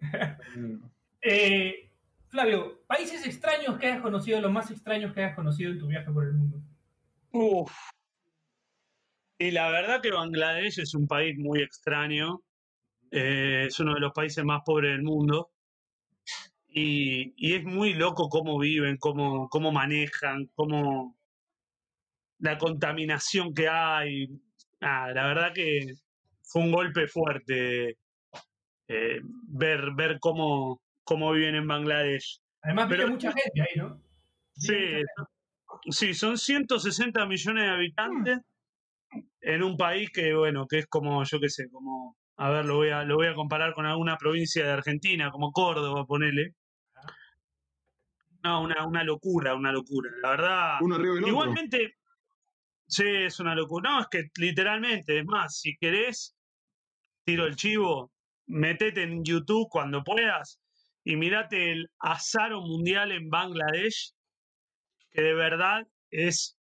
Eh, 1.28 1.90
Flavio, 2.28 2.84
países 2.86 3.26
extraños 3.26 3.78
que 3.78 3.88
hayas 3.88 4.00
conocido, 4.00 4.40
los 4.40 4.52
más 4.52 4.70
extraños 4.70 5.12
que 5.12 5.24
hayas 5.24 5.34
conocido 5.34 5.72
en 5.72 5.78
tu 5.80 5.88
viaje 5.88 6.08
por 6.12 6.24
el 6.24 6.34
mundo. 6.34 6.62
Uf. 7.32 7.72
Y 9.36 9.50
la 9.50 9.68
verdad 9.72 10.00
que 10.00 10.12
Bangladesh 10.12 10.78
es 10.78 10.94
un 10.94 11.08
país 11.08 11.36
muy 11.36 11.62
extraño. 11.62 12.42
eh, 13.10 13.64
es 13.66 13.80
uno 13.80 13.94
de 13.94 14.00
los 14.00 14.12
países 14.12 14.44
más 14.44 14.62
pobres 14.64 14.92
del 14.92 15.02
mundo. 15.02 15.50
Y, 16.68 17.54
es 17.54 17.64
muy 17.64 17.94
loco 17.94 18.28
cómo 18.28 18.58
viven, 18.58 18.96
cómo, 18.98 19.48
manejan, 19.72 20.48
cómo 20.54 21.16
la 22.38 22.56
contaminación 22.56 23.52
que 23.52 23.68
hay. 23.68 24.28
La 24.78 25.26
verdad 25.26 25.52
que 25.52 25.94
fue 26.42 26.62
un 26.62 26.72
golpe 26.72 27.08
fuerte 27.08 27.98
eh, 28.88 29.20
ver 29.48 30.18
cómo, 30.20 30.85
cómo 31.06 31.32
viven 31.32 31.54
en 31.54 31.66
Bangladesh. 31.66 32.40
Además, 32.62 32.86
Pero- 32.90 33.04
vive 33.04 33.12
mucha 33.12 33.32
gente 33.32 33.62
ahí, 33.62 33.76
¿no? 33.76 34.02
Sí, 34.52 34.72
Vive 34.74 35.04
sí, 35.90 36.14
son 36.14 36.36
160 36.36 37.24
millones 37.26 37.64
de 37.64 37.70
habitantes 37.70 38.38
en 39.40 39.62
un 39.62 39.76
país 39.76 40.10
que, 40.10 40.34
bueno, 40.34 40.66
que 40.66 40.80
es 40.80 40.86
como, 40.86 41.22
yo 41.24 41.38
qué 41.40 41.48
sé, 41.48 41.70
como, 41.70 42.16
a 42.36 42.50
ver, 42.50 42.64
lo 42.64 42.76
voy 42.76 42.90
a, 42.90 43.04
lo 43.04 43.16
voy 43.16 43.28
a 43.28 43.34
comparar 43.34 43.72
con 43.74 43.86
alguna 43.86 44.16
provincia 44.16 44.64
de 44.64 44.72
Argentina, 44.72 45.30
como 45.30 45.52
Córdoba, 45.52 46.04
ponele. 46.06 46.54
No, 48.42 48.62
una, 48.62 48.86
una 48.86 49.02
locura, 49.04 49.54
una 49.54 49.72
locura. 49.72 50.10
La 50.22 50.30
verdad, 50.30 50.78
Uno 50.80 50.96
arriba 50.96 51.14
del 51.14 51.24
otro. 51.24 51.28
igualmente, 51.32 51.94
sí, 52.86 53.04
es 53.06 53.38
una 53.40 53.54
locura. 53.54 53.90
No, 53.90 54.00
es 54.00 54.06
que 54.10 54.24
literalmente, 54.36 55.18
es 55.18 55.24
más, 55.26 55.58
si 55.58 55.76
querés, 55.76 56.36
tiro 57.24 57.46
el 57.46 57.56
chivo, 57.56 58.12
metete 58.46 59.02
en 59.02 59.24
YouTube 59.24 59.68
cuando 59.70 60.02
puedas 60.04 60.60
y 61.06 61.14
mirate 61.14 61.70
el 61.70 61.88
Azaro 62.00 62.60
Mundial 62.62 63.12
en 63.12 63.30
Bangladesh, 63.30 64.12
que 65.12 65.22
de 65.22 65.34
verdad 65.34 65.86
es, 66.10 66.58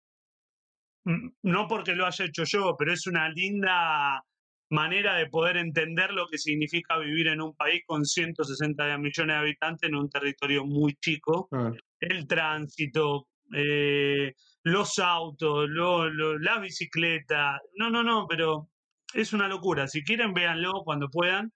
mm, 1.04 1.28
no 1.42 1.66
porque 1.66 1.94
lo 1.96 2.06
haya 2.06 2.24
hecho 2.24 2.44
yo, 2.44 2.76
pero 2.78 2.92
es 2.92 3.06
una 3.08 3.28
linda 3.30 4.22
manera 4.70 5.16
de 5.16 5.26
poder 5.26 5.56
entender 5.56 6.12
lo 6.12 6.28
que 6.28 6.38
significa 6.38 6.98
vivir 6.98 7.26
en 7.26 7.40
un 7.40 7.54
país 7.56 7.82
con 7.84 8.04
160 8.04 8.96
millones 8.98 9.34
de 9.34 9.40
habitantes 9.40 9.88
en 9.88 9.96
un 9.96 10.08
territorio 10.08 10.64
muy 10.64 10.94
chico 11.00 11.48
Ah, 11.50 11.72
el 12.00 12.28
tránsito, 12.28 13.26
eh, 13.52 14.34
los 14.62 14.98
autos, 15.00 15.68
lo- 15.68 16.08
lo- 16.08 16.38
las 16.38 16.60
bicicletas. 16.60 17.60
No, 17.76 17.90
no, 17.90 18.04
no, 18.04 18.26
pero 18.28 18.68
es 19.14 19.32
una 19.32 19.48
locura. 19.48 19.88
Si 19.88 20.04
quieren, 20.04 20.32
véanlo 20.32 20.84
cuando 20.84 21.08
puedan. 21.08 21.50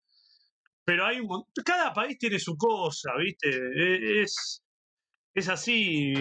Pero 0.85 1.07
hay 1.07 1.21
un 1.21 1.45
cada 1.65 1.93
país 1.93 2.19
tiene 2.19 2.39
su 2.39 2.57
cosa, 2.57 3.13
¿viste? 3.19 3.49
E- 3.51 4.23
Es, 4.23 4.63
es 5.35 5.49
así. 5.49 6.15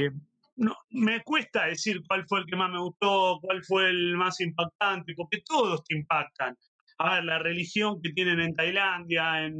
No, 0.56 0.76
me 0.92 1.24
cuesta 1.24 1.66
decir 1.68 2.02
cuál 2.08 2.26
fue 2.28 2.40
el 2.42 2.46
que 2.46 2.56
más 2.56 2.72
me 2.72 2.80
gustó, 2.82 3.40
cuál 3.42 3.64
fue 3.64 3.90
el 3.90 4.16
más 4.18 4.40
impactante, 4.42 5.14
porque 5.16 5.42
todos 5.46 5.84
te 5.86 5.96
impactan. 5.96 6.56
A 7.00 7.16
ver, 7.16 7.24
la 7.26 7.40
religión 7.40 8.00
que 8.02 8.12
tienen 8.12 8.40
en 8.42 8.54
Tailandia, 8.56 9.46
en, 9.46 9.56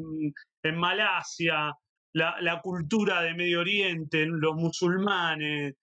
en 0.64 0.78
Malasia, 0.78 1.74
la, 2.14 2.36
la 2.42 2.62
cultura 2.62 3.22
de 3.24 3.34
Medio 3.34 3.62
Oriente, 3.62 4.26
los 4.28 4.56
musulmanes, 4.56 5.74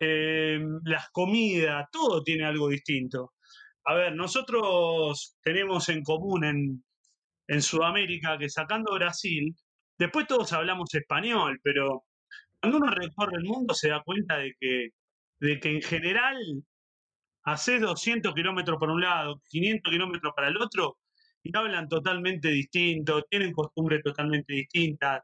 eh, 0.00 0.60
las 0.84 1.10
comidas, 1.10 1.86
todo 1.92 2.22
tiene 2.22 2.44
algo 2.44 2.68
distinto. 2.68 3.34
A 3.84 3.94
ver, 3.94 4.14
nosotros 4.14 5.36
tenemos 5.42 5.88
en 5.88 6.02
común 6.02 6.44
en, 6.44 6.84
en 7.48 7.62
Sudamérica 7.62 8.38
que 8.38 8.48
sacando 8.48 8.94
Brasil, 8.94 9.54
después 9.98 10.26
todos 10.26 10.52
hablamos 10.52 10.94
español, 10.94 11.60
pero 11.62 12.04
cuando 12.60 12.78
uno 12.78 12.90
recorre 12.90 13.36
el 13.36 13.44
mundo 13.44 13.74
se 13.74 13.88
da 13.88 14.02
cuenta 14.02 14.38
de 14.38 14.54
que, 14.58 14.90
de 15.40 15.60
que 15.60 15.70
en 15.70 15.82
general 15.82 16.36
haces 17.44 17.80
200 17.80 18.34
kilómetros 18.34 18.78
por 18.78 18.90
un 18.90 19.00
lado, 19.00 19.40
500 19.48 19.90
kilómetros 19.90 20.32
para 20.34 20.48
el 20.48 20.56
otro, 20.56 20.98
y 21.42 21.56
hablan 21.56 21.88
totalmente 21.88 22.48
distinto, 22.48 23.22
tienen 23.28 23.52
costumbres 23.52 24.02
totalmente 24.02 24.52
distintas. 24.54 25.22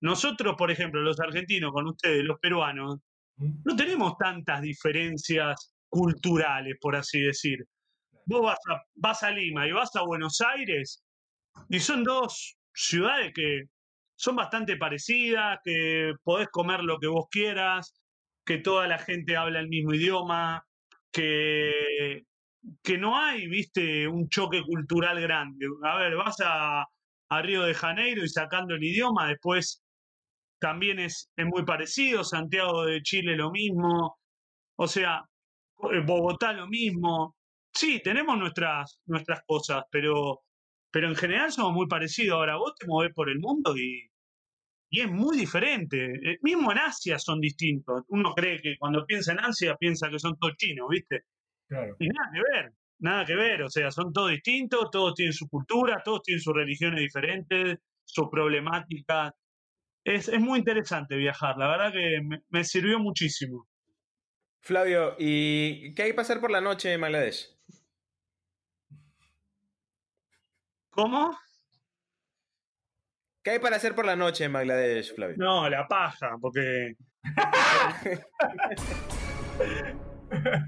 Nosotros, 0.00 0.54
por 0.58 0.70
ejemplo, 0.70 1.00
los 1.00 1.18
argentinos 1.20 1.72
con 1.72 1.86
ustedes, 1.86 2.22
los 2.22 2.38
peruanos, 2.38 3.00
no 3.36 3.76
tenemos 3.76 4.16
tantas 4.18 4.60
diferencias 4.60 5.74
culturales, 5.88 6.76
por 6.80 6.96
así 6.96 7.20
decir. 7.20 7.64
Vos 8.26 8.42
vas 8.42 8.58
a, 8.70 8.82
vas 8.94 9.22
a 9.22 9.30
Lima 9.30 9.66
y 9.66 9.72
vas 9.72 9.94
a 9.96 10.02
Buenos 10.02 10.40
Aires 10.40 11.03
y 11.68 11.80
son 11.80 12.04
dos 12.04 12.56
ciudades 12.72 13.32
que 13.34 13.64
son 14.16 14.36
bastante 14.36 14.76
parecidas, 14.76 15.58
que 15.64 16.14
podés 16.22 16.48
comer 16.48 16.80
lo 16.82 16.98
que 16.98 17.08
vos 17.08 17.26
quieras, 17.30 17.94
que 18.44 18.58
toda 18.58 18.86
la 18.86 18.98
gente 18.98 19.36
habla 19.36 19.60
el 19.60 19.68
mismo 19.68 19.94
idioma, 19.94 20.64
que, 21.12 22.22
que 22.82 22.98
no 22.98 23.18
hay, 23.18 23.46
viste, 23.48 24.06
un 24.08 24.28
choque 24.28 24.62
cultural 24.62 25.20
grande. 25.20 25.66
A 25.82 25.96
ver, 25.98 26.16
vas 26.16 26.36
a, 26.40 26.86
a 27.28 27.42
Río 27.42 27.62
de 27.62 27.74
Janeiro 27.74 28.24
y 28.24 28.28
sacando 28.28 28.74
el 28.74 28.84
idioma, 28.84 29.28
después 29.28 29.82
también 30.58 30.98
es, 30.98 31.30
es 31.36 31.46
muy 31.46 31.64
parecido, 31.64 32.24
Santiago 32.24 32.86
de 32.86 33.02
Chile 33.02 33.36
lo 33.36 33.50
mismo, 33.50 34.18
o 34.76 34.86
sea, 34.86 35.22
eh, 35.92 36.00
Bogotá 36.04 36.52
lo 36.52 36.66
mismo. 36.66 37.36
Sí, 37.72 38.00
tenemos 38.02 38.38
nuestras, 38.38 39.00
nuestras 39.06 39.42
cosas, 39.46 39.84
pero, 39.90 40.43
pero 40.94 41.08
en 41.08 41.16
general 41.16 41.50
somos 41.50 41.72
muy 41.72 41.88
parecidos. 41.88 42.36
Ahora 42.36 42.54
vos 42.54 42.72
te 42.76 42.86
movés 42.86 43.12
por 43.12 43.28
el 43.28 43.40
mundo 43.40 43.76
y, 43.76 44.08
y 44.90 45.00
es 45.00 45.10
muy 45.10 45.36
diferente. 45.36 46.04
Eh, 46.22 46.38
Mismo 46.40 46.70
en 46.70 46.78
Asia 46.78 47.18
son 47.18 47.40
distintos. 47.40 48.04
Uno 48.06 48.32
cree 48.32 48.62
que 48.62 48.76
cuando 48.78 49.04
piensa 49.04 49.32
en 49.32 49.40
Asia 49.40 49.74
piensa 49.74 50.08
que 50.08 50.20
son 50.20 50.38
todos 50.38 50.56
chinos, 50.56 50.86
¿viste? 50.88 51.24
Claro. 51.66 51.96
Y 51.98 52.06
nada 52.06 52.30
que 52.32 52.40
ver, 52.40 52.72
nada 53.00 53.24
que 53.24 53.34
ver. 53.34 53.62
O 53.62 53.70
sea, 53.70 53.90
son 53.90 54.12
todos 54.12 54.30
distintos, 54.30 54.88
todos 54.92 55.14
tienen 55.14 55.32
su 55.32 55.48
cultura, 55.48 56.00
todos 56.04 56.22
tienen 56.22 56.40
sus 56.40 56.54
religiones 56.54 57.00
diferentes, 57.00 57.78
sus 58.04 58.28
problemáticas. 58.30 59.32
Es, 60.04 60.28
es 60.28 60.38
muy 60.38 60.60
interesante 60.60 61.16
viajar, 61.16 61.56
la 61.58 61.66
verdad 61.66 61.92
que 61.92 62.20
me, 62.22 62.40
me 62.50 62.62
sirvió 62.62 63.00
muchísimo. 63.00 63.66
Flavio, 64.60 65.16
¿y 65.18 65.92
qué 65.94 66.04
hay 66.04 66.10
que 66.10 66.14
pasar 66.14 66.40
por 66.40 66.52
la 66.52 66.60
noche 66.60 66.92
en 66.92 67.00
Bangladesh? 67.00 67.53
¿Cómo? 70.94 71.36
¿Qué 73.42 73.50
hay 73.50 73.58
para 73.58 73.76
hacer 73.76 73.94
por 73.94 74.06
la 74.06 74.16
noche 74.16 74.44
en 74.44 74.52
Bangladesh, 74.52 75.14
Flavio? 75.14 75.36
No, 75.36 75.68
la 75.68 75.86
paja, 75.86 76.36
porque. 76.40 76.94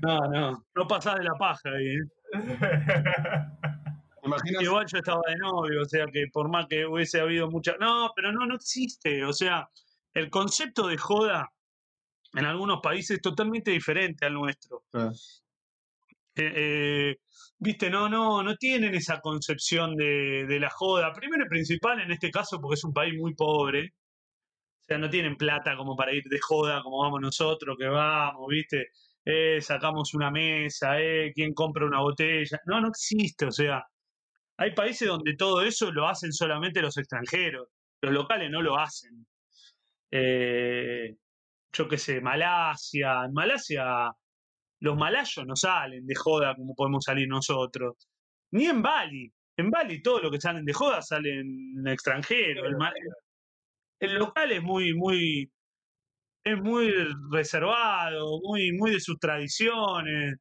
No, 0.03 0.21
no, 0.29 0.65
no 0.77 0.87
pasás 0.87 1.17
de 1.17 1.25
la 1.25 1.35
paja 1.35 1.71
ahí, 1.71 1.97
¿eh? 1.97 2.05
¿Te 4.21 4.27
imaginas? 4.29 4.63
Igual 4.63 4.87
yo 4.87 4.99
estaba 4.99 5.23
de 5.27 5.37
novio, 5.37 5.83
o 5.83 5.85
sea 5.85 6.07
que 6.07 6.27
por 6.33 6.49
más 6.49 6.67
que 6.67 6.87
hubiese 6.87 7.21
habido 7.21 7.51
mucha. 7.51 7.77
No, 7.81 8.13
pero 8.15 8.31
no, 8.31 8.47
no 8.47 8.55
existe. 8.55 9.25
O 9.25 9.33
sea, 9.33 9.69
el 10.15 10.31
concepto 10.31 10.87
de 10.87 10.99
joda 10.99 11.51
en 12.35 12.45
algunos 12.45 12.81
países 12.81 13.17
es 13.17 13.23
totalmente 13.23 13.73
diferente 13.73 14.25
al 14.27 14.35
nuestro. 14.35 14.85
Ah, 14.93 15.11
Eh, 16.37 16.53
eh, 16.55 17.17
Viste, 17.59 17.89
no, 17.91 18.09
no, 18.09 18.43
no 18.43 18.57
tienen 18.57 18.95
esa 18.95 19.21
concepción 19.21 19.97
de, 19.97 20.45
de 20.47 20.61
la 20.61 20.71
joda. 20.71 21.13
Primero 21.13 21.45
y 21.47 21.49
principal 21.49 22.01
en 22.01 22.13
este 22.13 22.31
caso, 22.31 22.61
porque 22.61 22.75
es 22.75 22.85
un 22.85 22.93
país 22.93 23.15
muy 23.19 23.35
pobre. 23.35 23.95
sea, 24.87 24.99
no 24.99 25.11
tienen 25.11 25.37
plata 25.37 25.77
como 25.77 25.97
para 25.97 26.13
ir 26.15 26.25
de 26.25 26.39
joda 26.41 26.83
como 26.83 27.03
vamos 27.03 27.21
nosotros, 27.21 27.77
que 27.79 27.87
vamos, 27.89 28.47
¿viste? 28.49 28.89
Eh, 29.25 29.61
sacamos 29.61 30.15
una 30.15 30.31
mesa, 30.31 31.01
eh, 31.01 31.33
quién 31.35 31.55
compra 31.55 31.87
una 31.87 32.01
botella. 32.01 32.61
No, 32.67 32.81
no 32.81 32.89
existe, 32.89 33.47
o 33.47 33.53
sea, 33.53 33.85
hay 34.59 34.75
países 34.75 35.09
donde 35.09 35.37
todo 35.37 35.63
eso 35.63 35.93
lo 35.93 36.09
hacen 36.09 36.33
solamente 36.33 36.83
los 36.83 36.97
extranjeros, 36.99 37.69
los 38.03 38.13
locales 38.13 38.51
no 38.51 38.63
lo 38.63 38.79
hacen. 38.79 39.27
Yo 41.73 41.89
qué 41.89 41.99
sé, 41.99 42.21
Malasia, 42.21 43.25
en 43.27 43.33
Malasia 43.33 44.11
los 44.81 44.97
malayos 44.97 45.47
no 45.47 45.57
salen 45.57 46.07
de 46.07 46.15
joda 46.15 46.55
como 46.55 46.75
podemos 46.75 47.05
salir 47.05 47.29
nosotros, 47.29 48.09
ni 48.53 48.67
en 48.67 48.83
Bali. 48.83 49.33
En 49.59 49.71
Bali 49.71 50.03
todo 50.03 50.21
lo 50.21 50.31
que 50.31 50.41
salen 50.41 50.65
de 50.65 50.73
joda 50.73 51.01
salen 51.01 51.73
extranjeros. 51.87 52.67
El, 52.67 52.77
ma- 52.77 52.93
el 54.01 54.15
local 54.15 54.53
es 54.53 54.63
muy, 54.63 54.93
muy, 54.95 55.51
es 56.45 56.59
muy 56.61 56.93
reservado, 57.31 58.39
muy, 58.43 58.73
muy 58.73 58.91
de 58.91 59.01
sus 59.01 59.19
tradiciones, 59.19 60.37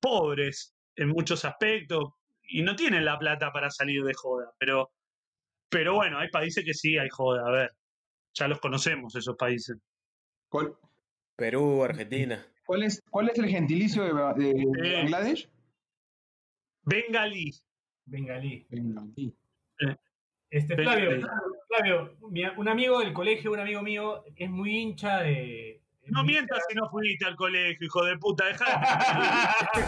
pobres 0.00 0.74
en 0.96 1.08
muchos 1.08 1.44
aspectos, 1.44 2.14
y 2.42 2.62
no 2.62 2.74
tienen 2.74 3.04
la 3.04 3.18
plata 3.18 3.52
para 3.52 3.70
salir 3.70 4.02
de 4.02 4.14
joda, 4.14 4.50
pero, 4.58 4.90
pero 5.68 5.94
bueno, 5.94 6.18
hay 6.18 6.30
países 6.30 6.64
que 6.64 6.72
sí 6.72 6.96
hay 6.96 7.10
joda, 7.10 7.46
a 7.46 7.50
ver, 7.50 7.72
ya 8.34 8.48
los 8.48 8.58
conocemos 8.58 9.14
esos 9.14 9.36
países. 9.36 9.76
¿Cuál, 10.48 10.74
Perú, 11.36 11.84
Argentina. 11.84 12.44
Cuál 12.68 12.82
es, 12.82 13.02
cuál 13.10 13.30
es 13.30 13.38
el 13.38 13.48
gentilicio 13.48 14.02
de, 14.04 14.12
de 14.44 14.50
Eh. 14.50 14.96
Bangladesh? 15.00 15.48
Bengalí, 16.82 17.50
Bengalí. 18.04 18.66
Bengalí. 18.68 19.34
Este, 20.50 20.74
Flavio. 20.76 21.26
Flavio, 21.68 22.14
un 22.58 22.68
amigo 22.68 22.98
del 23.00 23.14
colegio, 23.14 23.52
un 23.52 23.60
amigo 23.60 23.80
mío, 23.82 24.22
es 24.36 24.50
muy 24.50 24.76
hincha 24.76 25.20
de. 25.20 25.80
no 26.06 26.22
muy 26.24 26.32
mientas 26.34 26.62
si 26.68 26.74
no 26.74 26.90
fuiste 26.90 27.24
al 27.24 27.36
colegio, 27.36 27.86
hijo 27.86 28.04
de 28.04 28.18
puta, 28.18 28.44
dejá 28.46 28.66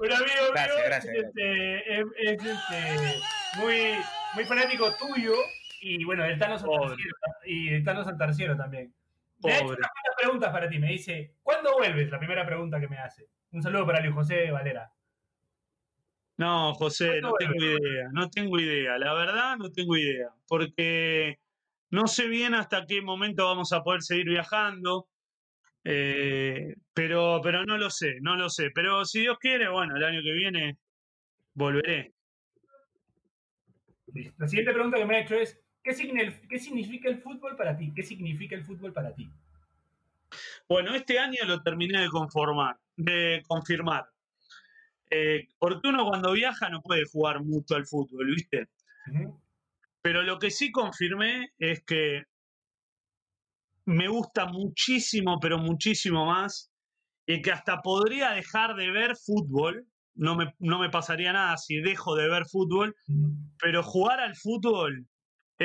un 0.00 0.12
amigo 0.12 0.52
Gracias, 0.52 0.76
mío 0.76 0.84
gracias, 0.86 1.14
es, 1.14 1.24
este, 1.24 2.00
es- 2.00 2.06
es, 2.18 2.44
este, 2.44 3.18
muy, 3.58 3.76
muy 4.34 4.44
fanático 4.44 4.92
tuyo 4.96 5.32
y 5.80 6.04
bueno, 6.04 6.24
del 6.24 6.38
Tano. 6.38 6.58
Santarciero, 6.58 7.16
y 7.44 7.70
del 7.70 7.84
Tano 7.84 8.04
Santarciero 8.04 8.56
también. 8.56 8.92
Hecho 9.44 9.64
Pobre. 9.64 9.78
unas 9.78 9.90
cuantas 9.90 10.14
preguntas 10.20 10.52
para 10.52 10.68
ti. 10.68 10.78
Me 10.78 10.88
dice, 10.88 11.34
¿cuándo 11.42 11.72
vuelves? 11.76 12.10
La 12.10 12.18
primera 12.18 12.46
pregunta 12.46 12.80
que 12.80 12.88
me 12.88 12.98
hace. 12.98 13.28
Un 13.52 13.62
saludo 13.62 13.86
para 13.86 14.00
Luis 14.00 14.14
José 14.14 14.50
Valera. 14.50 14.92
No, 16.38 16.74
José, 16.74 17.20
no 17.20 17.30
¿Cuándo 17.30 17.54
tengo 17.54 17.64
idea, 17.64 18.08
no 18.12 18.30
tengo 18.30 18.58
idea, 18.58 18.98
la 18.98 19.12
verdad 19.14 19.56
no 19.58 19.70
tengo 19.70 19.96
idea, 19.96 20.30
porque 20.48 21.38
no 21.90 22.06
sé 22.06 22.26
bien 22.26 22.54
hasta 22.54 22.86
qué 22.86 23.02
momento 23.02 23.44
vamos 23.44 23.72
a 23.72 23.82
poder 23.82 24.02
seguir 24.02 24.30
viajando, 24.30 25.06
eh, 25.84 26.74
pero, 26.94 27.40
pero 27.44 27.64
no 27.64 27.76
lo 27.76 27.90
sé, 27.90 28.18
no 28.22 28.34
lo 28.34 28.48
sé, 28.48 28.70
pero 28.74 29.04
si 29.04 29.20
Dios 29.20 29.38
quiere, 29.38 29.68
bueno, 29.68 29.94
el 29.96 30.04
año 30.04 30.20
que 30.22 30.32
viene 30.32 30.78
volveré. 31.54 32.12
La 34.38 34.48
siguiente 34.48 34.72
pregunta 34.72 34.96
que 34.96 35.06
me 35.06 35.16
ha 35.16 35.20
hecho 35.20 35.36
es, 35.36 35.61
¿qué, 35.82 35.92
signi- 35.92 36.40
¿qué 36.48 36.58
significa 36.58 37.08
el 37.08 37.18
fútbol 37.18 37.56
para 37.56 37.76
ti? 37.76 37.92
¿Qué 37.94 38.02
significa 38.02 38.54
el 38.56 38.64
fútbol 38.64 38.92
para 38.92 39.14
ti? 39.14 39.28
Bueno, 40.68 40.94
este 40.94 41.18
año 41.18 41.38
lo 41.46 41.62
terminé 41.62 42.00
de 42.00 42.08
conformar, 42.08 42.78
de 42.96 43.42
confirmar, 43.46 44.06
Eh, 45.14 45.48
porque 45.58 45.88
uno 45.88 46.06
cuando 46.06 46.32
viaja 46.32 46.70
no 46.70 46.80
puede 46.80 47.04
jugar 47.04 47.44
mucho 47.44 47.74
al 47.74 47.84
fútbol, 47.86 48.34
¿viste? 48.34 48.68
Pero 50.00 50.22
lo 50.22 50.38
que 50.38 50.50
sí 50.50 50.72
confirmé 50.72 51.52
es 51.58 51.82
que 51.84 52.24
me 53.84 54.08
gusta 54.08 54.46
muchísimo, 54.46 55.38
pero 55.38 55.58
muchísimo 55.58 56.24
más, 56.24 56.72
y 57.26 57.42
que 57.42 57.52
hasta 57.52 57.82
podría 57.82 58.30
dejar 58.30 58.74
de 58.74 58.90
ver 58.90 59.16
fútbol. 59.16 59.86
No 60.14 60.34
me, 60.36 60.54
no 60.58 60.78
me 60.78 60.88
pasaría 60.88 61.32
nada 61.32 61.56
si 61.58 61.76
dejo 61.80 62.14
de 62.16 62.28
ver 62.30 62.44
fútbol, 62.46 62.94
pero 63.58 63.82
jugar 63.82 64.20
al 64.20 64.34
fútbol 64.36 65.06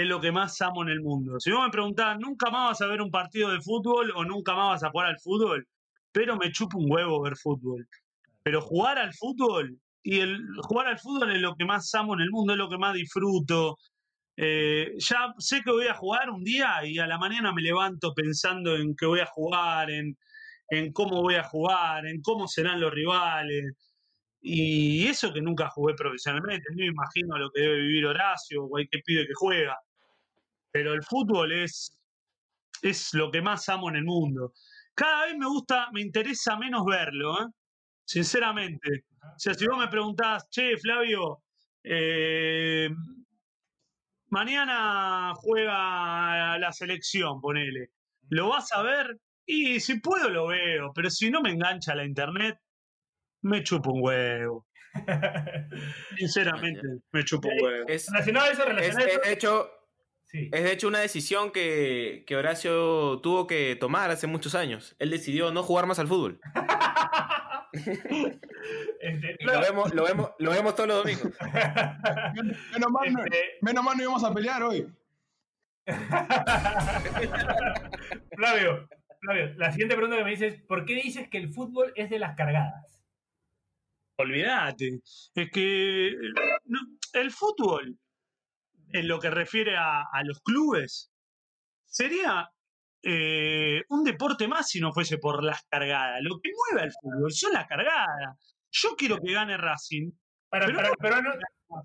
es 0.02 0.08
lo 0.08 0.22
que 0.22 0.32
más 0.32 0.62
amo 0.62 0.84
en 0.84 0.90
el 0.90 1.02
mundo. 1.02 1.40
Si 1.40 1.52
vos 1.52 1.64
me 1.64 1.72
preguntás, 1.72 2.20
¿nunca 2.20 2.52
más 2.52 2.72
vas 2.72 2.82
a 2.82 2.88
ver 2.88 3.02
un 3.02 3.10
partido 3.10 3.52
de 3.52 3.62
fútbol 3.62 4.12
o 4.16 4.24
nunca 4.24 4.54
más 4.54 4.82
vas 4.82 4.84
a 4.84 4.92
jugar 4.92 5.08
al 5.08 5.20
fútbol? 5.20 5.68
Pero 6.12 6.38
me 6.38 6.52
chupa 6.52 6.78
un 6.78 6.92
huevo 6.92 7.22
ver 7.22 7.36
fútbol. 7.36 7.88
Pero 8.44 8.62
jugar 8.62 9.00
al 9.00 9.14
fútbol, 9.14 9.78
y 10.04 10.20
el 10.20 10.40
jugar 10.62 10.88
al 10.88 11.00
fútbol 11.00 11.36
es 11.36 11.42
lo 11.42 11.56
que 11.56 11.66
más 11.66 11.94
amo 11.96 12.14
en 12.14 12.22
el 12.22 12.30
mundo, 12.30 12.54
es 12.54 12.60
lo 12.60 12.70
que 12.70 12.78
más 12.78 12.94
disfruto. 12.94 13.78
Eh, 14.38 14.94
ya 15.00 15.34
sé 15.40 15.62
que 15.64 15.72
voy 15.72 15.88
a 15.88 15.96
jugar 15.96 16.30
un 16.30 16.44
día 16.44 16.86
y 16.86 17.00
a 17.00 17.08
la 17.08 17.18
mañana 17.18 17.52
me 17.54 17.62
levanto 17.64 18.14
pensando 18.14 18.76
en 18.76 18.96
que 18.96 19.08
voy 19.08 19.20
a 19.20 19.26
jugar, 19.26 19.90
en, 19.90 20.16
en 20.70 20.94
cómo 20.94 21.22
voy 21.24 21.36
a 21.36 21.44
jugar, 21.44 22.06
en 22.06 22.22
cómo 22.22 22.48
serán 22.48 22.80
los 22.80 22.94
rivales. 22.94 23.74
Y 24.42 25.08
eso 25.08 25.34
que 25.34 25.42
nunca 25.42 25.70
jugué 25.70 25.96
profesionalmente, 25.96 26.70
no 26.72 26.78
me 26.78 26.86
imagino 26.86 27.38
lo 27.38 27.50
que 27.52 27.62
debe 27.62 27.78
vivir 27.82 28.06
Horacio 28.06 28.66
o 28.66 28.70
cualquier 28.70 29.04
pibe 29.04 29.28
que 29.28 29.34
juega. 29.34 29.78
Pero 30.72 30.94
el 30.94 31.04
fútbol 31.04 31.52
es, 31.52 31.98
es 32.82 33.14
lo 33.14 33.32
que 33.32 33.42
más 33.42 33.68
amo 33.70 33.90
en 33.90 33.96
el 33.98 34.04
mundo. 34.04 34.54
Cada 34.94 35.26
vez 35.26 35.38
me 35.38 35.46
gusta, 35.48 35.90
me 35.92 36.02
interesa 36.02 36.58
menos 36.58 36.84
verlo, 36.86 37.42
¿eh? 37.42 37.46
sinceramente. 38.06 39.06
O 39.22 39.40
sea, 39.40 39.54
si 39.54 39.68
vos 39.68 39.78
me 39.78 39.88
preguntás, 39.88 40.50
che, 40.50 40.78
Flavio, 40.78 41.44
eh, 41.84 42.90
mañana 44.30 45.34
juega 45.36 46.58
la 46.58 46.72
selección, 46.72 47.40
ponele. 47.42 47.92
¿Lo 48.30 48.50
vas 48.50 48.72
a 48.74 48.82
ver? 48.82 49.18
Y 49.46 49.80
si 49.80 50.00
puedo 50.00 50.30
lo 50.30 50.48
veo, 50.48 50.92
pero 50.94 51.10
si 51.10 51.30
no 51.30 51.42
me 51.42 51.52
engancha 51.52 51.96
la 51.96 52.04
internet, 52.04 52.60
me 53.44 53.64
chupo 53.64 53.92
un 53.92 54.02
huevo. 54.04 54.68
Sinceramente, 56.18 56.82
me 57.12 57.24
chupo 57.24 57.48
un 57.48 57.64
huevo. 57.64 57.88
Es, 57.88 58.08
Relacionado 58.12 58.46
a 58.46 58.50
eso, 58.52 58.62
es- 58.64 58.68
relacionado 58.68 59.06
a 59.06 59.08
es 59.08 59.14
eso. 59.14 59.22
de 59.24 59.34
hecho, 59.34 59.72
Sí. 60.30 60.50
es 60.52 60.64
de 60.64 60.72
hecho 60.74 60.90
una 60.90 61.00
decisión 61.00 61.52
que, 61.52 62.26
que 62.28 62.36
Horacio 62.36 63.20
tuvo 63.22 63.48
que 63.48 63.78
tomar 63.78 64.12
hace 64.12 64.28
muchos 64.28 64.56
años. 64.56 64.96
Él 65.00 65.10
decidió 65.10 65.52
no 65.52 65.64
jugar 65.64 65.86
más 65.86 66.00
al 66.00 66.08
fútbol. 66.08 66.40
Este, 69.00 69.36
Y 69.40 69.44
lo 69.46 69.60
vemos, 69.60 69.94
lo 69.94 70.04
vemos, 70.04 70.32
lo 70.40 70.52
vemos 70.52 70.76
todos 70.76 70.88
los 70.90 71.04
domingos. 71.04 71.32
Menos 72.74 72.92
mal, 72.92 73.14
no, 73.14 73.24
Este, 73.24 73.38
menos 73.62 73.84
mal 73.84 73.98
no 73.98 74.04
íbamos 74.04 74.24
a 74.24 74.34
pelear 74.34 74.64
hoy. 74.64 74.88
Flavio, 78.36 78.90
Flavio, 79.22 79.54
la 79.58 79.72
siguiente 79.72 79.96
pregunta 79.96 80.18
que 80.18 80.24
me 80.24 80.32
dices, 80.32 80.62
¿por 80.68 80.86
qué 80.86 80.96
dices 80.96 81.30
que 81.30 81.38
el 81.38 81.54
fútbol 81.54 81.94
es 81.96 82.10
de 82.10 82.20
las 82.20 82.36
cargadas? 82.36 83.06
Olvídate. 84.18 85.00
Es 85.36 85.52
que 85.52 86.14
no, 86.66 86.80
el 87.14 87.32
fútbol, 87.32 87.98
en 88.94 89.08
lo 89.08 89.20
que 89.20 89.30
refiere 89.30 89.76
a, 89.78 90.02
a 90.12 90.24
los 90.24 90.40
clubes, 90.42 91.12
sería 91.86 92.50
eh, 93.04 93.84
un 93.90 94.04
deporte 94.04 94.48
más 94.48 94.70
si 94.70 94.80
no 94.80 94.92
fuese 94.94 95.18
por 95.18 95.44
las 95.44 95.64
cargadas. 95.70 96.20
Lo 96.22 96.40
que 96.42 96.52
mueve 96.72 96.86
al 96.88 96.92
fútbol 96.92 97.32
son 97.32 97.54
las 97.54 97.68
cargadas. 97.68 98.38
Yo 98.72 98.96
quiero 98.98 99.18
que 99.20 99.34
gane 99.34 99.58
Racing. 99.58 100.12
Para, 100.50 100.66
Pero 100.66 100.78
para 100.80 100.88
no- 100.88 100.90
los 100.90 100.98
peruanos, 100.98 101.36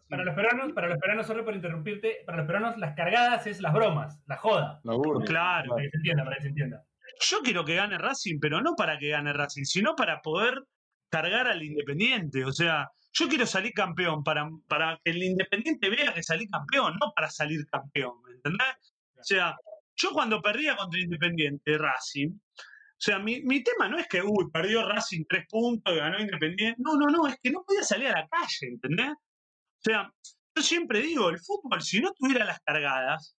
para 0.09 0.25
los 0.25 0.35
peruanos, 0.35 0.73
para 0.73 0.89
los 0.89 0.99
peruanos, 0.99 1.27
sorry 1.27 1.43
por 1.45 1.55
interrumpirte, 1.55 2.19
para 2.27 2.39
los 2.39 2.47
peruanos 2.47 2.79
las 2.79 2.95
cargadas 2.95 3.47
es 3.47 3.61
las 3.61 3.73
bromas, 3.73 4.21
la 4.27 4.37
joda. 4.37 4.81
La 4.85 4.95
burla. 4.95 5.25
Claro. 5.25 5.71
Para 5.71 5.83
que 5.83 5.91
se 5.91 5.97
entienda, 5.97 6.25
para 6.25 6.37
que 6.37 6.43
se 6.43 6.49
entienda. 6.49 6.85
Yo 7.21 7.39
quiero 7.43 7.65
que 7.65 7.75
gane 7.75 7.99
Racing, 7.99 8.39
pero 8.41 8.61
no 8.61 8.75
para 8.77 8.99
que 8.99 9.09
gane 9.09 9.33
Racing, 9.33 9.65
sino 9.65 9.95
para 9.97 10.21
poder 10.23 10.63
cargar 11.11 11.47
al 11.49 11.63
Independiente. 11.63 12.45
O 12.45 12.53
sea, 12.53 12.89
yo 13.13 13.29
quiero 13.29 13.47
salir 13.47 13.73
campeón 13.73 14.23
para, 14.25 14.49
para 14.69 14.99
que 15.05 15.11
el 15.11 15.23
Independiente 15.23 15.91
vea 15.91 16.15
que 16.15 16.23
salí 16.23 16.49
campeón, 16.49 16.97
no 17.01 17.13
para 17.15 17.31
salir 17.31 17.67
campeón, 17.67 18.23
¿me 18.27 18.33
entendés? 18.35 18.95
O 19.19 19.25
sea, 19.25 19.57
yo 19.97 20.11
cuando 20.13 20.41
perdía 20.41 20.77
contra 20.77 21.01
Independiente, 21.01 21.77
Racing, 21.79 22.31
o 22.31 23.05
sea, 23.05 23.19
mi, 23.19 23.43
mi 23.43 23.63
tema 23.65 23.89
no 23.89 23.99
es 23.99 24.07
que, 24.09 24.23
uy, 24.23 24.51
perdió 24.53 24.89
Racing 24.89 25.25
tres 25.29 25.47
puntos, 25.49 25.95
ganó 25.97 26.21
Independiente. 26.21 26.81
No, 26.81 26.95
no, 26.97 27.07
no, 27.07 27.27
es 27.27 27.37
que 27.43 27.51
no 27.51 27.65
podía 27.67 27.83
salir 27.83 28.09
a 28.09 28.21
la 28.21 28.29
calle, 28.29 28.69
¿entendés? 28.69 29.11
O 29.11 29.81
sea, 29.85 30.13
yo 30.55 30.63
siempre 30.63 31.01
digo, 31.01 31.29
el 31.29 31.39
fútbol, 31.41 31.83
si 31.83 32.01
no 32.01 32.13
tuviera 32.13 32.45
las 32.45 32.61
cargadas, 32.61 33.37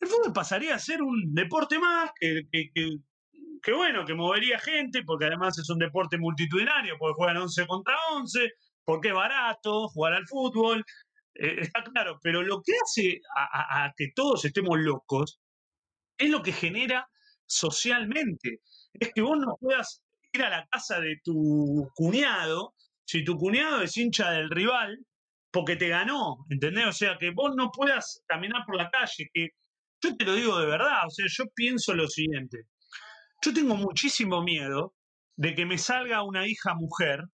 el 0.00 0.08
fútbol 0.08 0.32
pasaría 0.32 0.74
a 0.74 0.78
ser 0.78 1.02
un 1.02 1.34
deporte 1.34 1.78
más 1.78 2.10
que, 2.18 2.42
que, 2.50 2.70
que- 2.74 2.96
que 3.62 3.72
bueno, 3.72 4.04
que 4.04 4.14
movería 4.14 4.58
gente, 4.58 5.02
porque 5.04 5.26
además 5.26 5.56
es 5.58 5.70
un 5.70 5.78
deporte 5.78 6.18
multitudinario, 6.18 6.96
porque 6.98 7.14
juegan 7.14 7.36
11 7.36 7.66
contra 7.68 7.94
11, 8.12 8.50
porque 8.84 9.08
es 9.08 9.14
barato 9.14 9.88
jugar 9.88 10.14
al 10.14 10.26
fútbol, 10.26 10.84
eh, 11.34 11.56
está 11.74 11.82
claro, 11.82 12.18
pero 12.22 12.42
lo 12.42 12.62
que 12.62 12.72
hace 12.82 13.20
a, 13.36 13.92
que 13.96 14.08
todos 14.14 14.44
estemos 14.44 14.78
locos 14.78 15.40
es 16.18 16.30
lo 16.30 16.42
que 16.42 16.52
genera 16.52 17.08
socialmente. 17.46 18.60
Es 18.92 19.12
que 19.14 19.22
vos 19.22 19.38
no 19.38 19.56
puedas 19.60 20.02
ir 20.32 20.42
a 20.42 20.50
la 20.50 20.66
casa 20.66 21.00
de 21.00 21.20
tu 21.22 21.90
cuñado, 21.94 22.74
si 23.04 23.24
tu 23.24 23.36
cuñado 23.36 23.82
es 23.82 23.96
hincha 23.96 24.30
del 24.30 24.50
rival, 24.50 24.98
porque 25.50 25.76
te 25.76 25.88
ganó, 25.88 26.46
¿entendés? 26.48 26.86
O 26.86 26.92
sea, 26.92 27.18
que 27.18 27.30
vos 27.30 27.52
no 27.54 27.70
puedas 27.70 28.22
caminar 28.26 28.64
por 28.64 28.76
la 28.76 28.90
calle, 28.90 29.28
que, 29.32 29.50
yo 30.02 30.16
te 30.16 30.24
lo 30.24 30.34
digo 30.34 30.58
de 30.58 30.66
verdad, 30.66 31.06
o 31.06 31.10
sea, 31.10 31.26
yo 31.28 31.44
pienso 31.54 31.94
lo 31.94 32.08
siguiente. 32.08 32.64
Yo 33.42 33.52
tengo 33.52 33.76
muchísimo 33.76 34.42
miedo 34.42 34.94
de 35.36 35.54
que 35.54 35.66
me 35.66 35.78
salga 35.78 36.22
una 36.22 36.46
hija 36.46 36.74
mujer, 36.74 37.24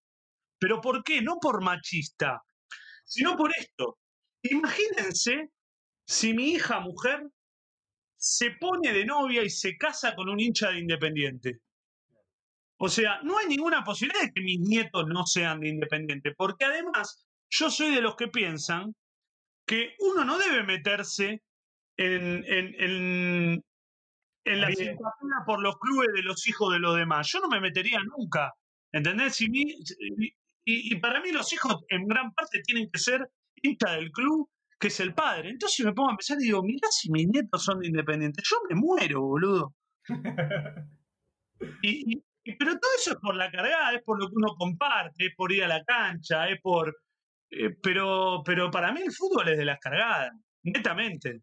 pero 0.58 0.80
¿por 0.80 1.02
qué? 1.04 1.22
No 1.22 1.38
por 1.40 1.62
machista, 1.62 2.42
sino 3.04 3.36
por 3.36 3.52
esto. 3.56 3.98
Imagínense 4.42 5.50
si 6.06 6.34
mi 6.34 6.50
hija 6.52 6.80
mujer 6.80 7.22
se 8.16 8.52
pone 8.52 8.92
de 8.92 9.04
novia 9.04 9.42
y 9.42 9.50
se 9.50 9.76
casa 9.76 10.14
con 10.14 10.28
un 10.28 10.40
hincha 10.40 10.70
de 10.70 10.80
Independiente. 10.80 11.60
O 12.80 12.88
sea, 12.88 13.20
no 13.22 13.38
hay 13.38 13.46
ninguna 13.46 13.82
posibilidad 13.84 14.22
de 14.22 14.32
que 14.32 14.42
mis 14.42 14.60
nietos 14.60 15.06
no 15.08 15.26
sean 15.26 15.60
de 15.60 15.68
Independiente, 15.68 16.32
porque 16.36 16.64
además 16.64 17.26
yo 17.50 17.70
soy 17.70 17.94
de 17.94 18.00
los 18.00 18.14
que 18.16 18.28
piensan 18.28 18.94
que 19.66 19.94
uno 20.00 20.24
no 20.24 20.38
debe 20.38 20.62
meterse 20.64 21.42
en, 21.96 22.44
en, 22.46 22.74
en, 22.80 23.64
en 24.44 24.60
la 24.60 24.68
simpatía 24.72 25.44
por 25.46 25.60
los 25.62 25.78
clubes 25.78 26.08
de 26.14 26.22
los 26.22 26.46
hijos 26.48 26.72
de 26.72 26.78
los 26.80 26.96
demás. 26.96 27.28
Yo 27.32 27.40
no 27.40 27.48
me 27.48 27.60
metería 27.60 28.00
nunca, 28.16 28.52
¿entendés? 28.92 29.36
Si 29.36 29.48
mi- 29.50 29.74
y, 30.72 30.92
y 30.94 30.96
para 31.00 31.20
mí 31.20 31.30
los 31.32 31.52
hijos 31.52 31.84
en 31.88 32.06
gran 32.06 32.32
parte 32.32 32.60
tienen 32.62 32.90
que 32.90 32.98
ser 32.98 33.28
hincha 33.62 33.92
del 33.92 34.10
club, 34.12 34.48
que 34.78 34.88
es 34.88 35.00
el 35.00 35.14
padre. 35.14 35.50
Entonces 35.50 35.84
me 35.84 35.92
pongo 35.92 36.10
a 36.12 36.16
pensar 36.16 36.36
y 36.40 36.44
digo, 36.44 36.62
mirá 36.62 36.88
si 36.90 37.10
mis 37.10 37.26
nietos 37.28 37.64
son 37.64 37.80
de 37.80 37.88
independientes, 37.88 38.44
yo 38.48 38.56
me 38.68 38.74
muero, 38.76 39.22
boludo. 39.22 39.74
Y, 41.82 42.12
y- 42.14 42.24
y- 42.44 42.54
pero 42.56 42.78
todo 42.78 42.90
eso 42.98 43.10
es 43.12 43.16
por 43.16 43.34
la 43.34 43.50
cargada, 43.50 43.92
es 43.92 44.02
por 44.04 44.20
lo 44.20 44.28
que 44.28 44.34
uno 44.36 44.54
comparte, 44.56 45.26
es 45.26 45.34
por 45.36 45.50
ir 45.52 45.64
a 45.64 45.68
la 45.68 45.82
cancha, 45.84 46.48
es 46.48 46.60
por... 46.62 46.96
eh, 47.50 47.70
pero, 47.82 48.42
pero 48.44 48.70
para 48.70 48.92
mí 48.92 49.00
el 49.04 49.12
fútbol 49.12 49.48
es 49.48 49.58
de 49.58 49.64
las 49.64 49.80
cargadas, 49.80 50.30
netamente. 50.62 51.42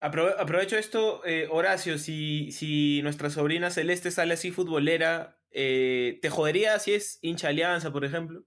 Aprove- 0.00 0.36
aprovecho 0.38 0.76
esto, 0.78 1.22
eh, 1.26 1.48
Horacio, 1.50 1.98
si, 1.98 2.52
si 2.52 3.02
nuestra 3.02 3.28
sobrina 3.28 3.70
Celeste 3.70 4.10
sale 4.12 4.34
así 4.34 4.50
futbolera, 4.52 5.39
eh, 5.52 6.18
¿te 6.22 6.30
jodería 6.30 6.78
si 6.78 6.94
es 6.94 7.18
hincha 7.22 7.48
Alianza, 7.48 7.92
por 7.92 8.04
ejemplo? 8.04 8.42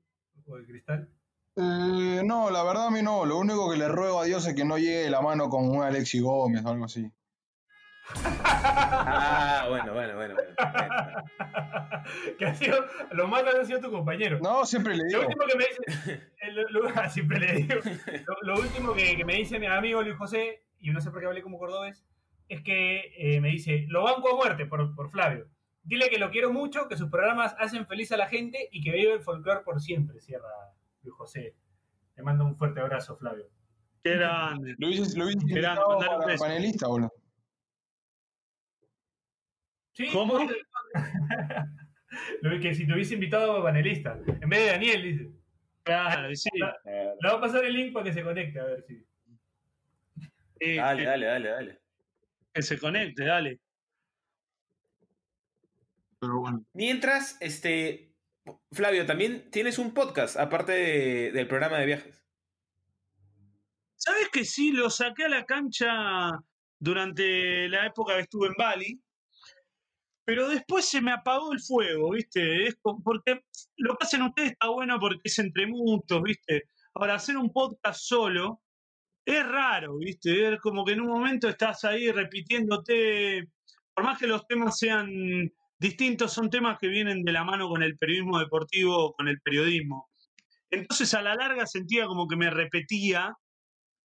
O 0.45 0.57
el 0.57 0.65
cristal. 0.65 1.09
Eh, 1.55 2.21
no, 2.25 2.49
la 2.49 2.63
verdad 2.63 2.87
a 2.87 2.91
mí 2.91 3.01
no. 3.01 3.25
Lo 3.25 3.37
único 3.37 3.69
que 3.71 3.77
le 3.77 3.87
ruego 3.87 4.19
a 4.19 4.25
Dios 4.25 4.45
es 4.47 4.55
que 4.55 4.65
no 4.65 4.77
llegue 4.77 5.09
la 5.09 5.21
mano 5.21 5.49
con 5.49 5.69
un 5.69 5.83
Alexi 5.83 6.19
Gómez 6.19 6.65
o 6.65 6.69
algo 6.69 6.85
así. 6.85 7.09
Ah, 8.15 9.67
bueno, 9.69 9.93
bueno, 9.93 10.15
bueno. 10.15 10.35
bueno. 10.35 10.53
que 12.37 12.45
ha 12.45 12.55
sido, 12.55 12.77
lo 13.11 13.27
más 13.27 13.43
ha 13.43 13.65
sido 13.65 13.79
tu 13.79 13.91
compañero. 13.91 14.39
No, 14.41 14.65
siempre 14.65 14.95
le 14.95 15.03
Lo 15.03 15.19
digo. 15.19 15.21
último 15.21 15.45
que 15.47 15.57
me 15.57 15.65
dice, 15.65 16.31
lo- 16.51 16.69
lo- 16.69 17.09
siempre 17.09 17.39
le 17.39 17.53
digo, 17.53 17.75
lo, 18.27 18.55
lo 18.55 18.61
último 18.61 18.93
que, 18.93 19.15
que 19.15 19.25
me 19.25 19.35
dice 19.35 19.59
mi 19.59 19.67
amigo 19.67 20.01
Luis 20.01 20.17
José, 20.17 20.63
y 20.79 20.91
no 20.91 20.99
sé 21.01 21.11
por 21.11 21.21
qué 21.21 21.27
hablé 21.27 21.41
como 21.41 21.57
cordobés, 21.59 22.03
es 22.49 22.61
que 22.61 23.13
eh, 23.17 23.39
me 23.41 23.49
dice, 23.49 23.85
lo 23.87 24.03
banco 24.03 24.31
a 24.31 24.35
muerte 24.35 24.65
por, 24.65 24.93
por 24.95 25.09
Flavio. 25.09 25.47
Dile 25.83 26.09
que 26.09 26.17
lo 26.17 26.31
quiero 26.31 26.51
mucho, 26.51 26.87
que 26.87 26.95
sus 26.95 27.09
programas 27.09 27.55
hacen 27.59 27.85
feliz 27.85 28.11
a 28.13 28.17
la 28.17 28.27
gente 28.27 28.69
y 28.71 28.81
que 28.81 28.91
vive 28.91 29.13
el 29.13 29.21
folclore 29.21 29.61
por 29.63 29.81
siempre, 29.81 30.19
cierra 30.21 30.47
Luis 31.01 31.13
José. 31.15 31.55
Le 32.15 32.23
mando 32.23 32.45
un 32.45 32.55
fuerte 32.55 32.79
abrazo, 32.79 33.17
Flavio. 33.17 33.49
Qué 34.03 34.15
grande. 34.15 34.75
Lo 34.77 34.87
hubiese, 34.87 35.17
lo 35.17 35.25
hubiese 35.25 35.39
Grande, 35.45 35.81
invitado 35.81 35.89
mandale 35.89 36.15
un 36.17 36.25
beso. 36.25 36.43
panelista, 36.43 36.87
boludo. 36.87 37.13
¿Sí? 39.93 40.09
¿Cómo? 40.11 40.39
Lo 42.41 42.59
que 42.59 42.75
si 42.75 42.85
te 42.85 42.93
hubiese 42.93 43.15
invitado 43.15 43.57
a 43.57 43.63
panelista, 43.63 44.19
en 44.27 44.49
vez 44.49 44.59
de 44.59 44.65
Daniel, 44.67 45.01
dice. 45.01 45.31
Claro, 45.83 46.35
sí. 46.35 46.49
Le 46.85 47.15
voy 47.29 47.37
a 47.37 47.41
pasar 47.41 47.65
el 47.65 47.73
link 47.73 47.93
para 47.93 48.05
que 48.05 48.13
se 48.13 48.23
conecte, 48.23 48.59
a 48.59 48.65
ver 48.65 48.83
si. 48.83 49.05
Dale, 50.77 51.03
dale, 51.03 51.25
dale, 51.25 51.49
dale. 51.49 51.81
Que 52.53 52.61
se 52.61 52.77
conecte, 52.79 53.25
dale. 53.25 53.59
Pero 56.23 56.39
bueno. 56.39 56.65
Mientras, 56.73 57.35
este, 57.41 58.15
Flavio, 58.71 59.05
también 59.05 59.51
tienes 59.51 59.77
un 59.77 59.93
podcast, 59.93 60.37
aparte 60.37 60.71
de- 60.71 61.31
del 61.33 61.47
programa 61.49 61.79
de 61.79 61.85
viajes. 61.85 62.23
¿Sabes 63.97 64.29
que 64.31 64.45
sí? 64.45 64.71
Lo 64.71 64.89
saqué 64.89 65.25
a 65.25 65.29
la 65.29 65.45
cancha 65.45 66.31
durante 66.79 67.67
la 67.67 67.87
época 67.87 68.15
que 68.15 68.21
estuve 68.21 68.47
en 68.47 68.53
Bali, 68.57 69.01
pero 70.25 70.47
después 70.47 70.85
se 70.85 71.01
me 71.01 71.11
apagó 71.11 71.51
el 71.51 71.59
fuego, 71.59 72.11
¿viste? 72.11 72.67
Es 72.67 72.77
porque 73.03 73.41
lo 73.75 73.97
que 73.97 74.05
hacen 74.05 74.21
ustedes 74.21 74.51
está 74.51 74.69
bueno 74.69 74.97
porque 75.01 75.19
es 75.25 75.39
entre 75.39 75.67
muchos, 75.67 76.23
¿viste? 76.23 76.69
Ahora, 76.93 77.15
hacer 77.15 77.35
un 77.35 77.51
podcast 77.51 77.99
solo 77.99 78.61
es 79.25 79.45
raro, 79.45 79.97
¿viste? 79.97 80.53
Es 80.53 80.61
como 80.61 80.85
que 80.85 80.93
en 80.93 81.01
un 81.01 81.07
momento 81.07 81.49
estás 81.49 81.83
ahí 81.83 82.09
repitiéndote, 82.11 83.49
por 83.93 84.05
más 84.05 84.17
que 84.17 84.27
los 84.27 84.47
temas 84.47 84.77
sean 84.79 85.09
distintos, 85.79 86.33
son 86.33 86.49
temas 86.49 86.77
que 86.79 86.87
vienen 86.87 87.23
de 87.23 87.31
la 87.31 87.43
mano 87.43 87.67
con 87.67 87.83
el 87.83 87.97
periodismo 87.97 88.39
deportivo, 88.39 89.13
con 89.13 89.27
el 89.27 89.39
periodismo. 89.41 90.09
Entonces, 90.69 91.13
a 91.13 91.21
la 91.21 91.35
larga 91.35 91.65
sentía 91.67 92.05
como 92.07 92.27
que 92.27 92.35
me 92.35 92.49
repetía 92.49 93.33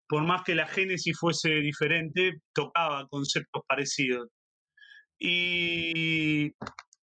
por 0.08 0.24
más 0.24 0.42
que 0.42 0.54
la 0.54 0.66
génesis 0.66 1.18
fuese 1.18 1.50
diferente, 1.56 2.40
tocaba 2.54 3.06
conceptos 3.08 3.62
parecidos. 3.68 4.28
Y, 5.18 6.46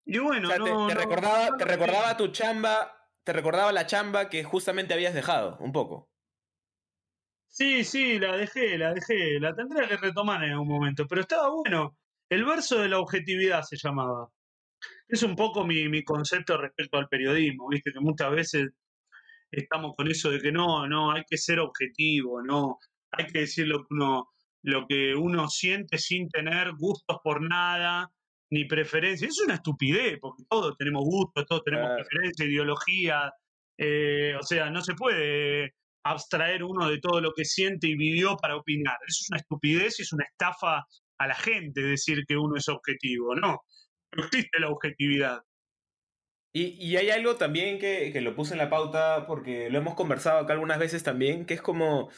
y 0.06 0.18
bueno, 0.18 0.48
O 0.48 0.50
sea, 0.50 0.58
no, 0.58 0.86
te 0.86 0.94
no- 0.94 1.00
recordaba, 1.00 1.50
no 1.50 1.56
te 1.56 1.64
recordaba 1.64 2.16
tu 2.16 2.28
chamba, 2.28 2.92
te 3.24 3.32
recordaba 3.32 3.72
la 3.72 3.86
chamba 3.86 4.28
que 4.28 4.44
justamente 4.44 4.94
habías 4.94 5.14
dejado, 5.14 5.58
un 5.60 5.72
poco. 5.72 6.08
Sí, 7.46 7.84
sí, 7.84 8.18
la 8.18 8.36
dejé, 8.36 8.76
la 8.78 8.92
dejé. 8.94 9.38
La 9.38 9.54
tendría 9.54 9.86
que 9.88 9.96
retomar 9.96 10.42
en 10.44 10.52
algún 10.52 10.68
momento. 10.68 11.06
Pero 11.06 11.20
estaba 11.20 11.50
bueno. 11.50 11.96
El 12.28 12.44
verso 12.44 12.80
de 12.80 12.88
la 12.88 12.98
objetividad 12.98 13.62
se 13.62 13.76
llamaba. 13.76 14.28
Es 15.08 15.22
un 15.22 15.36
poco 15.36 15.64
mi, 15.66 15.88
mi 15.88 16.02
concepto 16.02 16.56
respecto 16.56 16.96
al 16.98 17.08
periodismo, 17.08 17.68
viste, 17.68 17.92
que 17.92 18.00
muchas 18.00 18.30
veces 18.30 18.68
estamos 19.50 19.94
con 19.96 20.08
eso 20.08 20.30
de 20.30 20.40
que 20.40 20.52
no, 20.52 20.86
no, 20.88 21.12
hay 21.12 21.22
que 21.28 21.36
ser 21.38 21.60
objetivo, 21.60 22.42
no, 22.42 22.78
hay 23.12 23.26
que 23.26 23.40
decir 23.40 23.66
lo 23.68 23.80
que 23.80 23.86
uno, 23.94 24.28
lo 24.62 24.86
que 24.86 25.14
uno 25.14 25.48
siente 25.48 25.98
sin 25.98 26.28
tener 26.28 26.72
gustos 26.78 27.18
por 27.22 27.42
nada, 27.42 28.10
ni 28.50 28.64
preferencias. 28.66 29.30
Es 29.32 29.40
una 29.44 29.54
estupidez, 29.54 30.18
porque 30.20 30.44
todos 30.48 30.76
tenemos 30.78 31.04
gustos, 31.04 31.46
todos 31.46 31.62
tenemos 31.64 31.88
Claro. 31.88 32.02
preferencias, 32.04 32.48
ideología. 32.48 33.32
eh, 33.78 34.34
o 34.38 34.42
sea, 34.44 34.70
no 34.70 34.80
se 34.82 34.94
puede 34.94 35.74
abstraer 36.04 36.62
uno 36.62 36.88
de 36.88 36.98
todo 37.00 37.20
lo 37.20 37.32
que 37.34 37.44
siente 37.44 37.88
y 37.88 37.96
vivió 37.96 38.36
para 38.36 38.56
opinar. 38.56 38.96
Eso 39.08 39.22
es 39.22 39.30
una 39.30 39.38
estupidez 39.40 39.98
y 39.98 40.02
es 40.02 40.12
una 40.12 40.24
estafa 40.24 40.84
a 41.18 41.26
la 41.26 41.34
gente 41.34 41.80
decir 41.82 42.24
que 42.28 42.36
uno 42.36 42.56
es 42.56 42.68
objetivo. 42.68 43.34
No, 43.34 43.62
no 44.16 44.24
existe 44.24 44.60
la 44.60 44.68
objetividad. 44.68 45.42
Y, 46.52 46.76
y 46.78 46.96
hay 46.96 47.10
algo 47.10 47.36
también 47.36 47.78
que, 47.80 48.10
que 48.12 48.20
lo 48.20 48.36
puse 48.36 48.54
en 48.54 48.58
la 48.58 48.70
pauta 48.70 49.26
porque 49.26 49.70
lo 49.70 49.78
hemos 49.78 49.94
conversado 49.94 50.38
acá 50.38 50.52
algunas 50.52 50.78
veces 50.78 51.02
también, 51.02 51.46
que 51.46 51.54
es 51.54 51.62
como 51.62 52.10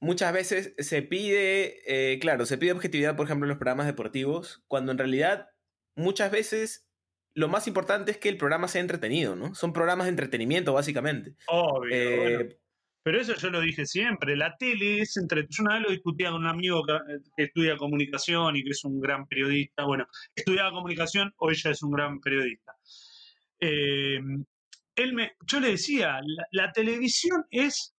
muchas 0.00 0.32
veces 0.32 0.74
se 0.78 1.02
pide, 1.02 1.82
eh, 1.86 2.18
claro, 2.18 2.46
se 2.46 2.58
pide 2.58 2.72
objetividad, 2.72 3.16
por 3.16 3.26
ejemplo, 3.26 3.46
en 3.46 3.50
los 3.50 3.58
programas 3.58 3.86
deportivos, 3.86 4.62
cuando 4.68 4.92
en 4.92 4.98
realidad 4.98 5.48
muchas 5.96 6.30
veces 6.30 6.86
lo 7.34 7.48
más 7.48 7.66
importante 7.66 8.12
es 8.12 8.18
que 8.18 8.28
el 8.28 8.38
programa 8.38 8.68
sea 8.68 8.80
entretenido, 8.80 9.36
¿no? 9.36 9.54
Son 9.54 9.72
programas 9.72 10.06
de 10.06 10.10
entretenimiento, 10.10 10.72
básicamente. 10.72 11.34
Obvio. 11.48 11.94
Eh, 11.94 12.36
bueno. 12.36 12.54
Pero 13.06 13.20
eso 13.20 13.36
yo 13.36 13.50
lo 13.50 13.60
dije 13.60 13.86
siempre, 13.86 14.36
la 14.36 14.56
tele 14.56 15.02
es 15.02 15.16
entre... 15.16 15.46
Yo 15.48 15.62
una 15.62 15.74
vez 15.74 15.82
lo 15.84 15.90
discutía 15.90 16.32
con 16.32 16.40
un 16.40 16.48
amigo 16.48 16.82
que, 16.84 16.98
que 17.36 17.44
estudia 17.44 17.76
comunicación 17.76 18.56
y 18.56 18.64
que 18.64 18.70
es 18.70 18.84
un 18.84 19.00
gran 19.00 19.28
periodista. 19.28 19.84
Bueno, 19.84 20.08
estudiaba 20.34 20.72
comunicación, 20.72 21.32
hoy 21.36 21.54
ya 21.54 21.70
es 21.70 21.84
un 21.84 21.92
gran 21.92 22.18
periodista. 22.18 22.72
Eh, 23.60 24.18
él 24.96 25.12
me, 25.12 25.36
yo 25.46 25.60
le 25.60 25.68
decía, 25.68 26.18
la, 26.20 26.46
la 26.50 26.72
televisión 26.72 27.44
es 27.48 27.94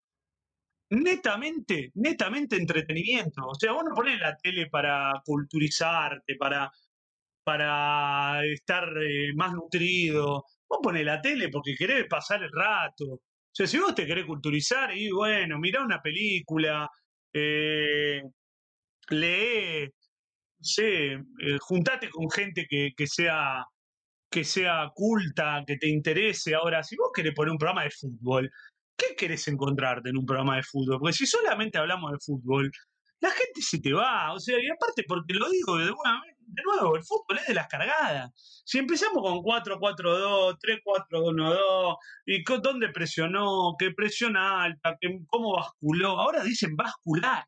netamente, 0.90 1.92
netamente 1.96 2.58
entretenimiento. 2.58 3.48
O 3.48 3.56
sea, 3.56 3.72
vos 3.72 3.86
no 3.88 3.96
ponés 3.96 4.20
la 4.20 4.36
tele 4.36 4.68
para 4.70 5.14
culturizarte, 5.24 6.36
para, 6.36 6.70
para 7.46 8.44
estar 8.44 8.90
eh, 9.02 9.32
más 9.38 9.54
nutrido. 9.54 10.44
Vos 10.68 10.80
ponés 10.84 11.06
la 11.06 11.22
tele 11.22 11.48
porque 11.48 11.76
querés 11.78 12.08
pasar 12.10 12.44
el 12.44 12.52
rato. 12.52 13.22
Sea, 13.58 13.66
si 13.66 13.80
vos 13.80 13.96
te 13.96 14.06
querés 14.06 14.26
culturizar, 14.26 14.96
y 14.96 15.10
bueno, 15.10 15.58
mirá 15.58 15.82
una 15.84 16.00
película, 16.00 16.88
eh, 17.34 18.22
lee, 19.10 19.86
no 19.86 20.64
sé, 20.64 21.14
eh, 21.14 21.58
juntate 21.60 22.08
con 22.12 22.30
gente 22.30 22.68
que, 22.70 22.92
que 22.96 23.08
sea 23.08 23.66
que 24.30 24.44
sea 24.44 24.92
culta, 24.94 25.64
que 25.66 25.78
te 25.78 25.88
interese. 25.90 26.54
Ahora, 26.54 26.84
si 26.84 26.96
vos 26.98 27.10
querés 27.12 27.34
poner 27.34 27.52
un 27.52 27.58
programa 27.58 27.84
de 27.86 27.90
fútbol, 27.90 28.52
¿qué 28.96 29.16
querés 29.18 29.48
encontrarte 29.48 30.10
en 30.10 30.18
un 30.18 30.26
programa 30.28 30.58
de 30.58 30.64
fútbol? 30.64 31.00
Porque 31.00 31.14
si 31.14 31.26
solamente 31.26 31.80
hablamos 31.80 32.12
de 32.12 32.20
fútbol, 32.20 32.72
la 33.22 33.32
gente 33.32 33.62
se 33.62 33.80
te 33.80 33.92
va. 33.94 34.34
O 34.34 34.40
sea, 34.40 34.58
y 34.62 34.70
aparte, 34.70 35.04
porque 35.08 35.34
lo 35.34 35.50
digo 35.50 35.78
de, 35.78 35.92
buena 35.92 36.22
vez, 36.22 36.37
de 36.48 36.64
nuevo, 36.64 36.96
el 36.96 37.04
fútbol 37.04 37.40
es 37.40 37.48
de 37.48 37.54
las 37.54 37.68
cargadas. 37.68 38.32
Si 38.66 38.80
empezamos 38.80 39.22
con 39.22 39.40
4-4-2, 39.40 40.58
3-4-1-2, 41.12 41.98
y 42.26 42.44
dónde 42.62 42.90
presionó, 42.90 43.76
qué 43.78 43.92
presión 43.92 44.38
alta, 44.38 44.98
cómo 45.28 45.56
basculó, 45.56 46.20
ahora 46.20 46.44
dicen 46.44 46.76
bascular. 46.76 47.46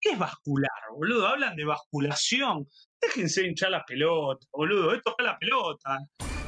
¿Qué 0.00 0.10
es 0.10 0.18
bascular, 0.18 0.70
boludo? 0.94 1.26
Hablan 1.26 1.56
de 1.56 1.64
basculación. 1.64 2.68
Déjense 3.00 3.46
hinchar 3.46 3.72
la 3.72 3.84
pelota, 3.84 4.46
boludo. 4.52 4.94
Esto 4.94 5.14
es 5.18 5.24
la 5.24 5.36
pelota. 5.38 5.98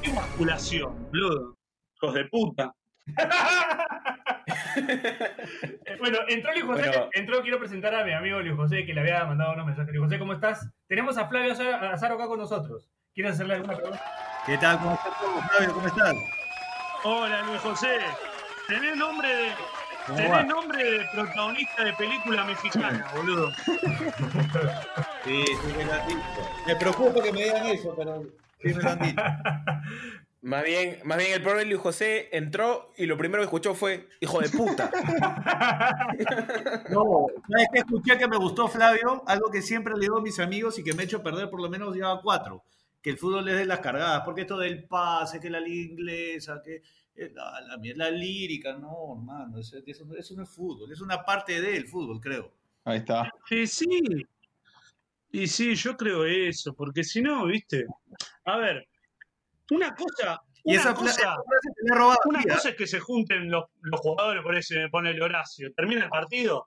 ¿Qué 0.01 0.13
basculación, 0.13 1.09
boludo? 1.11 1.59
Hijos 1.97 2.15
de 2.15 2.25
puta. 2.27 2.75
bueno, 5.99 6.19
entró 6.29 6.53
Luis 6.53 6.65
José, 6.65 6.89
Bueno. 6.89 7.09
entró, 7.13 7.43
quiero 7.43 7.59
presentar 7.59 7.95
a 7.95 8.05
mi 8.05 8.13
amigo 8.13 8.41
Luis 8.41 8.57
José, 8.57 8.85
que 8.87 8.95
le 8.95 9.01
había 9.01 9.25
mandado 9.25 9.53
unos 9.55 9.67
mensajes. 9.67 9.93
Luis 9.95 10.05
José, 10.05 10.19
¿cómo 10.19 10.33
estás? 10.35 10.69
Tenemos 10.87 11.17
a 11.19 11.29
Flavio 11.29 11.53
Azar- 11.53 11.85
Azaro 11.93 12.15
acá 12.15 12.27
con 12.27 12.39
nosotros. 12.39 12.91
¿Quieres 13.15 13.35
hacerle 13.35 13.55
alguna 13.55 13.77
pregunta? 13.77 14.03
¿Qué 14.47 14.57
tal? 14.59 14.79
¿Cómo 14.79 14.95
estás, 14.95 15.13
Flavio? 15.51 15.75
¿Cómo 15.75 15.87
estás? 15.87 16.15
Hola, 17.05 17.43
Luis 17.43 17.61
José. 17.61 17.99
Tenés 18.69 18.97
nombre 18.97 19.29
de. 19.29 19.51
Nombre 20.47 20.83
de 20.83 21.05
protagonista 21.13 21.85
de 21.85 21.93
película 21.93 22.45
mexicana, 22.45 23.07
boludo. 23.15 23.53
Sí, 25.25 25.45
sí 25.47 25.75
me 25.77 25.85
lo 25.85 25.93
han 25.93 26.09
dicho. 26.09 26.21
Me 26.67 26.77
preocupa 26.77 27.23
que 27.23 27.33
me 27.33 27.45
digan 27.45 27.67
eso, 27.67 27.95
pero 27.97 28.23
sí 28.61 28.75
me 28.75 28.83
lo 28.83 28.91
han 28.91 28.99
dicho. 28.99 29.23
Más 30.43 30.65
bien, 30.65 31.01
más 31.05 31.19
bien 31.19 31.33
el 31.33 31.43
pobre 31.43 31.67
Luis 31.67 31.81
José 31.81 32.31
entró 32.33 32.95
y 32.97 33.05
lo 33.05 33.19
primero 33.19 33.43
que 33.43 33.45
escuchó 33.45 33.75
fue 33.75 34.09
hijo 34.21 34.41
de 34.41 34.49
puta. 34.49 34.91
No, 36.91 37.27
¿sabes 37.49 37.69
qué 37.73 37.79
escuché 37.81 38.19
que 38.19 38.27
me 38.27 38.37
gustó, 38.37 38.67
Flavio? 38.67 39.23
Algo 39.27 39.51
que 39.51 39.63
siempre 39.63 39.95
le 39.95 40.01
digo 40.01 40.19
a 40.19 40.23
mis 40.23 40.39
amigos 40.41 40.79
y 40.79 40.85
que 40.85 40.95
me 40.95 41.03
ha 41.03 41.05
hecho 41.05 41.23
perder 41.23 41.51
por 41.51 41.61
lo 41.61 41.69
menos 41.69 41.97
ya 41.97 42.19
cuatro. 42.23 42.65
Que 43.03 43.11
el 43.11 43.19
fútbol 43.19 43.49
es 43.49 43.59
de 43.59 43.67
las 43.67 43.81
cargadas, 43.81 44.23
porque 44.25 44.43
esto 44.43 44.59
del 44.59 44.85
pase, 44.85 45.41
que 45.41 45.51
la 45.51 45.61
liga 45.61 45.93
inglesa, 45.93 46.61
que 46.63 46.83
eh, 47.15 47.33
la, 47.35 47.61
la, 47.61 47.79
la 47.97 48.11
lírica, 48.11 48.75
no, 48.75 49.17
hermano, 49.17 49.59
eso, 49.59 49.79
eso, 49.87 50.05
eso 50.17 50.35
no 50.35 50.43
es 50.43 50.49
fútbol, 50.49 50.93
es 50.93 51.01
una 51.01 51.25
parte 51.25 51.61
del 51.61 51.87
fútbol, 51.87 52.21
creo. 52.21 52.53
Ahí 52.85 52.99
está. 52.99 53.31
Y 53.51 53.67
sí. 53.67 54.27
Y 55.33 55.47
sí, 55.47 55.77
yo 55.77 55.97
creo 55.97 56.25
eso, 56.25 56.75
porque 56.75 57.05
si 57.05 57.23
no, 57.23 57.47
viste. 57.47 57.87
A 58.45 58.57
ver, 58.57 58.89
una 59.71 59.95
cosa. 59.95 60.41
Y 60.63 60.73
una 60.73 60.81
esa, 60.83 60.95
cosa, 60.95 61.11
esa 61.11 61.35
frase 61.35 62.21
una 62.27 62.41
es 62.41 62.75
que 62.77 62.87
se 62.87 63.01
junten 63.01 63.51
los, 63.51 63.65
los 63.81 64.01
jugadores, 64.01 64.43
por 64.43 64.55
eso 64.55 64.75
me 64.75 64.91
pone 64.91 65.11
el 65.11 65.23
Horacio. 65.23 65.73
Termina 65.75 66.05
el 66.05 66.11
partido. 66.11 66.67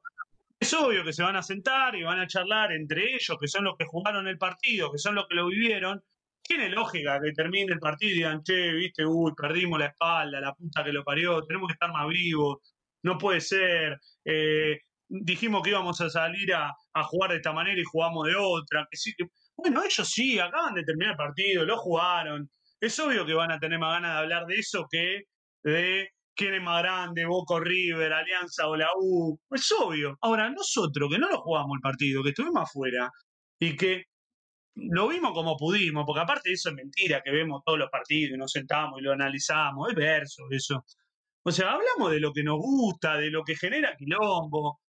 Es 0.59 0.73
obvio 0.73 1.03
que 1.03 1.13
se 1.13 1.21
van 1.23 1.35
a 1.35 1.43
sentar 1.43 1.95
y 1.95 2.03
van 2.03 2.19
a 2.19 2.27
charlar 2.27 2.71
entre 2.71 3.13
ellos, 3.13 3.37
que 3.39 3.47
son 3.47 3.65
los 3.65 3.75
que 3.77 3.85
jugaron 3.85 4.27
el 4.27 4.37
partido, 4.37 4.91
que 4.91 4.97
son 4.97 5.15
los 5.15 5.27
que 5.27 5.35
lo 5.35 5.47
vivieron. 5.47 6.01
Tiene 6.41 6.69
lógica 6.69 7.19
que 7.21 7.31
termine 7.33 7.73
el 7.73 7.79
partido 7.79 8.11
y 8.11 8.15
digan, 8.15 8.43
che, 8.43 8.71
viste, 8.73 9.05
uy, 9.05 9.33
perdimos 9.35 9.79
la 9.79 9.87
espalda, 9.87 10.41
la 10.41 10.53
puta 10.53 10.83
que 10.83 10.91
lo 10.91 11.03
parió, 11.03 11.43
tenemos 11.45 11.67
que 11.67 11.73
estar 11.73 11.91
más 11.91 12.07
vivos, 12.07 12.57
no 13.03 13.17
puede 13.17 13.41
ser. 13.41 13.99
eh, 14.25 14.79
dijimos 15.07 15.61
que 15.61 15.69
íbamos 15.69 16.01
a 16.01 16.09
salir 16.09 16.53
a, 16.53 16.73
a 16.93 17.03
jugar 17.03 17.31
de 17.31 17.37
esta 17.37 17.53
manera 17.53 17.79
y 17.79 17.83
jugamos 17.83 18.25
de 18.27 18.35
otra. 18.35 18.87
Que 18.89 18.97
sí, 18.97 19.13
que... 19.17 19.25
Bueno, 19.55 19.83
ellos 19.83 20.09
sí, 20.09 20.39
acaban 20.39 20.73
de 20.73 20.83
terminar 20.83 21.11
el 21.11 21.17
partido, 21.17 21.65
lo 21.65 21.77
jugaron. 21.77 22.49
Es 22.83 22.99
obvio 22.99 23.25
que 23.25 23.33
van 23.33 23.49
a 23.49 23.59
tener 23.59 23.79
más 23.79 23.93
ganas 23.93 24.11
de 24.11 24.19
hablar 24.19 24.45
de 24.45 24.55
eso 24.55 24.85
que 24.91 25.21
de 25.63 26.09
quién 26.35 26.55
es 26.55 26.61
más 26.61 26.83
grande, 26.83 27.25
Boca 27.25 27.57
River, 27.57 28.11
Alianza 28.11 28.67
o 28.67 28.75
la 28.75 28.89
U. 28.97 29.39
Es 29.51 29.71
obvio. 29.71 30.17
Ahora, 30.19 30.49
nosotros 30.49 31.09
que 31.09 31.17
no 31.17 31.29
lo 31.29 31.39
jugamos 31.39 31.77
el 31.77 31.81
partido, 31.81 32.21
que 32.21 32.31
estuvimos 32.31 32.63
afuera 32.63 33.09
y 33.57 33.77
que 33.77 34.03
lo 34.75 35.07
vimos 35.07 35.31
como 35.31 35.55
pudimos, 35.55 36.03
porque 36.05 36.23
aparte 36.23 36.51
eso 36.51 36.71
es 36.71 36.75
mentira 36.75 37.21
que 37.23 37.31
vemos 37.31 37.61
todos 37.65 37.79
los 37.79 37.89
partidos 37.89 38.35
y 38.35 38.37
nos 38.37 38.51
sentamos 38.51 38.99
y 38.99 39.03
lo 39.03 39.13
analizamos, 39.13 39.87
es 39.89 39.95
verso 39.95 40.43
eso. 40.51 40.83
O 41.45 41.51
sea, 41.53 41.71
hablamos 41.71 42.11
de 42.11 42.19
lo 42.19 42.33
que 42.33 42.43
nos 42.43 42.57
gusta, 42.57 43.15
de 43.15 43.31
lo 43.31 43.45
que 43.45 43.55
genera 43.55 43.95
quilombo. 43.95 44.81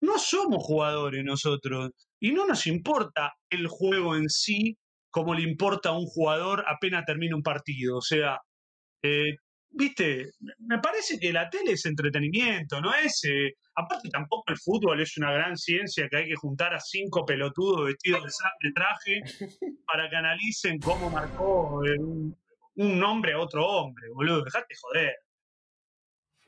No 0.00 0.18
somos 0.18 0.64
jugadores 0.64 1.22
nosotros 1.22 1.90
y 2.18 2.32
no 2.32 2.46
nos 2.46 2.66
importa 2.66 3.34
el 3.50 3.68
juego 3.68 4.16
en 4.16 4.30
sí 4.30 4.78
como 5.12 5.34
le 5.34 5.42
importa 5.42 5.90
a 5.90 5.92
un 5.98 6.06
jugador 6.06 6.64
apenas 6.66 7.04
termina 7.04 7.36
un 7.36 7.42
partido. 7.44 7.98
O 7.98 8.02
sea, 8.02 8.40
eh, 9.02 9.36
viste, 9.70 10.30
me 10.58 10.78
parece 10.80 11.18
que 11.20 11.32
la 11.32 11.48
tele 11.48 11.72
es 11.72 11.86
entretenimiento, 11.86 12.80
no 12.80 12.92
es... 12.94 13.22
eh, 13.24 13.52
aparte 13.74 14.08
tampoco 14.10 14.44
el 14.52 14.58
fútbol 14.58 15.00
es 15.00 15.16
una 15.16 15.32
gran 15.32 15.56
ciencia 15.56 16.08
que 16.10 16.16
hay 16.18 16.28
que 16.28 16.34
juntar 16.36 16.74
a 16.74 16.80
cinco 16.80 17.24
pelotudos 17.24 17.86
vestidos 17.86 18.24
de, 18.24 18.30
sa- 18.30 18.52
de 18.60 18.72
traje 18.72 19.20
para 19.86 20.10
que 20.10 20.16
analicen 20.16 20.80
cómo 20.80 21.10
marcó 21.10 21.84
eh, 21.86 21.96
un, 21.98 22.36
un 22.76 23.02
hombre 23.04 23.32
a 23.34 23.38
otro 23.38 23.66
hombre, 23.66 24.08
boludo. 24.14 24.42
Dejate 24.44 24.74
joder. 24.80 25.14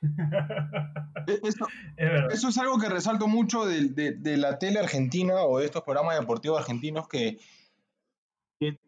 E- 1.27 1.41
Eso, 1.43 1.67
Es 1.97 2.11
verdad. 2.11 2.33
eso 2.33 2.49
es 2.49 2.59
algo 2.59 2.79
que 2.79 2.89
resalto 2.91 3.27
mucho 3.27 3.65
de, 3.65 3.89
de- 3.89 4.13
de 4.13 4.37
la 4.37 4.59
tele 4.59 4.79
argentina 4.81 5.37
o 5.45 5.59
de 5.59 5.65
estos 5.67 5.83
programas 5.83 6.19
deportivos 6.21 6.61
argentinos 6.61 7.09
que, 7.09 7.39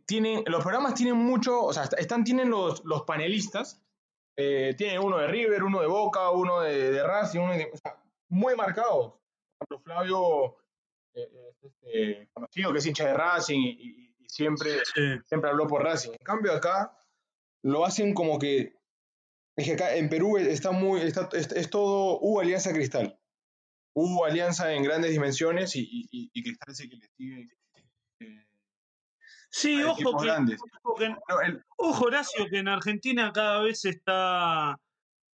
tienen, 0.06 0.44
los 0.46 0.62
programas 0.62 0.94
tienen 0.94 1.16
mucho, 1.16 1.62
o 1.64 1.72
sea, 1.72 1.84
est- 1.84 1.98
están, 1.98 2.24
tienen 2.24 2.50
los, 2.50 2.84
los 2.84 3.02
panelistas, 3.02 3.82
eh, 4.38 4.74
tienen 4.76 5.00
uno 5.00 5.18
de 5.18 5.26
River, 5.28 5.62
uno 5.64 5.80
de 5.80 5.86
Boca, 5.86 6.30
uno 6.30 6.60
de, 6.60 6.90
de 6.92 7.02
Racing, 7.02 7.40
uno 7.40 7.52
de, 7.52 7.70
o 7.72 7.76
sea, 7.76 8.02
muy 8.30 8.54
marcados. 8.54 9.14
Por 9.68 9.80
Flavio 9.82 10.56
eh, 11.14 11.28
es 11.50 11.64
este, 11.64 12.28
conocido 12.32 12.72
que 12.72 12.78
es 12.78 12.86
hincha 12.86 13.06
de 13.06 13.14
Racing 13.14 13.58
y, 13.60 13.70
y- 13.70 14.14
y 14.18 14.28
siempre 14.28 14.80
Sí. 14.94 15.02
siempre 15.26 15.50
habló 15.50 15.66
por 15.66 15.82
Racing. 15.82 16.10
En 16.12 16.24
cambio 16.24 16.52
acá 16.52 16.96
lo 17.64 17.84
hacen 17.84 18.12
como 18.14 18.38
que 18.38 18.74
es 19.58 19.64
que 19.64 19.72
acá 19.72 19.94
en 19.96 20.08
Perú 20.10 20.36
está 20.36 20.70
muy 20.72 21.00
está, 21.00 21.28
es, 21.32 21.50
es 21.52 21.70
todo 21.70 22.18
hubo 22.20 22.40
alianza 22.40 22.72
cristal. 22.72 23.18
Hubo 23.94 24.26
alianza 24.26 24.72
en 24.74 24.82
grandes 24.82 25.12
dimensiones 25.12 25.74
y, 25.76 25.88
y- 26.10 26.42
Cristal 26.42 26.74
el 26.78 26.90
que 26.90 26.96
le 26.96 27.08
sigue 27.16 27.48
eh, 28.20 28.45
Sí, 29.58 29.82
ojo 29.82 29.96
que, 30.18 30.30
ojo 30.82 30.94
que- 30.96 31.16
ojo, 31.78 32.04
Horacio, 32.04 32.46
que 32.50 32.58
en 32.58 32.68
Argentina 32.68 33.30
cada 33.32 33.62
vez 33.62 33.80
se 33.80 33.88
está, 33.88 34.78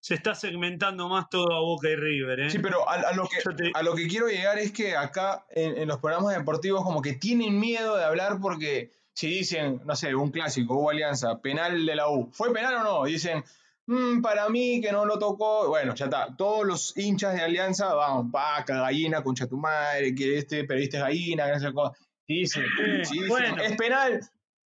se 0.00 0.14
está 0.14 0.34
segmentando 0.34 1.08
más 1.08 1.28
todo 1.28 1.52
a 1.52 1.60
Boca 1.60 1.88
y 1.88 1.96
River. 1.96 2.40
¿eh? 2.40 2.50
sí, 2.50 2.58
pero 2.60 2.88
a, 2.88 2.94
a 2.94 3.12
lo 3.14 3.24
que, 3.28 3.38
te- 3.56 3.72
a 3.74 3.82
lo 3.82 3.94
que 3.96 4.06
quiero 4.06 4.28
llegar 4.28 4.58
es 4.58 4.70
que 4.72 4.96
acá 4.96 5.44
en, 5.50 5.76
en 5.76 5.88
los 5.88 5.98
programas 5.98 6.36
deportivos 6.36 6.84
como 6.84 7.02
que 7.02 7.14
tienen 7.14 7.58
miedo 7.58 7.96
de 7.96 8.04
hablar 8.04 8.38
porque 8.40 8.92
si 9.14 9.26
dicen, 9.28 9.80
no 9.84 9.96
sé, 9.96 10.14
un 10.14 10.30
clásico, 10.30 10.74
hubo 10.76 10.90
alianza, 10.90 11.40
penal 11.40 11.84
de 11.84 11.96
la 11.96 12.08
U, 12.08 12.30
¿fue 12.32 12.52
penal 12.52 12.74
o 12.76 12.82
no? 12.84 13.06
Y 13.08 13.12
dicen, 13.14 13.42
"Mm, 13.86 14.22
para 14.22 14.48
mí 14.48 14.80
que 14.80 14.92
no 14.92 15.04
lo 15.04 15.18
tocó, 15.18 15.68
bueno, 15.68 15.94
ya 15.96 16.04
está, 16.06 16.34
todos 16.36 16.64
los 16.64 16.96
hinchas 16.96 17.34
de 17.34 17.42
alianza 17.42 17.92
van, 17.92 18.30
vaca, 18.30 18.82
gallina, 18.82 19.22
concha 19.22 19.46
tu 19.48 19.56
madre, 19.58 20.14
que 20.14 20.38
este 20.38 20.62
periodista 20.64 20.98
es 20.98 21.02
gallina, 21.02 21.46
que 21.46 21.52
no 21.52 21.58
sé 21.60 21.72
cosa. 21.72 21.98
Sí, 22.47 22.64
dicen, 23.12 23.28
bueno. 23.28 23.62
es 23.62 23.76
penal, 23.76 24.20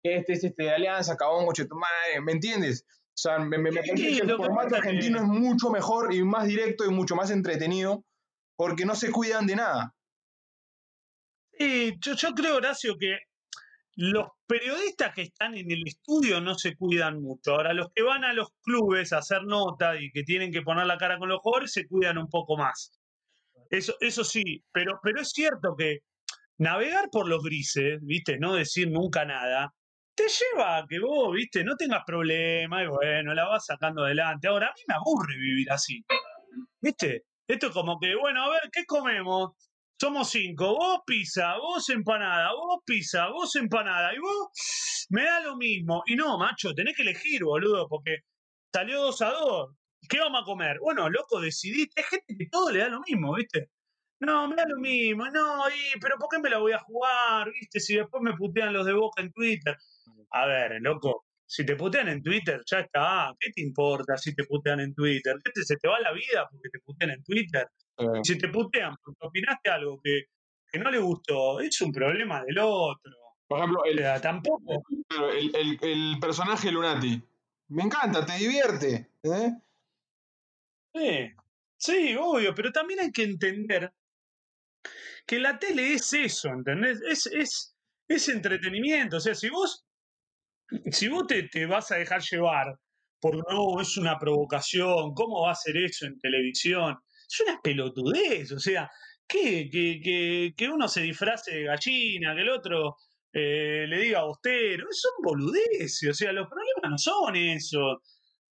este 0.04 0.34
es 0.34 0.44
este 0.44 0.64
de 0.64 0.72
alianza, 0.72 1.16
cabón, 1.18 1.46
tu 1.54 1.76
madre, 1.76 2.22
¿me 2.22 2.34
entiendes? 2.34 2.86
O 2.90 3.18
sea, 3.18 3.40
me, 3.40 3.58
me- 3.58 3.72
me 3.72 3.82
Sí, 3.82 3.90
parece 3.90 4.04
que 4.22 4.32
el 4.32 4.36
formato 4.38 4.76
argentino 4.76 5.20
es 5.20 5.24
mucho 5.26 5.70
mejor 5.70 6.14
y 6.14 6.24
más 6.24 6.46
directo 6.48 6.86
y 6.86 6.90
mucho 6.90 7.16
más 7.16 7.32
entretenido 7.32 8.04
porque 8.58 8.86
no 8.86 8.96
se 8.96 9.12
cuidan 9.12 9.48
de 9.48 9.56
nada. 9.56 9.96
Sí, 11.58 11.94
yo, 12.02 12.14
yo 12.16 12.32
creo, 12.34 12.58
Horacio, 12.58 12.98
que 12.98 13.18
los 13.96 14.28
periodistas 14.46 15.14
que 15.16 15.22
están 15.24 15.56
en 15.56 15.72
el 15.72 15.88
estudio 15.88 16.42
no 16.42 16.56
se 16.56 16.76
cuidan 16.76 17.22
mucho. 17.22 17.54
Ahora, 17.54 17.74
los 17.74 17.88
que 17.96 18.04
van 18.04 18.26
a 18.26 18.34
los 18.34 18.50
clubes 18.62 19.14
a 19.14 19.20
hacer 19.20 19.44
nota 19.44 19.96
y 20.00 20.12
que 20.12 20.24
tienen 20.24 20.52
que 20.52 20.62
poner 20.62 20.86
la 20.86 20.98
cara 20.98 21.18
con 21.18 21.30
los 21.30 21.40
jugadores 21.40 21.72
se 21.72 21.88
cuidan 21.88 22.18
un 22.18 22.28
poco 22.30 22.58
más. 22.58 23.00
Eso, 23.70 23.96
eso 24.02 24.24
sí, 24.26 24.64
pero, 24.74 25.00
pero 25.02 25.22
es 25.22 25.30
cierto 25.32 25.76
que 25.78 26.00
navegar 26.58 27.10
por 27.12 27.28
los 27.28 27.44
grises, 27.44 28.00
¿viste? 28.02 28.38
No 28.40 28.54
decir 28.54 28.90
nunca 28.90 29.26
nada, 29.26 29.74
te 30.16 30.26
lleva 30.28 30.78
a 30.78 30.86
que 30.88 31.00
vos, 31.00 31.34
¿viste? 31.34 31.64
No 31.64 31.76
tengas 31.76 32.04
problema 32.06 32.84
y 32.84 32.88
bueno, 32.88 33.34
la 33.34 33.46
vas 33.48 33.66
sacando 33.66 34.04
adelante. 34.06 34.48
Ahora, 34.48 34.68
a 34.68 34.74
mí 34.74 34.82
me 34.88 34.96
aburre 34.96 35.38
vivir 35.38 35.72
así, 35.72 36.04
¿viste? 36.82 37.26
Esto 37.48 37.68
es 37.68 37.74
como 37.74 38.00
que, 38.00 38.16
bueno, 38.16 38.44
a 38.44 38.50
ver, 38.50 38.70
¿qué 38.72 38.86
comemos? 38.86 39.52
Somos 40.00 40.30
cinco, 40.30 40.76
vos 40.76 41.00
pizza, 41.06 41.58
vos 41.58 41.90
empanada, 41.90 42.52
vos 42.54 42.82
pizza, 42.86 43.28
vos 43.30 43.56
empanada, 43.56 44.14
y 44.14 44.20
vos 44.20 45.08
me 45.10 45.24
da 45.24 45.42
lo 45.42 45.56
mismo. 45.56 46.04
Y 46.06 46.16
no, 46.16 46.38
macho, 46.38 46.74
tenés 46.74 46.96
que 46.96 47.04
elegir, 47.04 47.44
boludo, 47.44 47.88
porque 47.88 48.20
salió 48.74 49.02
dos 49.02 49.22
a 49.22 49.30
dos. 49.32 49.76
¿Qué 50.10 50.20
vamos 50.20 50.42
a 50.42 50.46
comer? 50.46 50.78
Bueno, 50.82 51.10
loco, 51.10 51.40
decidiste. 51.40 52.02
Hay 52.02 52.08
gente 52.10 52.36
que 52.38 52.50
todo 52.50 52.72
le 52.72 52.80
da 52.80 52.90
lo 52.90 53.02
mismo, 53.02 53.34
¿viste? 53.36 53.70
No, 54.20 54.48
me 54.48 54.56
da 54.56 54.66
lo 54.68 54.78
mismo, 54.78 55.26
no, 55.30 55.70
y, 55.70 56.00
pero 56.00 56.16
¿por 56.18 56.30
qué 56.30 56.40
me 56.40 56.50
la 56.50 56.58
voy 56.60 56.72
a 56.72 56.80
jugar? 56.80 57.52
¿Viste? 57.52 57.80
Si 57.80 57.96
después 57.96 58.24
me 58.24 58.34
putean 58.36 58.74
los 58.74 58.86
de 58.86 58.94
Boca 58.94 59.22
en 59.22 59.32
Twitter. 59.32 59.76
A 60.32 60.46
ver, 60.46 60.78
loco, 60.82 61.26
si 61.46 61.66
te 61.66 61.76
putean 61.76 62.08
en 62.10 62.24
Twitter, 62.24 62.62
ya 62.66 62.80
está. 62.80 63.34
¿Qué 63.40 63.52
te 63.52 63.62
importa 63.62 64.18
si 64.18 64.34
te 64.34 64.46
putean 64.46 64.80
en 64.80 64.94
Twitter? 64.96 65.36
¿Qué 65.44 65.52
te, 65.52 65.64
se 65.64 65.76
te 65.78 65.88
va 65.88 66.00
la 66.00 66.14
vida 66.14 66.48
porque 66.50 66.70
te 66.72 66.80
putean 66.80 67.12
en 67.12 67.24
Twitter? 67.24 67.68
Eh, 67.98 68.06
Si 68.24 68.38
te 68.38 68.48
putean 68.48 68.96
porque 69.04 69.20
opinaste 69.28 69.70
algo 69.70 70.00
que, 70.02 70.24
que 70.72 70.80
no 70.80 70.90
le 70.90 70.98
gustó, 71.00 71.60
es 71.60 71.80
un 71.82 71.92
problema 71.92 72.42
del 72.44 72.58
otro. 72.60 73.12
por 73.48 73.60
ejemplo, 73.60 73.84
el, 73.86 74.22
tampoco. 74.22 74.84
el, 75.34 75.56
el- 75.56 75.80
el 75.82 76.16
personaje 76.20 76.72
Lunati. 76.72 77.22
Me 77.68 77.84
encanta, 77.84 78.26
te 78.26 78.34
divierte. 78.38 79.12
¿eh? 79.24 79.52
Sí, 80.94 81.32
sí, 81.78 82.16
obvio, 82.20 82.54
pero 82.56 82.72
también 82.72 83.00
hay 83.02 83.12
que 83.12 83.24
entender 83.24 83.92
que 85.26 85.40
la 85.40 85.58
tele 85.58 85.94
es 85.94 86.14
eso, 86.14 86.50
¿entendés? 86.50 87.02
Es, 87.08 87.26
es, 87.28 87.76
es 88.08 88.30
entretenimiento. 88.30 89.18
O 89.18 89.20
sea, 89.20 89.36
si 89.36 89.50
vos, 89.50 89.86
si 90.92 91.08
vos 91.08 91.26
te, 91.28 91.44
te 91.44 91.66
vas 91.66 91.92
a 91.92 91.96
dejar 91.96 92.22
llevar 92.22 92.80
por 93.20 93.36
no, 93.52 93.82
es 93.82 93.98
una 93.98 94.20
provocación, 94.20 95.14
¿cómo 95.14 95.42
va 95.44 95.52
a 95.52 95.56
ser 95.56 95.78
eso 95.78 96.06
en 96.06 96.20
televisión? 96.20 96.98
Es 97.28 97.42
una 97.42 97.60
pelotudez, 97.62 98.52
o 98.52 98.60
sea, 98.60 98.90
que, 99.28 99.68
que, 99.70 100.00
que, 100.04 100.54
que 100.56 100.70
uno 100.70 100.88
se 100.88 101.02
disfrace 101.02 101.56
de 101.56 101.64
gallina, 101.64 102.36
que 102.36 102.42
el 102.42 102.50
otro 102.50 102.98
eh, 103.34 103.86
le 103.88 103.98
diga 104.00 104.20
austero, 104.20 104.86
son 104.92 105.12
boludeces, 105.24 106.10
o 106.12 106.14
sea, 106.14 106.32
los 106.34 106.48
problemas 106.48 106.92
no 106.92 106.98
son 106.98 107.36
eso 107.36 108.02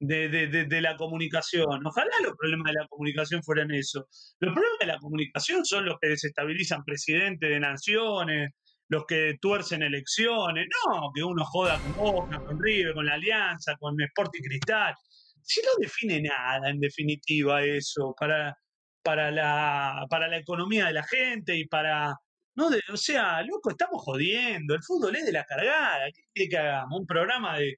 de, 0.08 0.28
de, 0.30 0.66
de, 0.66 0.82
la 0.82 0.98
comunicación. 0.98 1.86
Ojalá 1.86 2.12
los 2.24 2.36
problemas 2.38 2.74
de 2.74 2.80
la 2.80 2.88
comunicación 2.88 3.42
fueran 3.42 3.72
eso. 3.72 4.08
Los 4.40 4.54
problemas 4.54 4.80
de 4.80 4.86
la 4.88 4.98
comunicación 5.00 5.66
son 5.66 5.86
los 5.86 5.98
que 6.02 6.10
desestabilizan 6.10 6.84
presidentes 6.84 7.50
de 7.50 7.60
naciones, 7.60 8.52
los 8.90 9.06
que 9.06 9.38
tuercen 9.40 9.82
elecciones. 9.82 10.68
No, 10.68 11.12
que 11.16 11.24
uno 11.24 11.46
joda 11.46 11.80
con 11.80 11.94
Boca, 11.96 12.40
con 12.40 12.62
River, 12.62 12.94
con 12.94 13.06
la 13.06 13.14
Alianza, 13.14 13.76
con 13.78 14.00
Sporting 14.02 14.42
Cristal. 14.42 14.94
Si 15.42 15.62
no 15.62 15.70
define 15.80 16.22
nada, 16.22 16.70
en 16.70 16.80
definitiva, 16.80 17.64
eso, 17.64 18.14
para, 18.20 18.58
para, 19.04 19.32
la, 19.32 20.06
para 20.10 20.28
la 20.28 20.38
economía 20.38 20.88
de 20.88 20.94
la 20.94 21.04
gente 21.04 21.56
y 21.56 21.66
para... 21.68 22.14
No, 22.56 22.70
o 22.92 22.98
sea, 22.98 23.42
loco, 23.42 23.72
estamos 23.72 24.04
jodiendo. 24.04 24.76
El 24.76 24.84
fútbol 24.84 25.16
es 25.16 25.26
de 25.26 25.32
la 25.32 25.44
cargada. 25.46 26.06
¿Qué 26.14 26.22
quiere 26.34 26.50
que 26.50 26.58
hagamos? 26.58 27.00
Un 27.00 27.08
programa 27.08 27.58
de, 27.58 27.78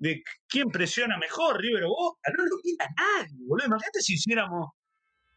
de 0.00 0.22
quién 0.48 0.68
presiona 0.70 1.18
mejor, 1.18 1.60
River 1.60 1.84
o 1.84 1.88
Boca. 1.88 2.32
No 2.36 2.44
lo 2.44 2.56
mira 2.64 2.88
nadie, 2.96 3.36
boludo. 3.46 3.66
Imagínate 3.66 4.00
si 4.00 4.14
hiciéramos 4.14 4.70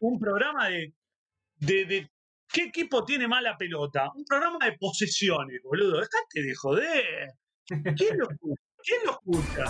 un 0.00 0.18
programa 0.18 0.68
de, 0.68 0.94
de, 1.56 1.84
de 1.84 2.10
qué 2.48 2.64
equipo 2.64 3.04
tiene 3.04 3.28
mala 3.28 3.56
pelota. 3.56 4.10
Un 4.14 4.24
programa 4.24 4.58
de 4.64 4.76
posesiones, 4.78 5.60
boludo. 5.62 6.00
Dejate 6.00 6.42
de 6.42 6.54
joder. 6.54 7.28
¿Quién 7.96 8.18
lo 8.18 8.28
escucha? 8.30 8.62
¿Quién 8.82 9.00
lo 9.04 9.12
escucha? 9.12 9.64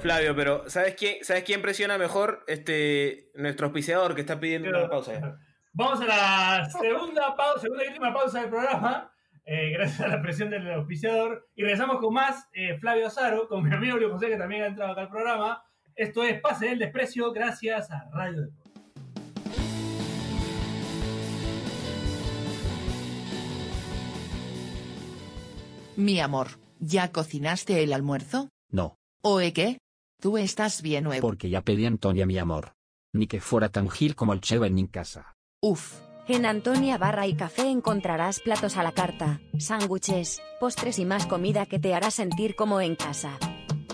Flavio, 0.00 0.34
pero 0.34 0.68
¿sabes 0.68 0.94
quién, 0.96 1.24
¿sabes 1.24 1.44
quién 1.44 1.62
presiona 1.62 1.98
mejor? 1.98 2.44
Este, 2.46 3.30
nuestro 3.34 3.66
auspiciador 3.66 4.14
que 4.14 4.20
está 4.22 4.38
pidiendo 4.38 4.68
una 4.68 4.88
pausa. 4.88 5.38
Vamos 5.72 6.00
a 6.00 6.06
la 6.06 6.70
segunda 6.70 7.34
pausa, 7.36 7.60
segunda 7.60 7.84
y 7.84 7.88
última 7.88 8.12
pausa 8.12 8.40
del 8.40 8.50
programa. 8.50 9.11
Eh, 9.44 9.70
gracias 9.72 10.00
a 10.00 10.08
la 10.08 10.22
presión 10.22 10.50
del 10.50 10.70
auspiciador. 10.72 11.48
Y 11.54 11.62
regresamos 11.62 11.98
con 11.98 12.14
más 12.14 12.48
eh, 12.52 12.78
Flavio 12.78 13.06
Azaro, 13.06 13.48
con 13.48 13.62
mi 13.64 13.74
amigo 13.74 13.96
Luis 13.96 14.12
José, 14.12 14.28
que 14.28 14.36
también 14.36 14.62
ha 14.62 14.66
entrado 14.66 14.92
acá 14.92 15.02
al 15.02 15.08
programa. 15.10 15.62
Esto 15.94 16.22
es 16.24 16.40
Pase 16.40 16.66
del 16.66 16.78
Desprecio, 16.78 17.32
gracias 17.32 17.90
a 17.90 18.08
Radio 18.12 18.42
Deportes. 18.42 18.72
Mi 25.96 26.20
amor, 26.20 26.48
¿ya 26.80 27.12
cocinaste 27.12 27.82
el 27.82 27.92
almuerzo? 27.92 28.48
No, 28.70 28.96
¿Oe 29.22 29.52
qué? 29.52 29.78
Tú 30.20 30.38
estás 30.38 30.82
bien 30.82 31.04
nuevo. 31.04 31.20
porque 31.20 31.50
ya 31.50 31.62
pedí 31.62 31.84
Antonia 31.86 32.26
mi 32.26 32.38
amor. 32.38 32.72
Ni 33.12 33.26
que 33.26 33.40
fuera 33.40 33.68
tan 33.68 33.88
gil 33.90 34.14
como 34.14 34.32
el 34.32 34.40
Cheven 34.40 34.78
en 34.78 34.86
casa. 34.86 35.34
Uf. 35.60 36.00
En 36.28 36.46
Antonia 36.46 36.98
Barra 36.98 37.26
y 37.26 37.34
Café 37.34 37.68
encontrarás 37.68 38.38
platos 38.38 38.76
a 38.76 38.84
la 38.84 38.92
carta, 38.92 39.40
sándwiches, 39.58 40.40
postres 40.60 41.00
y 41.00 41.04
más 41.04 41.26
comida 41.26 41.66
que 41.66 41.80
te 41.80 41.94
hará 41.94 42.12
sentir 42.12 42.54
como 42.54 42.80
en 42.80 42.94
casa. 42.94 43.38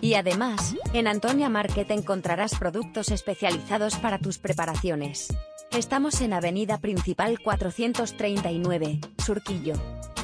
Y 0.03 0.13
además, 0.13 0.77
en 0.93 1.07
Antonia 1.07 1.49
Market 1.49 1.91
encontrarás 1.91 2.55
productos 2.59 3.11
especializados 3.11 3.97
para 3.97 4.19
tus 4.19 4.39
preparaciones. 4.39 5.29
Estamos 5.71 6.21
en 6.21 6.35
Avenida 6.35 6.79
Principal 6.79 7.41
439, 7.41 9.01
Surquillo. 9.25 9.75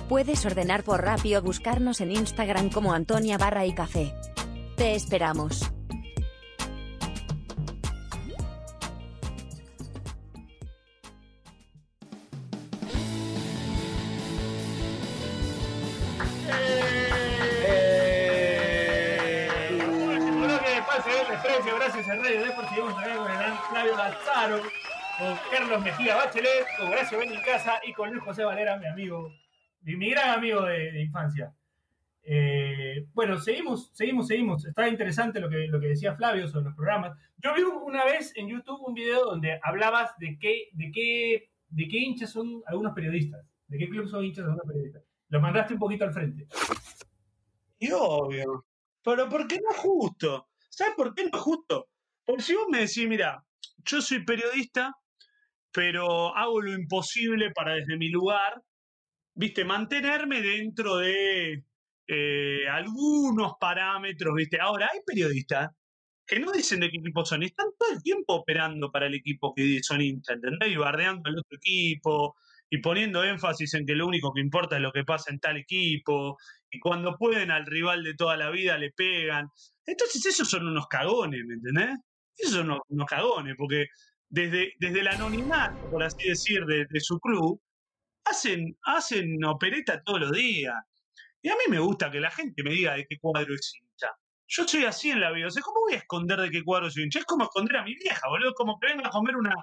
Puedes 0.06 0.44
ordenar 0.44 0.84
por 0.84 1.02
Rappi 1.02 1.34
o 1.36 1.42
buscarnos 1.42 2.02
en 2.02 2.12
Instagram 2.12 2.68
como 2.68 2.92
Antonia 2.92 3.38
Barra 3.38 3.64
y 3.64 3.72
Café. 3.72 4.12
Te 4.76 4.94
esperamos. 4.94 5.72
Gracias 21.84 22.08
a 22.08 22.16
Radio 22.16 22.40
Deportes. 22.40 22.70
Seguimos 22.70 22.94
también 22.94 23.18
con 23.18 23.30
el 23.30 23.38
gran 23.38 23.58
Flavio 23.68 23.96
Lazaro, 23.96 24.62
con 25.18 25.36
Carlos 25.50 25.82
Mejía 25.82 26.16
Bachelet, 26.16 26.66
con 26.78 26.88
Horacio 26.88 27.18
Casa 27.44 27.80
y 27.86 27.92
con 27.92 28.10
Luis 28.10 28.22
José 28.24 28.42
Valera, 28.42 28.78
mi 28.78 28.86
amigo, 28.86 29.30
mi, 29.82 30.10
gran 30.10 30.30
amigo 30.30 30.62
de, 30.62 30.92
de 30.92 31.02
infancia. 31.02 31.52
Eh, 32.22 33.06
bueno, 33.12 33.38
seguimos, 33.38 33.90
seguimos, 33.92 34.28
seguimos. 34.28 34.64
Está 34.64 34.88
interesante 34.88 35.40
lo 35.40 35.50
que, 35.50 35.66
lo 35.66 35.78
que 35.78 35.88
decía 35.88 36.16
Flavio 36.16 36.48
sobre 36.48 36.64
los 36.64 36.74
programas. 36.74 37.18
Yo 37.36 37.52
vi 37.54 37.62
una 37.62 38.04
vez 38.06 38.32
en 38.36 38.48
YouTube 38.48 38.80
un 38.80 38.94
video 38.94 39.22
donde 39.22 39.60
hablabas 39.62 40.16
de 40.16 40.38
qué, 40.38 40.68
de 40.72 40.90
qué, 40.90 41.50
de 41.68 41.88
qué 41.88 41.98
hinchas 41.98 42.30
son 42.30 42.62
algunos 42.66 42.94
periodistas, 42.94 43.44
de 43.66 43.76
qué 43.76 43.90
club 43.90 44.08
son 44.08 44.24
hinchas 44.24 44.44
algunos 44.44 44.66
periodistas. 44.66 45.02
Lo 45.28 45.38
mandaste 45.38 45.74
un 45.74 45.80
poquito 45.80 46.04
al 46.04 46.14
frente. 46.14 46.46
Y 47.78 47.90
obvio. 47.92 48.64
Pero 49.02 49.28
¿por 49.28 49.46
qué 49.46 49.56
no 49.56 49.74
justo? 49.76 50.48
¿Sabes 50.76 50.94
por 50.96 51.14
qué 51.14 51.24
no 51.24 51.38
es 51.38 51.42
justo? 51.42 51.88
Porque 52.24 52.42
si 52.42 52.54
vos 52.54 52.66
me 52.68 52.80
decís, 52.80 53.06
mira, 53.06 53.44
yo 53.84 54.00
soy 54.00 54.24
periodista, 54.24 54.92
pero 55.72 56.34
hago 56.36 56.60
lo 56.60 56.72
imposible 56.72 57.50
para 57.52 57.74
desde 57.74 57.96
mi 57.96 58.08
lugar, 58.08 58.62
viste, 59.34 59.64
mantenerme 59.64 60.40
dentro 60.40 60.96
de 60.96 61.64
eh, 62.08 62.68
algunos 62.68 63.52
parámetros, 63.60 64.34
viste. 64.34 64.60
Ahora, 64.60 64.90
hay 64.92 65.00
periodistas 65.06 65.70
que 66.26 66.40
no 66.40 66.52
dicen 66.52 66.80
de 66.80 66.90
qué 66.90 66.96
equipo 66.96 67.24
son, 67.24 67.42
están 67.42 67.68
todo 67.78 67.92
el 67.92 68.02
tiempo 68.02 68.34
operando 68.34 68.90
para 68.90 69.06
el 69.06 69.14
equipo 69.14 69.52
que 69.54 69.80
son 69.82 70.00
hinchas, 70.00 70.36
¿entendés? 70.36 70.72
Y 70.72 70.76
bardeando 70.76 71.28
al 71.28 71.38
otro 71.38 71.56
equipo, 71.56 72.36
y 72.70 72.78
poniendo 72.78 73.22
énfasis 73.22 73.74
en 73.74 73.86
que 73.86 73.94
lo 73.94 74.06
único 74.06 74.32
que 74.32 74.40
importa 74.40 74.76
es 74.76 74.82
lo 74.82 74.92
que 74.92 75.04
pasa 75.04 75.30
en 75.30 75.38
tal 75.38 75.56
equipo, 75.58 76.36
y 76.70 76.80
cuando 76.80 77.16
pueden 77.16 77.50
al 77.50 77.66
rival 77.66 78.02
de 78.02 78.14
toda 78.14 78.36
la 78.36 78.50
vida 78.50 78.78
le 78.78 78.90
pegan. 78.90 79.48
Entonces 79.86 80.24
esos 80.26 80.48
son 80.48 80.66
unos 80.66 80.86
cagones, 80.88 81.44
¿me 81.46 81.54
entendés? 81.54 81.98
Esos 82.36 82.54
son 82.54 82.80
unos, 82.88 83.06
cagones, 83.06 83.54
porque 83.56 83.86
desde, 84.28 84.72
desde 84.78 85.00
el 85.00 85.08
anonimato, 85.08 85.90
por 85.90 86.02
así 86.02 86.28
decir, 86.28 86.64
de, 86.64 87.00
su 87.00 87.18
club, 87.20 87.60
hacen, 88.24 88.76
hacen 88.84 89.44
opereta 89.44 90.02
todos 90.02 90.20
los 90.20 90.32
días. 90.32 90.74
Y 91.42 91.48
a 91.48 91.54
mí 91.54 91.64
me 91.68 91.78
gusta 91.78 92.10
que 92.10 92.20
la 92.20 92.30
gente 92.30 92.62
me 92.62 92.70
diga 92.70 92.94
de 92.94 93.06
qué 93.08 93.18
cuadro 93.18 93.54
es 93.54 93.74
hincha. 93.74 94.10
Yo 94.46 94.66
soy 94.66 94.84
así 94.84 95.10
en 95.10 95.20
la 95.20 95.30
vida. 95.30 95.46
O 95.46 95.50
sea, 95.50 95.62
¿cómo 95.62 95.80
voy 95.80 95.94
a 95.94 95.98
esconder 95.98 96.40
de 96.40 96.50
qué 96.50 96.62
cuadro 96.64 96.90
soy 96.90 97.04
hincha? 97.04 97.20
Es 97.20 97.26
como 97.26 97.44
esconder 97.44 97.76
a 97.76 97.84
mi 97.84 97.94
vieja, 97.94 98.28
boludo. 98.28 98.54
Como 98.54 98.78
que 98.80 98.88
venga 98.88 99.08
a 99.08 99.10
comer 99.10 99.36
una, 99.36 99.54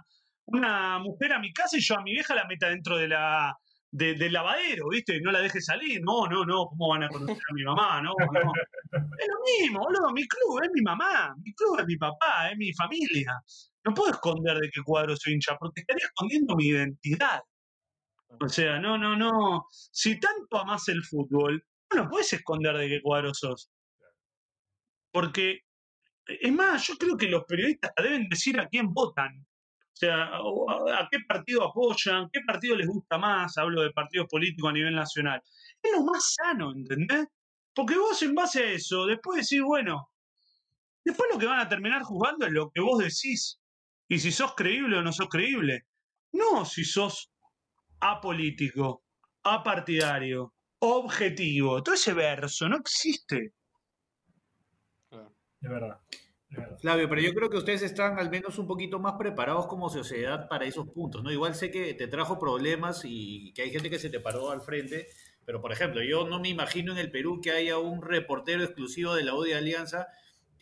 una 0.45 0.99
mujer 0.99 1.33
a 1.33 1.39
mi 1.39 1.51
casa 1.51 1.77
y 1.77 1.81
yo 1.81 1.97
a 1.97 2.03
mi 2.03 2.11
vieja 2.13 2.35
la 2.35 2.45
meta 2.45 2.69
dentro 2.69 2.97
de 2.97 3.07
la, 3.07 3.57
de- 3.91 4.15
del 4.15 4.33
lavadero, 4.33 4.87
¿viste? 4.89 5.19
No 5.21 5.31
la 5.31 5.41
deje 5.41 5.61
salir. 5.61 6.01
No, 6.03 6.25
no, 6.27 6.45
no. 6.45 6.65
¿Cómo 6.67 6.89
van 6.89 7.03
a 7.03 7.09
conocer 7.09 7.37
a 7.49 7.53
mi 7.53 7.63
mamá? 7.63 8.01
No, 8.01 8.13
no. 8.17 8.53
Es 9.19 9.27
lo 9.27 9.39
mismo, 9.61 9.79
boludo. 9.81 10.11
Mi 10.11 10.27
club 10.27 10.61
es 10.63 10.69
mi 10.73 10.81
mamá. 10.81 11.33
Mi 11.43 11.53
club 11.53 11.79
es 11.79 11.85
mi 11.85 11.95
papá, 11.97 12.49
es 12.51 12.57
mi 12.57 12.73
familia. 12.73 13.39
No 13.85 13.93
puedo 13.93 14.11
esconder 14.11 14.57
de 14.57 14.69
qué 14.69 14.81
cuadro 14.83 15.15
soy 15.15 15.33
hincha 15.33 15.55
porque 15.57 15.81
estaría 15.81 16.05
escondiendo 16.05 16.55
mi 16.55 16.67
identidad. 16.67 17.41
O 18.39 18.49
sea, 18.49 18.79
no, 18.79 18.97
no, 18.97 19.15
no. 19.15 19.65
Si 19.71 20.19
tanto 20.19 20.57
amás 20.57 20.87
el 20.89 21.03
fútbol, 21.03 21.63
no 21.93 22.03
lo 22.03 22.09
puedes 22.09 22.31
esconder 22.33 22.75
de 22.77 22.87
qué 22.89 23.01
cuadro 23.01 23.33
sos. 23.33 23.69
Porque, 25.11 25.59
es 26.25 26.51
más, 26.53 26.87
yo 26.87 26.95
creo 26.97 27.17
que 27.17 27.27
los 27.27 27.43
periodistas 27.45 27.91
deben 27.97 28.27
decir 28.29 28.59
a 28.59 28.67
quién 28.67 28.93
votan. 28.93 29.45
O 29.93 29.97
sea, 30.01 30.23
a, 30.25 31.07
qué 31.11 31.19
partido 31.27 31.63
apoyan, 31.63 32.29
qué 32.31 32.41
partido 32.45 32.75
les 32.75 32.87
gusta 32.87 33.17
más. 33.17 33.57
Hablo 33.57 33.81
de 33.81 33.91
partidos 33.91 34.27
políticos 34.27 34.69
a 34.69 34.73
nivel 34.73 34.95
nacional. 34.95 35.41
Es 35.81 35.91
lo 35.91 36.03
más 36.03 36.33
sano, 36.33 36.71
¿entendés? 36.71 37.27
Porque 37.73 37.97
vos 37.97 38.21
en 38.21 38.35
base 38.35 38.63
a 38.63 38.71
eso, 38.71 39.05
después 39.05 39.47
decís, 39.47 39.63
bueno, 39.63 40.09
después 41.03 41.29
lo 41.31 41.39
que 41.39 41.45
van 41.45 41.59
a 41.59 41.69
terminar 41.69 42.01
jugando 42.03 42.45
es 42.45 42.51
lo 42.51 42.71
que 42.71 42.81
vos 42.81 42.99
decís. 42.99 43.59
Y 44.07 44.19
si 44.19 44.31
sos 44.31 44.55
creíble 44.55 44.97
o 44.97 45.01
no 45.01 45.13
sos 45.13 45.29
creíble. 45.29 45.85
No 46.33 46.65
si 46.65 46.83
sos 46.83 47.31
apolítico, 47.99 49.03
apartidario, 49.43 50.53
objetivo. 50.79 51.83
Todo 51.83 51.95
ese 51.95 52.13
verso 52.13 52.67
no 52.67 52.77
existe. 52.77 53.53
De 55.59 55.69
verdad. 55.69 55.99
Flavio, 56.79 57.07
pero 57.07 57.21
yo 57.21 57.33
creo 57.33 57.49
que 57.49 57.57
ustedes 57.57 57.81
están 57.81 58.19
al 58.19 58.29
menos 58.29 58.59
un 58.59 58.67
poquito 58.67 58.99
más 58.99 59.13
preparados 59.13 59.67
como 59.67 59.89
sociedad 59.89 60.49
para 60.49 60.65
esos 60.65 60.89
puntos, 60.89 61.23
¿no? 61.23 61.31
Igual 61.31 61.55
sé 61.55 61.71
que 61.71 61.93
te 61.93 62.07
trajo 62.07 62.39
problemas 62.39 63.01
y 63.05 63.53
que 63.53 63.61
hay 63.61 63.71
gente 63.71 63.89
que 63.89 63.99
se 63.99 64.09
te 64.09 64.19
paró 64.19 64.51
al 64.51 64.61
frente, 64.61 65.07
pero 65.45 65.61
por 65.61 65.71
ejemplo, 65.71 66.03
yo 66.03 66.27
no 66.27 66.39
me 66.39 66.49
imagino 66.49 66.91
en 66.91 66.97
el 66.97 67.09
Perú 67.09 67.39
que 67.41 67.51
haya 67.51 67.77
un 67.77 68.01
reportero 68.01 68.63
exclusivo 68.63 69.15
de 69.15 69.23
la 69.23 69.33
U 69.33 69.43
de 69.43 69.55
Alianza 69.55 70.07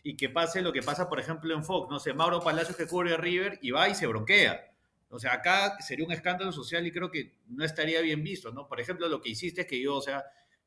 y 0.02 0.16
que 0.16 0.28
pase 0.28 0.62
lo 0.62 0.72
que 0.72 0.82
pasa, 0.82 1.08
por 1.08 1.18
ejemplo, 1.18 1.54
en 1.54 1.64
Fox, 1.64 1.90
no 1.90 1.98
sé, 1.98 2.12
Mauro 2.12 2.40
Palacios 2.40 2.76
que 2.76 2.86
cubre 2.86 3.14
a 3.14 3.16
River 3.16 3.58
y 3.60 3.72
va 3.72 3.88
y 3.88 3.94
se 3.94 4.06
bronquea. 4.06 4.70
O 5.10 5.18
sea, 5.18 5.34
acá 5.34 5.76
sería 5.80 6.06
un 6.06 6.12
escándalo 6.12 6.52
social 6.52 6.86
y 6.86 6.92
creo 6.92 7.10
que 7.10 7.34
no 7.48 7.64
estaría 7.64 8.00
bien 8.00 8.22
visto, 8.22 8.52
¿no? 8.52 8.68
Por 8.68 8.80
ejemplo, 8.80 9.08
lo 9.08 9.20
que 9.20 9.30
hiciste 9.30 9.62
es 9.62 9.66
que 9.66 9.80
yo, 9.80 9.96
o 9.96 10.00
sea, 10.00 10.24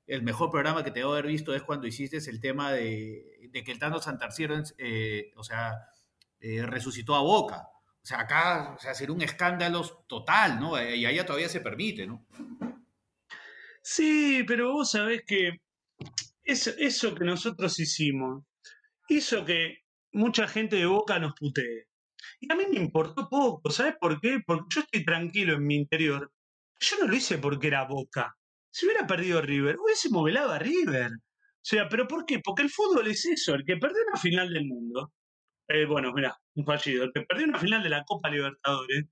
el 0.08 0.22
mejor 0.24 0.49
programa 0.49 0.84
que 0.84 0.91
te 0.91 0.99
debo 0.99 1.14
haber 1.14 1.28
visto 1.28 1.54
es 1.54 1.64
cuando 1.64 1.88
hiciste 1.88 2.18
el 2.30 2.39
tema 2.41 2.72
de, 2.72 3.49
que 3.54 3.72
el 3.72 3.80
Tano 3.80 4.01
Santarciero, 4.01 4.62
eh, 4.78 5.32
o 5.36 5.43
sea, 5.43 5.74
eh, 6.39 6.66
resucitó 6.66 7.16
a 7.16 7.22
Boca. 7.22 7.70
O 8.01 8.06
sea, 8.06 8.20
acá, 8.20 8.76
o 8.76 8.80
sea, 8.80 8.93
un 9.12 9.22
escándalo 9.22 9.82
total, 10.08 10.60
¿no? 10.60 10.82
Y 10.82 11.06
allá 11.06 11.26
todavía 11.26 11.47
se 11.47 11.62
permite, 11.62 12.06
¿no? 12.06 12.28
Sí, 13.82 14.43
pero 14.45 14.74
vos 14.74 14.91
sabés 14.91 15.24
que 15.26 15.62
eso, 16.43 16.72
eso 16.78 17.16
que 17.16 17.24
nosotros 17.24 17.80
hicimos 17.80 18.43
hizo 19.08 19.45
que 19.45 19.84
mucha 20.12 20.47
gente 20.47 20.76
de 20.76 20.86
Boca 20.86 21.20
nos 21.20 21.34
putee. 21.34 21.88
Y 22.39 22.51
a 22.51 22.56
mí 22.56 22.66
me 22.70 22.78
importó 22.78 23.30
poco, 23.30 23.70
¿sabes 23.72 23.95
por 23.99 24.20
qué? 24.20 24.41
Porque 24.45 24.66
yo 24.70 24.82
estoy 24.82 25.06
tranquilo 25.06 25.54
en 25.54 25.66
mi 25.66 25.76
interior. 25.76 26.32
Yo 26.80 26.97
no 26.99 27.08
lo 27.08 27.16
hice 27.16 27.38
porque 27.38 27.68
era 27.68 27.86
Boca. 27.86 28.36
Si 28.74 28.88
hubiera 28.88 29.05
perdido 29.05 29.39
River, 29.39 29.78
hubiese 29.80 30.09
movelado 30.09 30.51
a 30.51 30.57
River. 30.57 31.11
O 31.11 31.65
sea, 31.65 31.88
¿pero 31.88 32.07
por 32.07 32.26
qué? 32.26 32.39
Porque 32.39 32.63
el 32.63 32.71
fútbol 32.71 33.07
es 33.07 33.24
eso, 33.26 33.53
el 33.53 33.63
que 33.65 33.78
perdió 33.78 33.99
una 34.09 34.19
final 34.19 34.51
del 34.51 34.65
mundo. 34.65 35.13
Eh, 35.67 35.86
bueno, 35.86 36.11
mira, 36.13 36.36
un 36.55 36.65
fallido. 36.65 37.03
El 37.03 37.11
que 37.13 37.21
perdió 37.21 37.45
una 37.47 37.59
final 37.59 37.84
de 37.84 37.89
la 37.89 38.03
Copa 38.03 38.30
Libertadores 38.32 39.05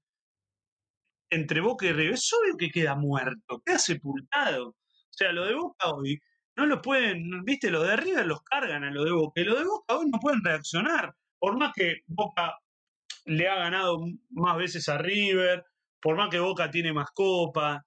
entre 1.29 1.61
Boca 1.61 1.85
y 1.85 1.93
River, 1.93 2.13
es 2.13 2.31
obvio 2.33 2.57
que 2.57 2.71
queda 2.71 2.95
muerto, 2.95 3.61
queda 3.65 3.77
sepultado. 3.79 4.69
O 4.69 4.75
sea, 5.11 5.31
lo 5.31 5.45
de 5.45 5.53
Boca 5.53 5.91
hoy 5.91 6.19
no 6.55 6.65
lo 6.65 6.81
pueden, 6.81 7.43
viste, 7.45 7.69
lo 7.71 7.83
de 7.83 7.95
River 7.95 8.25
los 8.25 8.41
cargan 8.43 8.83
a 8.83 8.91
lo 8.91 9.03
de 9.05 9.11
Boca, 9.11 9.41
y 9.41 9.45
lo 9.45 9.57
de 9.57 9.63
Boca 9.63 9.97
hoy 9.97 10.07
no 10.11 10.19
pueden 10.19 10.43
reaccionar. 10.43 11.13
Por 11.39 11.57
más 11.57 11.71
que 11.73 12.01
Boca 12.07 12.55
le 13.25 13.47
ha 13.47 13.55
ganado 13.55 13.99
más 14.31 14.57
veces 14.57 14.89
a 14.89 14.97
River, 14.97 15.63
por 16.01 16.17
más 16.17 16.29
que 16.29 16.39
Boca 16.39 16.71
tiene 16.71 16.93
más 16.93 17.11
copa, 17.11 17.85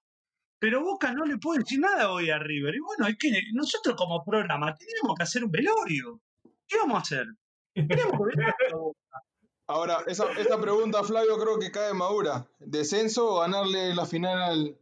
pero 0.59 0.83
Boca 0.83 1.11
no 1.13 1.25
le 1.25 1.37
puede 1.37 1.59
decir 1.59 1.79
nada 1.79 2.11
hoy 2.11 2.29
a 2.29 2.39
River. 2.39 2.75
Y 2.75 2.79
bueno, 2.79 3.07
es 3.07 3.17
que 3.17 3.31
nosotros 3.53 3.95
como 3.95 4.23
programa 4.23 4.75
teníamos 4.75 5.15
que 5.17 5.23
hacer 5.23 5.43
un 5.43 5.51
velorio. 5.51 6.21
¿Qué 6.67 6.77
vamos 6.77 6.97
a 6.97 7.01
hacer? 7.01 7.27
Tenemos 7.73 8.13
que 8.13 8.37
velar 8.37 8.55
a 8.71 8.75
Boca. 8.75 8.99
Ahora, 9.67 10.03
esa, 10.05 10.31
esta 10.33 10.61
pregunta, 10.61 11.03
Flavio, 11.03 11.37
creo 11.39 11.59
que 11.59 11.71
cae 11.71 11.93
madura. 11.93 12.47
¿Descenso 12.59 13.33
o 13.33 13.39
ganarle 13.39 13.95
la 13.95 14.05
final 14.05 14.41
al, 14.41 14.79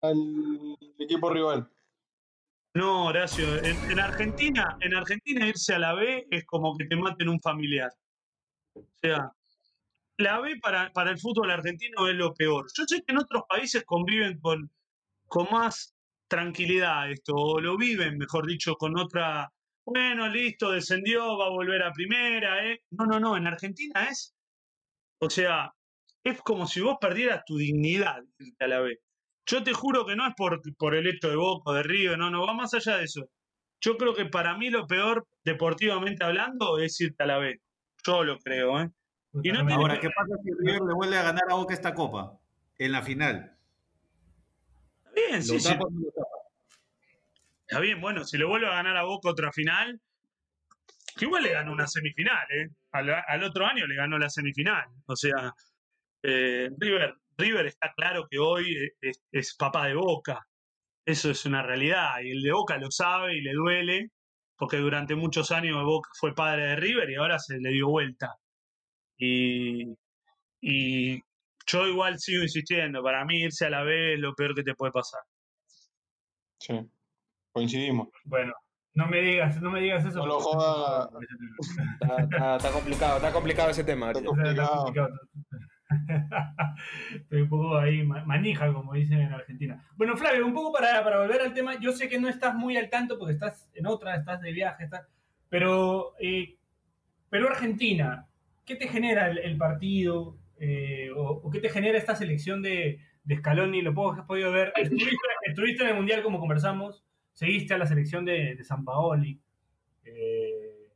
al 0.00 0.76
equipo 0.98 1.30
rival? 1.30 1.70
No, 2.74 3.06
Horacio, 3.06 3.56
en, 3.62 3.90
en 3.90 3.98
Argentina, 3.98 4.76
en 4.80 4.94
Argentina 4.94 5.46
irse 5.46 5.74
a 5.74 5.78
la 5.78 5.94
B 5.94 6.26
es 6.30 6.44
como 6.46 6.76
que 6.76 6.86
te 6.86 6.96
maten 6.96 7.28
un 7.28 7.40
familiar. 7.40 7.90
O 8.74 8.84
sea, 9.00 9.32
la 10.18 10.40
B 10.40 10.58
para, 10.60 10.92
para 10.92 11.10
el 11.10 11.18
fútbol 11.18 11.50
argentino 11.50 12.08
es 12.08 12.14
lo 12.14 12.34
peor. 12.34 12.66
Yo 12.76 12.84
sé 12.86 13.02
que 13.02 13.12
en 13.12 13.18
otros 13.18 13.44
países 13.48 13.84
conviven 13.84 14.38
con, 14.40 14.70
con 15.26 15.46
más 15.50 15.94
tranquilidad 16.28 17.10
esto, 17.10 17.34
o 17.34 17.60
lo 17.60 17.76
viven, 17.76 18.18
mejor 18.18 18.46
dicho, 18.46 18.74
con 18.76 18.98
otra, 18.98 19.52
bueno, 19.84 20.28
listo, 20.28 20.72
descendió, 20.72 21.38
va 21.38 21.46
a 21.46 21.50
volver 21.50 21.82
a 21.82 21.92
primera, 21.92 22.66
¿eh? 22.66 22.82
No, 22.90 23.06
no, 23.06 23.20
no, 23.20 23.36
en 23.36 23.46
Argentina 23.46 24.08
es, 24.10 24.34
o 25.20 25.30
sea, 25.30 25.72
es 26.24 26.40
como 26.42 26.66
si 26.66 26.80
vos 26.80 26.96
perdieras 27.00 27.44
tu 27.44 27.56
dignidad 27.56 28.22
irte 28.38 28.64
a 28.64 28.68
la 28.68 28.80
B. 28.80 28.98
Yo 29.48 29.62
te 29.62 29.72
juro 29.72 30.04
que 30.04 30.16
no 30.16 30.26
es 30.26 30.34
por, 30.36 30.60
por 30.76 30.96
el 30.96 31.06
hecho 31.06 31.28
de 31.28 31.36
Boca, 31.36 31.72
de 31.72 31.84
Río, 31.84 32.16
no, 32.16 32.30
no, 32.30 32.44
va 32.44 32.54
más 32.54 32.74
allá 32.74 32.96
de 32.96 33.04
eso. 33.04 33.28
Yo 33.80 33.96
creo 33.96 34.14
que 34.14 34.26
para 34.26 34.56
mí 34.56 34.70
lo 34.70 34.86
peor, 34.88 35.28
deportivamente 35.44 36.24
hablando, 36.24 36.78
es 36.78 37.00
irte 37.00 37.22
a 37.22 37.26
la 37.26 37.38
B. 37.38 37.60
Yo 38.04 38.24
lo 38.24 38.38
creo, 38.38 38.80
¿eh? 38.80 38.90
Y 39.42 39.52
no 39.52 39.60
Ahora, 39.60 39.94
que- 39.94 40.08
¿qué 40.08 40.10
pasa 40.16 40.34
si 40.42 40.50
River 40.52 40.80
le 40.88 40.94
vuelve 40.94 41.16
a 41.18 41.22
ganar 41.22 41.44
a 41.48 41.54
Boca 41.54 41.74
esta 41.74 41.94
copa? 41.94 42.38
En 42.78 42.90
la 42.92 43.02
final. 43.02 43.55
Bien, 45.16 45.38
¿Lo 45.38 45.42
sí, 45.42 45.60
sí. 45.60 45.68
tapa 45.70 45.84
o 45.86 45.90
no 45.90 46.00
lo 46.00 46.12
tapa? 46.12 46.36
Está 47.66 47.80
bien, 47.80 48.00
bueno, 48.00 48.24
si 48.24 48.38
le 48.38 48.44
vuelve 48.44 48.68
a 48.68 48.76
ganar 48.76 48.96
a 48.96 49.04
Boca 49.04 49.30
otra 49.30 49.52
final, 49.52 50.00
que 51.16 51.24
igual 51.24 51.42
le 51.44 51.52
ganó 51.52 51.72
una 51.72 51.86
semifinal, 51.88 52.46
¿eh? 52.50 52.68
Al, 52.92 53.10
al 53.10 53.42
otro 53.44 53.66
año 53.66 53.86
le 53.86 53.96
ganó 53.96 54.18
la 54.18 54.30
semifinal. 54.30 54.86
O 55.06 55.16
sea, 55.16 55.52
eh, 56.22 56.68
River, 56.78 57.14
River 57.38 57.66
está 57.66 57.92
claro 57.96 58.26
que 58.30 58.38
hoy 58.38 58.76
eh, 58.76 58.92
es, 59.00 59.22
es 59.32 59.56
papá 59.56 59.86
de 59.88 59.94
Boca. 59.94 60.46
Eso 61.06 61.30
es 61.30 61.46
una 61.46 61.62
realidad. 61.62 62.20
Y 62.22 62.32
el 62.32 62.42
de 62.42 62.52
Boca 62.52 62.78
lo 62.78 62.90
sabe 62.90 63.36
y 63.36 63.42
le 63.42 63.52
duele, 63.54 64.10
porque 64.56 64.78
durante 64.78 65.14
muchos 65.16 65.50
años 65.52 65.84
Boca 65.84 66.10
fue 66.20 66.34
padre 66.34 66.66
de 66.68 66.76
River 66.76 67.10
y 67.10 67.16
ahora 67.16 67.38
se 67.38 67.58
le 67.58 67.70
dio 67.70 67.88
vuelta. 67.88 68.36
Y, 69.18 69.84
y 70.60 71.22
yo 71.66 71.86
igual 71.86 72.18
sigo 72.18 72.42
insistiendo, 72.42 73.02
para 73.02 73.24
mí 73.24 73.40
irse 73.42 73.66
a 73.66 73.70
la 73.70 73.82
B 73.82 74.14
es 74.14 74.20
lo 74.20 74.34
peor 74.34 74.54
que 74.54 74.62
te 74.62 74.74
puede 74.74 74.92
pasar. 74.92 75.20
Sí, 76.58 76.80
coincidimos. 77.52 78.08
Bueno, 78.24 78.52
no 78.94 79.06
me 79.08 79.20
digas, 79.20 79.60
no 79.60 79.70
me 79.70 79.80
digas 79.80 80.04
eso. 80.04 80.18
No 80.20 80.26
lo 80.26 80.40
joda. 80.40 81.10
Está, 82.00 82.22
está- 82.22 82.56
está 82.56 82.70
complicado, 82.70 83.16
está 83.16 83.32
complicado 83.32 83.70
ese 83.70 83.84
tema. 83.84 84.10
está 84.10 84.22
complicado. 84.24 85.08
Estoy 87.14 87.42
un 87.42 87.48
poco 87.48 87.76
ahí 87.78 88.02
ma- 88.02 88.24
manija, 88.24 88.72
como 88.72 88.92
dicen 88.94 89.20
en 89.20 89.32
Argentina. 89.32 89.84
Bueno, 89.96 90.16
Flavio, 90.16 90.44
un 90.46 90.52
poco 90.54 90.72
para, 90.72 91.02
para 91.04 91.20
volver 91.20 91.40
al 91.40 91.54
tema, 91.54 91.78
yo 91.80 91.92
sé 91.92 92.08
que 92.08 92.18
no 92.18 92.28
estás 92.28 92.54
muy 92.54 92.76
al 92.76 92.90
tanto 92.90 93.18
porque 93.18 93.34
estás 93.34 93.68
en 93.74 93.86
otra, 93.86 94.16
estás 94.16 94.40
de 94.40 94.52
viaje, 94.52 94.84
estás, 94.84 95.06
pero 95.48 96.14
eh, 96.18 96.56
Perú-Argentina, 97.30 98.26
¿qué 98.64 98.76
te 98.76 98.88
genera 98.88 99.30
el, 99.30 99.38
el 99.38 99.56
partido? 99.56 100.36
Eh, 100.58 101.10
o, 101.14 101.40
o 101.42 101.50
qué 101.50 101.60
te 101.60 101.68
genera 101.68 101.98
esta 101.98 102.16
selección 102.16 102.62
de, 102.62 103.00
de 103.24 103.36
Scaloni? 103.36 103.82
Lo 103.82 103.94
poco 103.94 104.14
que 104.14 104.20
has 104.20 104.26
podido 104.26 104.52
ver. 104.52 104.72
Estuviste, 104.76 105.16
estuviste 105.42 105.82
en 105.82 105.90
el 105.90 105.96
Mundial 105.96 106.22
como 106.22 106.38
conversamos, 106.38 107.04
seguiste 107.32 107.74
a 107.74 107.78
la 107.78 107.86
selección 107.86 108.24
de, 108.24 108.54
de 108.56 108.64
San 108.64 108.84
Paoli. 108.84 109.40
Eh, 110.04 110.90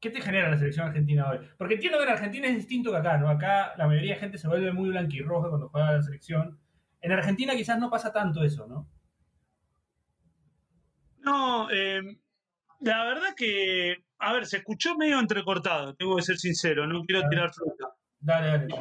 ¿Qué 0.00 0.10
te 0.10 0.20
genera 0.20 0.50
la 0.50 0.58
selección 0.58 0.86
argentina 0.86 1.30
hoy? 1.30 1.38
Porque 1.56 1.74
entiendo 1.74 1.98
que 1.98 2.04
en 2.04 2.10
Argentina 2.10 2.48
es 2.48 2.56
distinto 2.56 2.90
que 2.90 2.98
acá, 2.98 3.18
¿no? 3.18 3.28
Acá 3.28 3.74
la 3.76 3.86
mayoría 3.86 4.14
de 4.14 4.20
gente 4.20 4.38
se 4.38 4.48
vuelve 4.48 4.72
muy 4.72 4.90
blanquirroja 4.90 5.48
cuando 5.48 5.68
juega 5.68 5.92
la 5.92 6.02
selección. 6.02 6.58
En 7.00 7.12
Argentina 7.12 7.54
quizás 7.54 7.78
no 7.78 7.90
pasa 7.90 8.12
tanto 8.12 8.44
eso, 8.44 8.66
¿no? 8.66 8.88
No, 11.18 11.68
eh, 11.70 12.02
la 12.80 13.04
verdad 13.04 13.34
que, 13.36 13.96
a 14.18 14.32
ver, 14.32 14.46
se 14.46 14.58
escuchó 14.58 14.96
medio 14.96 15.18
entrecortado, 15.18 15.94
tengo 15.94 16.16
que 16.16 16.22
ser 16.22 16.36
sincero, 16.36 16.86
no 16.86 17.02
quiero 17.04 17.28
tirar 17.28 17.52
fruta. 17.52 17.88
Dale, 18.26 18.46
dale. 18.48 18.74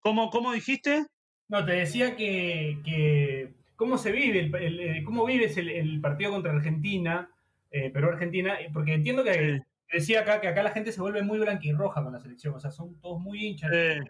¿Cómo, 0.00 0.28
cómo 0.28 0.52
dijiste? 0.52 1.06
No, 1.48 1.64
te 1.64 1.72
decía 1.72 2.16
que, 2.16 2.78
que 2.84 3.54
cómo 3.76 3.96
se 3.96 4.12
vive, 4.12 4.40
el, 4.40 4.54
el- 4.54 4.80
el- 4.80 5.04
cómo 5.04 5.24
vives 5.24 5.56
el, 5.56 5.70
el 5.70 6.00
partido 6.02 6.32
contra 6.32 6.52
Argentina, 6.52 7.30
eh, 7.70 7.90
Perú-Argentina, 7.90 8.58
porque 8.74 8.92
entiendo 8.92 9.24
que 9.24 9.62
decía 9.90 10.20
acá 10.20 10.40
que 10.42 10.48
acá 10.48 10.62
la 10.62 10.70
gente 10.72 10.92
se 10.92 11.00
vuelve 11.00 11.22
muy 11.22 11.38
blanquirroja 11.38 12.02
con 12.04 12.12
la 12.12 12.20
selección, 12.20 12.54
o 12.54 12.60
sea, 12.60 12.70
son 12.70 13.00
todos 13.00 13.20
muy 13.20 13.44
hinchas. 13.46 13.70
Eh, 13.72 14.00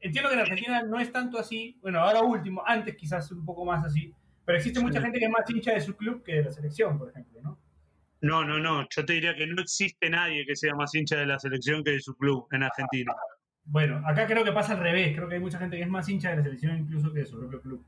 Entiendo 0.00 0.28
que 0.30 0.34
en 0.34 0.40
Argentina 0.40 0.82
no 0.82 0.98
es 0.98 1.12
tanto 1.12 1.38
así, 1.38 1.78
bueno, 1.80 2.00
ahora 2.00 2.22
último, 2.22 2.62
antes 2.66 2.96
quizás 2.96 3.30
un 3.32 3.44
poco 3.46 3.64
más 3.64 3.84
así, 3.84 4.12
pero 4.44 4.58
existe 4.58 4.80
mucha 4.80 4.98
Sí. 4.98 5.04
gente 5.04 5.20
que 5.20 5.24
es 5.26 5.30
más 5.30 5.48
hincha 5.48 5.72
de 5.72 5.80
su 5.80 5.96
club 5.96 6.24
que 6.24 6.34
de 6.34 6.42
la 6.44 6.50
selección, 6.50 6.98
por 6.98 7.08
ejemplo, 7.10 7.40
¿no? 7.40 7.58
no, 8.20 8.44
no, 8.44 8.58
no, 8.58 8.86
yo 8.94 9.04
te 9.06 9.12
diría 9.14 9.34
que 9.36 9.46
no 9.46 9.62
existe 9.62 10.10
nadie 10.10 10.44
que 10.44 10.54
sea 10.56 10.74
más 10.74 10.92
hincha 10.94 11.16
de 11.16 11.26
la 11.26 11.38
selección 11.38 11.82
que 11.84 11.92
de 11.92 12.00
su 12.00 12.14
club 12.16 12.46
en 12.50 12.62
Argentina. 12.64 13.12
Bueno, 13.64 14.02
acá 14.06 14.26
creo 14.26 14.44
que 14.44 14.52
pasa 14.52 14.72
al 14.72 14.80
revés, 14.80 15.14
creo 15.14 15.28
que 15.28 15.36
hay 15.36 15.40
mucha 15.40 15.58
gente 15.58 15.76
que 15.76 15.82
es 15.82 15.88
más 15.88 16.08
hincha 16.08 16.30
de 16.30 16.36
la 16.36 16.42
selección 16.42 16.78
incluso 16.78 17.12
que 17.12 17.20
de 17.20 17.26
su 17.26 17.38
propio 17.38 17.60
club. 17.60 17.86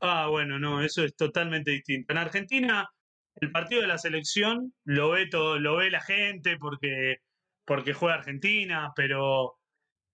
Ah, 0.00 0.28
bueno, 0.28 0.58
no, 0.58 0.82
eso 0.82 1.04
es 1.04 1.16
totalmente 1.16 1.70
distinto. 1.70 2.12
En 2.12 2.18
Argentina, 2.18 2.88
el 3.36 3.50
partido 3.50 3.82
de 3.82 3.88
la 3.88 3.98
selección 3.98 4.72
lo 4.84 5.10
ve 5.10 5.26
todo, 5.28 5.58
lo 5.58 5.76
ve 5.76 5.90
la 5.90 6.00
gente 6.00 6.56
porque, 6.58 7.18
porque 7.64 7.92
juega 7.92 8.16
Argentina, 8.16 8.92
pero, 8.94 9.58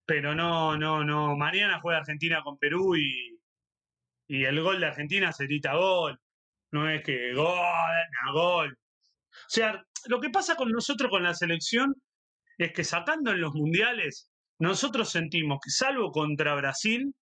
pero 0.07 0.35
no, 0.35 0.77
no, 0.77 1.05
no. 1.05 1.37
Mañana 1.37 1.81
juega 1.81 1.99
Argentina 2.01 2.43
con 2.43 2.59
Perú 2.59 2.97
y, 2.97 3.39
y 4.29 4.45
el 4.45 4.61
gol 4.63 4.81
de 4.81 4.87
Argentina 4.87 5.33
se 5.33 5.45
grita 5.45 5.75
gol. 5.75 6.19
No 6.73 6.89
es 6.89 7.03
que 7.03 7.35
gol, 7.35 7.57
no, 8.25 8.33
gol. 8.33 8.73
O 8.73 9.49
sea, 9.49 9.85
lo 10.07 10.21
que 10.21 10.31
pasa 10.31 10.57
con 10.57 10.71
nosotros 10.71 11.11
con 11.11 11.23
la 11.23 11.35
selección 11.35 11.95
es 12.59 12.73
que 12.73 12.85
sacando 12.85 13.33
en 13.33 13.41
los 13.41 13.55
mundiales, 13.55 14.32
nosotros 14.63 15.11
sentimos 15.11 15.59
que 15.63 15.71
salvo 15.71 16.13
contra 16.13 16.55
Brasil, 16.55 17.13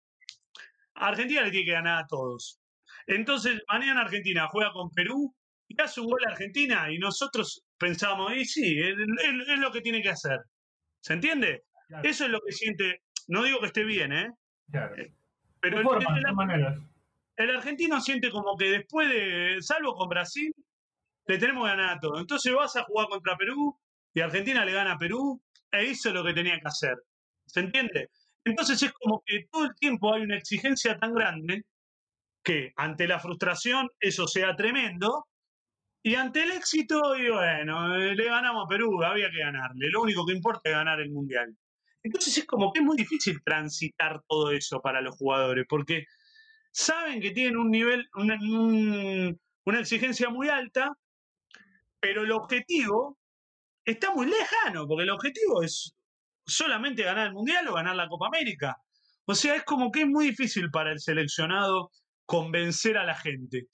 Argentina 0.94 1.42
le 1.42 1.50
tiene 1.50 1.64
que 1.66 1.72
ganar 1.72 2.04
a 2.04 2.06
todos. 2.06 2.60
Entonces, 3.06 3.62
mañana 3.68 4.02
Argentina 4.02 4.46
juega 4.50 4.72
con 4.72 4.90
Perú 4.90 5.34
y 5.66 5.80
hace 5.80 6.00
un 6.00 6.08
gol 6.08 6.20
a 6.26 6.32
Argentina 6.32 6.92
y 6.92 6.98
nosotros 6.98 7.64
pensamos, 7.78 8.34
y 8.36 8.44
sí, 8.44 8.78
es, 8.78 8.94
es- 9.24 9.48
es 9.48 9.58
lo 9.58 9.72
que 9.72 9.80
tiene 9.80 10.02
que 10.02 10.10
hacer. 10.10 10.38
¿Se 11.00 11.14
entiende? 11.14 11.62
Claro. 11.88 12.08
Eso 12.08 12.24
es 12.26 12.30
lo 12.30 12.40
que 12.40 12.52
siente. 12.52 13.02
No 13.28 13.42
digo 13.42 13.58
que 13.60 13.66
esté 13.66 13.84
bien, 13.84 14.12
¿eh? 14.12 14.28
Claro. 14.70 14.94
Pero 15.60 15.76
De 15.78 15.82
el, 15.82 15.84
de 15.86 16.80
el 17.36 17.56
argentino 17.56 18.00
siente 18.00 18.30
como 18.30 18.54
que 18.56 18.66
después 18.70 19.08
de, 19.08 19.56
salvo 19.60 19.94
con 19.94 20.08
Brasil, 20.08 20.52
le 21.26 21.38
tenemos 21.38 21.64
que 21.64 21.70
ganar 21.76 21.96
a 21.96 22.00
todo. 22.00 22.18
Entonces 22.18 22.52
vas 22.52 22.76
a 22.76 22.84
jugar 22.84 23.08
contra 23.08 23.36
Perú 23.36 23.78
y 24.12 24.20
Argentina 24.20 24.64
le 24.64 24.72
gana 24.72 24.92
a 24.92 24.98
Perú 24.98 25.40
e 25.72 25.84
hizo 25.86 26.12
lo 26.12 26.22
que 26.24 26.34
tenía 26.34 26.58
que 26.60 26.68
hacer. 26.68 26.96
¿Se 27.52 27.60
entiende? 27.60 28.10
Entonces 28.44 28.82
es 28.82 28.92
como 28.92 29.22
que 29.26 29.46
todo 29.50 29.64
el 29.66 29.74
tiempo 29.74 30.14
hay 30.14 30.22
una 30.22 30.36
exigencia 30.38 30.98
tan 30.98 31.14
grande 31.14 31.64
que 32.44 32.72
ante 32.76 33.06
la 33.08 33.18
frustración 33.20 33.88
eso 34.00 34.26
sea 34.28 34.56
tremendo 34.56 35.26
y 36.02 36.14
ante 36.14 36.42
el 36.44 36.52
éxito, 36.52 37.16
y 37.16 37.28
bueno, 37.30 37.94
eh, 37.96 38.14
le 38.14 38.24
ganamos 38.24 38.64
a 38.64 38.68
Perú, 38.68 39.02
había 39.04 39.30
que 39.30 39.40
ganarle. 39.40 39.90
Lo 39.90 40.02
único 40.02 40.24
que 40.26 40.32
importa 40.32 40.70
es 40.70 40.74
ganar 40.76 41.00
el 41.00 41.10
Mundial. 41.10 41.54
Entonces 42.02 42.38
es 42.38 42.46
como 42.46 42.72
que 42.72 42.80
es 42.80 42.86
muy 42.86 42.96
difícil 42.96 43.42
transitar 43.44 44.22
todo 44.26 44.50
eso 44.52 44.80
para 44.80 45.02
los 45.02 45.16
jugadores, 45.16 45.66
porque 45.68 46.04
saben 46.72 47.20
que 47.20 47.32
tienen 47.32 47.58
un 47.58 47.70
nivel, 47.70 48.08
una, 48.14 48.36
un- 48.36 49.38
una 49.66 49.80
exigencia 49.80 50.30
muy 50.30 50.48
alta, 50.48 50.92
pero 52.00 52.22
el 52.22 52.32
objetivo 52.32 53.18
está 53.84 54.14
muy 54.14 54.26
lejano, 54.26 54.86
porque 54.86 55.04
el 55.04 55.10
objetivo 55.10 55.62
es 55.62 55.94
solamente 56.50 57.02
ganar 57.02 57.28
el 57.28 57.32
Mundial 57.32 57.66
o 57.68 57.74
ganar 57.74 57.96
la 57.96 58.08
Copa 58.08 58.26
América. 58.26 58.76
O 59.24 59.34
sea, 59.34 59.54
es 59.54 59.64
como 59.64 59.90
que 59.90 60.02
es 60.02 60.08
muy 60.08 60.26
difícil 60.28 60.70
para 60.70 60.92
el 60.92 61.00
seleccionado 61.00 61.90
convencer 62.26 62.98
a 62.98 63.04
la 63.04 63.14
gente. 63.14 63.66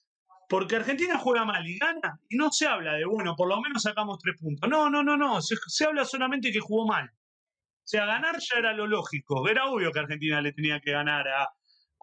Porque 0.49 0.77
Argentina 0.77 1.19
juega 1.19 1.45
mal 1.45 1.67
y 1.67 1.77
gana, 1.79 2.21
y 2.29 2.37
no 2.37 2.53
se 2.53 2.67
habla 2.67 2.95
de, 2.95 3.05
bueno, 3.05 3.35
por 3.35 3.49
lo 3.49 3.61
menos 3.61 3.83
sacamos 3.83 4.19
tres 4.19 4.37
puntos. 4.39 4.71
No, 4.71 4.89
no, 4.89 5.03
no, 5.03 5.17
no, 5.17 5.43
se, 5.43 5.57
se 5.67 5.85
habla 5.85 6.05
solamente 6.05 6.53
que 6.53 6.61
jugó 6.61 6.87
mal. 6.87 7.07
O 7.09 7.89
sea, 7.89 8.07
ganar 8.07 8.37
ya 8.39 8.59
era 8.59 8.73
lo 8.73 8.87
lógico. 8.87 9.49
Era 9.49 9.67
obvio 9.67 9.93
que 9.93 10.01
Argentina 10.01 10.41
le 10.41 10.53
tenía 10.53 10.81
que 10.81 10.93
ganar 10.93 11.27
a, 11.29 11.49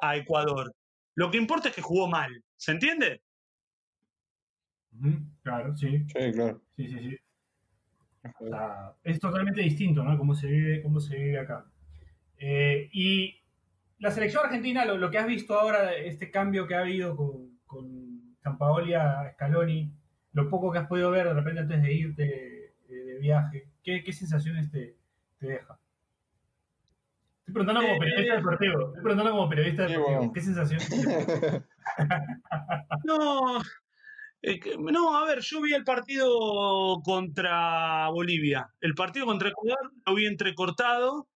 a 0.02 0.16
Ecuador. 0.16 0.74
Lo 1.16 1.30
que 1.30 1.38
importa 1.38 1.70
es 1.70 1.76
que 1.76 1.82
jugó 1.82 2.08
mal. 2.08 2.44
¿Se 2.56 2.72
entiende? 2.72 3.22
Claro, 5.44 5.76
sí. 5.76 6.06
Sí, 6.08 6.32
claro. 6.34 6.62
Sí, 6.76 6.88
sí, 6.88 7.00
sí. 7.00 7.18
O 8.40 8.48
sea, 8.48 8.94
es 9.04 9.20
totalmente 9.20 9.62
distinto, 9.62 10.04
¿no? 10.04 10.18
Cómo 10.18 10.34
se 10.34 10.48
vive, 10.48 10.82
cómo 10.82 11.00
se 11.00 11.16
vive 11.18 11.40
acá. 11.40 11.66
Eh, 12.38 12.90
y 12.94 13.42
la 14.00 14.12
selección 14.12 14.46
argentina, 14.46 14.86
lo, 14.86 14.98
lo 14.98 15.12
que 15.12 15.18
has 15.18 15.28
visto 15.28 15.60
ahora, 15.60 15.94
este 15.94 16.32
cambio 16.32 16.68
que 16.68 16.76
ha 16.76 16.80
habido 16.80 17.16
con, 17.16 17.60
con 17.66 18.36
Sampaoli 18.42 18.94
a 18.94 19.32
Scaloni, 19.34 19.92
lo 20.34 20.50
poco 20.50 20.72
que 20.72 20.80
has 20.80 20.88
podido 20.88 21.12
ver 21.12 21.28
de 21.28 21.34
repente 21.34 21.62
antes 21.62 21.82
de 21.82 21.94
irte 21.94 22.66
eh, 22.90 22.94
de 22.96 23.20
viaje, 23.20 23.70
¿qué, 23.84 24.04
qué 24.04 24.14
sensaciones 24.14 24.72
te, 24.72 24.96
te 25.38 25.48
deja? 25.48 25.78
Estoy 27.40 27.54
preguntando 27.54 27.82
como 27.82 27.94
Eh, 27.96 28.00
periodista 28.00 28.36
deportivo. 28.38 28.88
Estoy 28.88 29.04
preguntando 29.04 29.32
como 29.32 29.50
periodista 29.50 29.84
deportivo. 29.84 30.18
bueno. 30.18 30.34
¿Qué 30.34 30.42
sensaciones 30.42 30.90
te 30.90 30.96
deja? 30.96 31.66
No, 33.04 33.62
eh, 34.44 34.60
no, 34.80 35.18
a 35.18 35.26
ver, 35.26 35.40
yo 35.42 35.62
vi 35.62 35.74
el 35.74 35.84
partido 35.84 37.02
contra 37.04 38.10
Bolivia. 38.10 38.68
El 38.82 38.94
partido 38.94 39.26
contra 39.26 39.50
Ecuador 39.50 39.92
lo 40.06 40.16
vi 40.16 40.26
entrecortado 40.26 41.28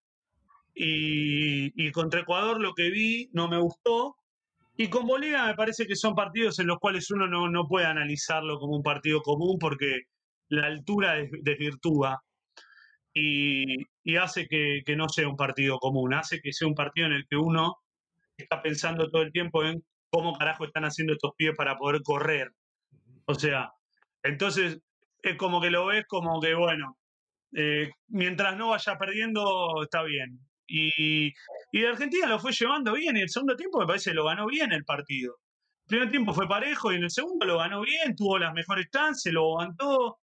y, 0.76 1.72
y 1.76 1.91
contra 1.91 2.22
Ecuador 2.22 2.62
lo 2.62 2.74
que 2.74 2.89
vi 2.91 3.30
no 3.34 3.47
me 3.47 3.60
gustó. 3.60 4.18
Y 4.78 4.89
con 4.89 5.08
Bolivia 5.08 5.45
me 5.47 5.55
parece 5.55 5.88
que 5.88 5.95
son 5.95 6.14
partidos 6.16 6.60
en 6.60 6.68
los 6.68 6.78
cuales 6.80 7.10
uno 7.12 7.28
no, 7.28 7.49
no 7.49 7.68
puede 7.68 7.88
analizarlo 7.88 8.60
como 8.60 8.76
un 8.78 8.84
partido 8.84 9.22
común 9.22 9.58
porque 9.60 10.01
la 10.49 10.68
altura 10.68 11.16
des- 11.16 11.32
desvirtúa 11.41 12.22
y, 13.14 13.78
y 14.03 14.16
hace 14.18 14.47
que, 14.47 14.82
que 14.86 14.95
no 14.95 15.10
sea 15.10 15.28
un 15.28 15.36
partido 15.36 15.80
común, 15.80 16.14
hace 16.14 16.39
que 16.41 16.53
sea 16.53 16.68
un 16.68 16.76
partido 16.76 17.08
en 17.08 17.14
el 17.14 17.28
que 17.28 17.38
uno 17.38 17.78
está 18.38 18.62
pensando 18.62 19.10
todo 19.10 19.24
el 19.24 19.32
tiempo 19.32 19.64
en 19.64 19.84
cómo 20.10 20.38
carajo 20.38 20.66
están 20.66 20.86
haciendo 20.86 21.14
estos 21.14 21.32
pies 21.38 21.53
para 21.58 21.78
poder 21.78 22.01
correr. 22.03 22.51
O 23.28 23.36
sea, 23.36 23.71
entonces 24.23 24.80
es 25.21 25.36
como 25.38 25.61
que 25.61 25.69
lo 25.69 25.86
ves 25.88 26.05
como 26.07 26.39
que, 26.39 26.53
bueno, 26.53 26.97
eh, 27.53 27.91
mientras 28.07 28.55
no 28.57 28.69
vaya 28.69 28.97
perdiendo, 28.97 29.84
está 29.84 30.03
bien. 30.03 30.39
Y, 30.67 31.34
y 31.71 31.86
Argentina 31.86 32.28
lo 32.28 32.39
fue 32.39 32.51
llevando 32.53 32.93
bien 32.93 33.17
y 33.17 33.21
el 33.21 33.30
segundo 33.30 33.55
tiempo 33.55 33.80
me 33.80 33.88
parece 33.88 34.11
que 34.11 34.15
lo 34.15 34.25
ganó 34.25 34.47
bien 34.47 34.71
el 34.71 34.86
partido. 34.86 35.36
El 35.86 35.88
primer 35.88 36.09
tiempo 36.09 36.34
fue 36.34 36.47
parejo 36.47 36.91
y 36.91 36.95
en 36.95 37.03
el 37.03 37.11
segundo 37.11 37.45
lo 37.45 37.57
ganó 37.57 37.82
bien, 37.82 38.15
tuvo 38.15 38.38
las 38.39 38.53
mejores 38.53 38.88
chances, 38.91 39.32
lo 39.34 39.41
aguantó. 39.41 40.19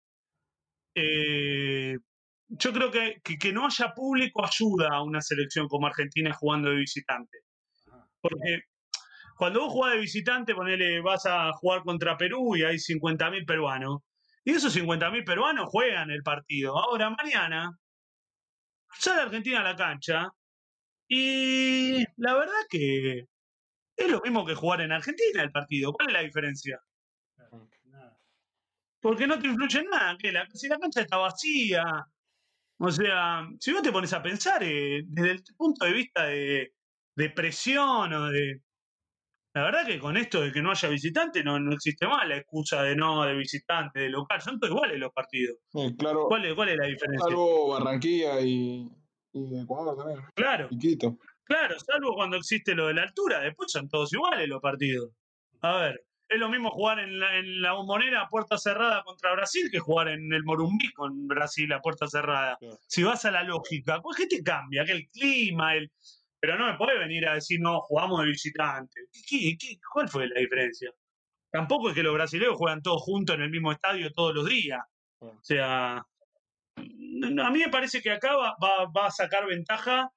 Eh, 0.95 1.97
yo 2.49 2.73
creo 2.73 2.91
que, 2.91 3.21
que, 3.23 3.37
que 3.37 3.53
no 3.53 3.65
haya 3.65 3.93
público 3.95 4.43
ayuda 4.45 4.89
a 4.91 5.03
una 5.03 5.21
selección 5.21 5.67
como 5.67 5.87
Argentina 5.87 6.33
jugando 6.33 6.69
de 6.69 6.77
visitante. 6.77 7.39
Porque 8.21 8.63
cuando 9.41 9.61
vos 9.61 9.73
jugás 9.73 9.93
de 9.93 10.01
visitante, 10.01 10.53
ponele, 10.53 11.01
vas 11.01 11.25
a 11.25 11.51
jugar 11.53 11.81
contra 11.81 12.15
Perú 12.15 12.55
y 12.55 12.61
hay 12.61 12.75
50.000 12.75 13.43
peruanos. 13.43 14.01
Y 14.45 14.51
esos 14.51 14.77
50.000 14.77 15.25
peruanos 15.25 15.67
juegan 15.67 16.11
el 16.11 16.21
partido. 16.21 16.77
Ahora, 16.77 17.09
mañana, 17.09 17.75
sale 18.99 19.21
Argentina 19.21 19.61
a 19.61 19.63
la 19.63 19.75
cancha 19.75 20.29
y 21.07 22.03
la 22.17 22.35
verdad 22.35 22.53
que 22.69 23.25
es 23.95 24.11
lo 24.11 24.21
mismo 24.21 24.45
que 24.45 24.53
jugar 24.53 24.81
en 24.81 24.91
Argentina 24.91 25.41
el 25.41 25.51
partido. 25.51 25.91
¿Cuál 25.91 26.09
es 26.09 26.13
la 26.13 26.21
diferencia? 26.21 26.79
Porque 28.99 29.25
no 29.25 29.39
te 29.39 29.47
influye 29.47 29.79
en 29.79 29.89
nada. 29.89 30.17
Si 30.53 30.67
la 30.67 30.77
cancha 30.77 31.01
está 31.01 31.17
vacía. 31.17 31.83
O 32.77 32.91
sea, 32.91 33.49
si 33.59 33.73
vos 33.73 33.81
te 33.81 33.91
pones 33.91 34.13
a 34.13 34.21
pensar 34.21 34.61
eh, 34.61 35.01
desde 35.03 35.31
el 35.31 35.43
punto 35.57 35.85
de 35.85 35.93
vista 35.93 36.27
de 36.27 37.29
presión 37.33 38.13
o 38.13 38.29
de. 38.29 38.61
La 39.53 39.63
verdad 39.63 39.85
que 39.85 39.99
con 39.99 40.15
esto 40.15 40.41
de 40.41 40.51
que 40.51 40.61
no 40.61 40.71
haya 40.71 40.87
visitante 40.87 41.43
no, 41.43 41.59
no 41.59 41.73
existe 41.73 42.07
más 42.07 42.25
la 42.27 42.37
excusa 42.37 42.83
de 42.83 42.95
no, 42.95 43.23
de 43.25 43.33
visitante, 43.35 43.99
de 43.99 44.09
local. 44.09 44.41
Son 44.41 44.59
todos 44.59 44.73
iguales 44.73 44.97
los 44.97 45.11
partidos. 45.11 45.57
Sí, 45.73 45.93
claro, 45.97 46.25
¿Cuál 46.27 46.45
es, 46.45 46.53
cuál 46.53 46.69
es 46.69 46.77
la 46.77 46.87
diferencia? 46.87 47.25
salvo 47.27 47.69
Barranquilla 47.71 48.39
y, 48.39 48.89
y 49.33 49.59
Ecuador 49.59 49.97
también. 49.97 50.19
Claro, 50.35 50.67
Y 50.71 50.77
Quito. 50.77 51.17
claro, 51.43 51.75
salvo 51.79 52.15
cuando 52.15 52.37
existe 52.37 52.73
lo 52.75 52.87
de 52.87 52.93
la 52.93 53.03
altura. 53.03 53.41
Después 53.41 53.71
son 53.71 53.89
todos 53.89 54.13
iguales 54.13 54.47
los 54.47 54.61
partidos. 54.61 55.11
A 55.61 55.75
ver, 55.77 56.05
es 56.29 56.39
lo 56.39 56.47
mismo 56.47 56.69
jugar 56.71 56.99
en 56.99 57.19
la, 57.19 57.37
en 57.37 57.61
la 57.61 57.73
bombonera 57.73 58.21
a 58.21 58.27
puerta 58.29 58.57
cerrada 58.57 59.03
contra 59.03 59.33
Brasil 59.33 59.67
que 59.69 59.79
jugar 59.79 60.07
en 60.07 60.31
el 60.31 60.45
Morumbí 60.45 60.93
con 60.93 61.27
Brasil 61.27 61.71
a 61.73 61.81
puerta 61.81 62.07
cerrada. 62.07 62.57
Si 62.87 63.03
vas 63.03 63.25
a 63.25 63.31
la 63.31 63.43
lógica, 63.43 63.99
pues 64.01 64.15
¿qué 64.15 64.27
te 64.27 64.41
cambia? 64.41 64.85
Que 64.85 64.93
el 64.93 65.09
clima, 65.09 65.75
el... 65.75 65.91
Pero 66.41 66.57
no 66.57 66.65
me 66.65 66.77
puede 66.77 66.97
venir 66.97 67.27
a 67.27 67.35
decir, 67.35 67.59
no, 67.61 67.79
jugamos 67.81 68.19
de 68.21 68.25
visitante. 68.27 69.01
¿Qué- 69.29 69.55
qué- 69.59 69.77
cuál 69.93 70.09
fue 70.09 70.27
la 70.27 70.39
diferencia? 70.39 70.91
Tampoco 71.51 71.89
es 71.89 71.95
que 71.95 72.01
los 72.03 72.13
brasileños 72.15 72.55
juegan 72.57 72.81
todos 72.81 73.01
juntos 73.03 73.35
en 73.35 73.43
el 73.43 73.51
mismo 73.51 73.71
estadio 73.71 74.11
todos 74.11 74.33
los 74.33 74.45
días. 74.49 74.79
O 75.19 75.39
sea, 75.43 75.97
a 75.97 76.05
mí 76.77 77.59
me 77.59 77.69
parece 77.69 78.01
que 78.01 78.09
acá 78.11 78.35
va, 78.35 78.55
va- 78.63 78.85
va 78.95 79.07
a 79.07 79.11
sacar 79.11 79.45
ventaja 79.45 80.09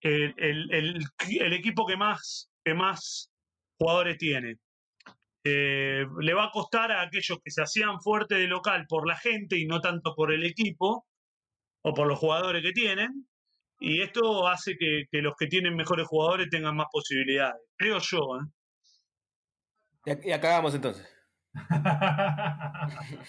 el, 0.00 0.34
el- 0.38 0.72
el- 0.72 1.04
el 1.40 1.52
equipo 1.52 1.84
que 1.86 1.96
más, 1.96 2.50
que 2.64 2.72
más 2.74 3.30
jugadores 3.78 4.16
tiene. 4.16 4.56
Eh, 5.44 6.04
le 6.20 6.34
va 6.34 6.44
a 6.44 6.50
costar 6.50 6.92
a 6.92 7.02
aquellos 7.02 7.38
que 7.44 7.50
se 7.50 7.62
hacían 7.62 8.00
fuerte 8.00 8.36
de 8.36 8.46
local 8.46 8.86
por 8.88 9.06
la 9.06 9.16
gente 9.16 9.56
y 9.58 9.66
no 9.66 9.80
tanto 9.80 10.14
por 10.14 10.32
el 10.32 10.44
equipo 10.44 11.06
o 11.84 11.94
por 11.94 12.06
los 12.06 12.18
jugadores 12.18 12.62
que 12.62 12.72
tienen. 12.72 13.28
Y 13.80 14.02
esto 14.02 14.48
hace 14.48 14.76
que, 14.76 15.04
que 15.10 15.22
los 15.22 15.34
que 15.38 15.46
tienen 15.46 15.76
mejores 15.76 16.06
jugadores 16.06 16.48
tengan 16.50 16.76
más 16.76 16.88
posibilidades. 16.90 17.62
Creo 17.76 17.98
yo. 17.98 18.18
¿eh? 20.06 20.20
Y, 20.24 20.32
acabamos 20.32 20.74
entonces. 20.74 21.06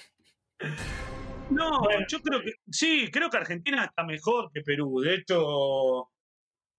No, 1.50 1.80
Bueno. 1.80 2.06
yo 2.08 2.20
creo 2.22 2.42
que 2.44 2.52
sí, 2.70 3.10
creo 3.12 3.28
que 3.30 3.38
Argentina 3.38 3.86
está 3.86 4.04
mejor 4.04 4.52
que 4.54 4.62
Perú. 4.62 5.00
De 5.00 5.16
hecho, 5.16 6.12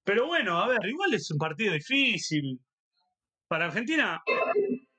pero 0.04 0.26
bueno, 0.26 0.58
a 0.58 0.68
ver, 0.68 0.78
igual 0.86 1.12
es 1.14 1.30
un 1.30 1.38
partido 1.38 1.72
difícil. 1.72 2.60
Para 3.48 3.66
Argentina, 3.66 4.22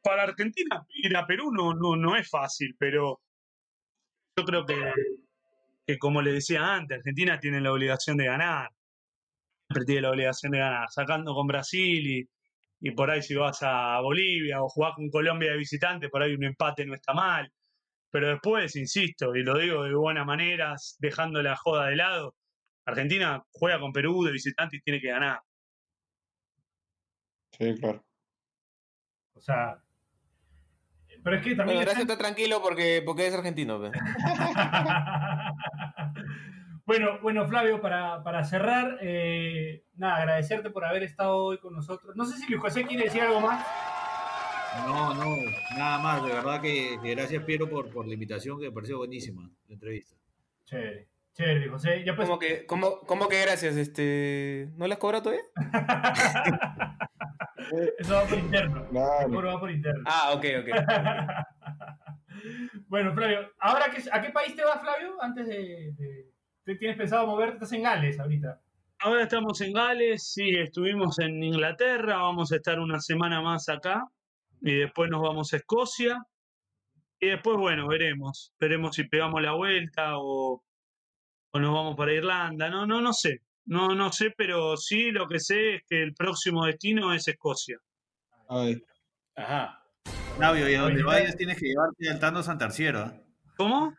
para 0.03 0.23
Argentina 0.23 0.85
ir 0.89 1.15
a 1.15 1.25
Perú 1.25 1.51
no, 1.53 1.73
no, 1.73 1.95
no 1.95 2.17
es 2.17 2.29
fácil, 2.29 2.75
pero 2.77 3.21
yo 4.37 4.43
creo 4.43 4.65
que, 4.65 4.75
que 5.91 5.99
como 5.99 6.21
le 6.21 6.33
decía 6.33 6.75
antes, 6.75 6.97
Argentina 6.97 7.39
tiene 7.39 7.61
la 7.61 7.71
obligación 7.71 8.17
de 8.17 8.25
ganar. 8.25 8.69
Siempre 9.67 9.85
tiene 9.85 10.01
la 10.01 10.11
obligación 10.11 10.51
de 10.51 10.59
ganar, 10.59 10.89
sacando 10.89 11.33
con 11.33 11.47
Brasil 11.47 12.07
y, 12.07 12.29
y 12.81 12.91
por 12.91 13.11
ahí 13.11 13.21
si 13.21 13.35
vas 13.35 13.59
a 13.63 13.99
Bolivia 14.01 14.61
o 14.63 14.69
jugás 14.69 14.95
con 14.95 15.09
Colombia 15.09 15.51
de 15.51 15.57
visitante, 15.57 16.09
por 16.09 16.23
ahí 16.23 16.33
un 16.33 16.43
empate 16.43 16.85
no 16.85 16.95
está 16.95 17.13
mal. 17.13 17.51
Pero 18.09 18.29
después, 18.29 18.75
insisto, 18.75 19.35
y 19.35 19.43
lo 19.43 19.57
digo 19.57 19.83
de 19.83 19.93
buena 19.95 20.25
manera, 20.25 20.75
dejando 20.99 21.41
la 21.41 21.55
joda 21.55 21.87
de 21.87 21.95
lado, 21.95 22.35
Argentina 22.85 23.43
juega 23.51 23.79
con 23.79 23.93
Perú 23.93 24.23
de 24.23 24.31
visitante 24.31 24.77
y 24.77 24.81
tiene 24.81 24.99
que 24.99 25.09
ganar. 25.09 25.41
Sí, 27.57 27.75
claro. 27.79 28.03
O 29.33 29.41
sea. 29.41 29.77
Pero 31.23 31.35
es 31.35 31.43
que 31.43 31.55
también. 31.55 31.77
Bueno, 31.77 31.81
gracias, 31.81 32.01
está 32.01 32.17
tranquilo 32.17 32.61
porque, 32.61 33.03
porque 33.05 33.27
es 33.27 33.33
argentino. 33.33 33.79
bueno, 36.91 37.19
bueno, 37.21 37.47
Flavio, 37.47 37.79
para, 37.79 38.21
para 38.21 38.43
cerrar, 38.43 38.97
eh, 38.99 39.85
nada, 39.95 40.17
agradecerte 40.17 40.71
por 40.71 40.83
haber 40.83 41.03
estado 41.03 41.37
hoy 41.37 41.57
con 41.57 41.73
nosotros. 41.73 42.17
No 42.17 42.25
sé 42.25 42.37
si 42.37 42.49
Luis 42.49 42.61
José 42.61 42.85
quiere 42.85 43.05
decir 43.05 43.21
algo 43.21 43.39
más. 43.39 43.65
No, 44.85 45.13
no, 45.13 45.23
nada 45.77 45.99
más. 45.99 46.21
De 46.25 46.33
verdad 46.33 46.59
que, 46.59 46.97
gracias, 47.01 47.43
Piero, 47.45 47.69
por, 47.69 47.89
por 47.91 48.05
la 48.05 48.13
invitación, 48.13 48.59
que 48.59 48.65
me 48.65 48.73
pareció 48.73 48.97
buenísima 48.97 49.49
la 49.69 49.73
entrevista. 49.73 50.17
Chévere. 50.65 51.07
Chévere, 51.33 51.69
José. 51.69 52.03
Ya 52.03 52.13
pues. 52.13 52.27
¿Cómo 52.27 52.37
que, 52.39 52.65
cómo, 52.65 52.99
cómo 53.07 53.29
que 53.29 53.41
gracias? 53.41 53.77
Este, 53.77 54.67
¿No 54.75 54.85
las 54.85 54.97
cobra 54.97 55.21
todavía? 55.21 55.45
Eso 57.99 58.15
va 58.15 58.23
por 58.25 58.37
interno. 58.37 58.85
Claro. 58.89 59.27
El 59.27 59.33
cobro 59.33 59.53
va 59.53 59.59
por 59.61 59.71
interno. 59.71 60.03
Ah, 60.07 60.31
ok, 60.33 60.45
ok. 60.59 60.67
bueno, 62.89 63.13
Flavio, 63.13 63.49
¿ahora 63.59 63.85
qué, 63.95 64.03
a 64.11 64.21
qué 64.21 64.29
país 64.31 64.53
te 64.57 64.63
vas, 64.65 64.81
Flavio? 64.81 65.21
Antes 65.23 65.47
de, 65.47 65.93
de- 65.97 66.25
¿te 66.27 66.40
¿Tienes 66.65 66.97
pensado 66.97 67.27
moverte? 67.27 67.55
Estás 67.55 67.73
en 67.73 67.83
Gales 67.83 68.19
ahorita. 68.19 68.61
Ahora 68.99 69.23
estamos 69.23 69.59
en 69.61 69.73
Gales, 69.73 70.31
sí, 70.31 70.51
estuvimos 70.51 71.17
en 71.19 71.43
Inglaterra, 71.43 72.17
vamos 72.17 72.51
a 72.51 72.57
estar 72.57 72.79
una 72.79 72.99
semana 72.99 73.41
más 73.41 73.67
acá 73.67 74.03
y 74.61 74.75
después 74.75 75.09
nos 75.09 75.23
vamos 75.23 75.51
a 75.53 75.57
Escocia 75.57 76.23
y 77.19 77.29
después, 77.29 77.57
bueno, 77.57 77.87
veremos, 77.87 78.53
veremos 78.59 78.95
si 78.95 79.05
pegamos 79.05 79.41
la 79.41 79.53
vuelta 79.53 80.19
o, 80.19 80.63
o 81.51 81.59
nos 81.59 81.73
vamos 81.73 81.95
para 81.95 82.13
Irlanda, 82.13 82.69
no, 82.69 82.85
no, 82.85 83.01
no 83.01 83.11
sé, 83.11 83.41
no, 83.65 83.95
no 83.95 84.11
sé, 84.11 84.33
pero 84.37 84.77
sí 84.77 85.09
lo 85.09 85.27
que 85.27 85.39
sé 85.39 85.75
es 85.75 85.83
que 85.87 86.03
el 86.03 86.13
próximo 86.13 86.65
destino 86.65 87.11
es 87.11 87.27
Escocia. 87.27 87.77
Ay. 88.47 88.83
Ajá. 89.35 89.83
Flavio, 90.35 90.69
y 90.69 90.75
a 90.75 90.81
donde 90.81 91.01
vayas 91.01 91.35
tienes 91.35 91.57
que 91.57 91.69
llevarte 91.69 92.07
al 92.07 92.19
Tano 92.19 92.43
Santarciero. 92.43 93.07
¿eh? 93.07 93.21
¿Cómo? 93.57 93.95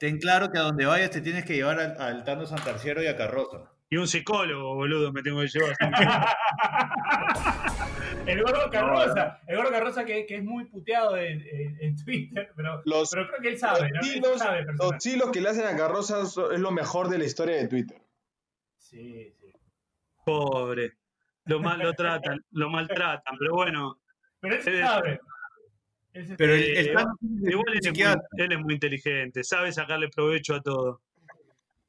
Ten 0.00 0.18
claro 0.18 0.50
que 0.50 0.58
a 0.58 0.62
donde 0.62 0.86
vayas 0.86 1.10
te 1.10 1.20
tienes 1.20 1.44
que 1.44 1.54
llevar 1.54 1.78
al, 1.80 2.00
al 2.00 2.24
Tano 2.24 2.46
Santarciero 2.46 3.02
y 3.02 3.06
a 3.06 3.16
Carroza. 3.16 3.70
Y 3.90 3.96
un 3.96 4.08
psicólogo, 4.08 4.74
boludo, 4.74 5.12
me 5.12 5.22
tengo 5.22 5.40
que 5.40 5.48
llevar. 5.48 5.76
El 8.26 8.42
gordo 8.42 8.70
Carroza, 8.70 9.40
el 9.46 9.56
gordo 9.58 9.70
Carroza 9.70 10.04
que, 10.06 10.24
que 10.24 10.36
es 10.36 10.44
muy 10.44 10.64
puteado 10.64 11.16
en, 11.18 11.42
en- 11.42 11.76
en 11.80 11.96
Twitter, 12.04 12.50
pero, 12.56 12.80
Los, 12.86 13.10
pero 13.10 13.26
creo 13.28 13.40
que 13.42 13.48
él 13.48 13.58
sabe, 13.58 13.90
¿no? 13.90 13.96
los 13.96 14.06
Él 14.08 14.14
chilos, 14.14 14.38
sabe 14.38 14.64
los 14.78 14.96
chilos 14.98 15.30
que 15.30 15.40
le 15.42 15.48
hacen 15.50 15.66
a 15.66 15.76
Carroza 15.76 16.22
es 16.22 16.36
lo 16.60 16.70
mejor 16.70 17.08
de 17.08 17.18
la 17.18 17.24
historia 17.24 17.56
de 17.56 17.68
Twitter. 17.68 18.00
Sí, 18.78 19.30
sí. 19.38 19.52
Pobre. 20.24 20.94
Lo 21.44 21.60
mal 21.60 21.78
lo 21.80 21.92
tratan, 21.92 22.42
lo 22.52 22.70
maltratan, 22.70 23.36
pero 23.38 23.52
bueno. 23.54 24.00
Pero 24.40 24.54
él 24.54 24.62
sí 24.62 24.78
sabe. 24.78 25.20
Pero 26.36 26.54
el, 26.54 26.62
Eh, 26.62 26.80
el 26.80 26.86
Igual 26.88 27.06
él 27.74 27.80
es, 27.82 27.92
muy, 27.92 28.02
él 28.38 28.52
es 28.52 28.58
muy 28.60 28.74
inteligente, 28.74 29.42
sabe 29.44 29.72
sacarle 29.72 30.08
provecho 30.08 30.54
a 30.54 30.62
todo. 30.62 31.00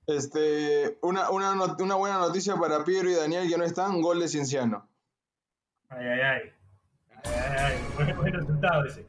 Este, 0.07 0.97
una, 1.01 1.29
una, 1.29 1.53
una 1.79 1.95
buena 1.95 2.17
noticia 2.19 2.55
para 2.55 2.83
Piero 2.83 3.09
y 3.09 3.13
Daniel 3.15 3.47
que 3.49 3.57
no 3.57 3.63
están, 3.63 4.01
gol 4.01 4.19
de 4.19 4.27
Cienciano. 4.27 4.87
Ay, 5.89 6.05
ay, 6.07 6.19
ay. 6.21 6.41
Ay, 7.23 7.31
ay, 7.35 7.55
ay. 7.59 7.77
Buen, 7.95 8.17
buen 8.17 8.33
resultado 8.33 8.85
ese. 8.85 9.07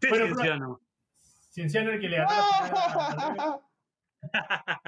¿Qué 0.00 0.08
Bueno, 0.10 0.26
Cienciano? 0.26 0.80
Cienciano 1.50 1.90
el 1.90 2.00
que 2.00 2.08
le 2.08 2.16
ganó 2.18 2.30
a- 2.30 3.60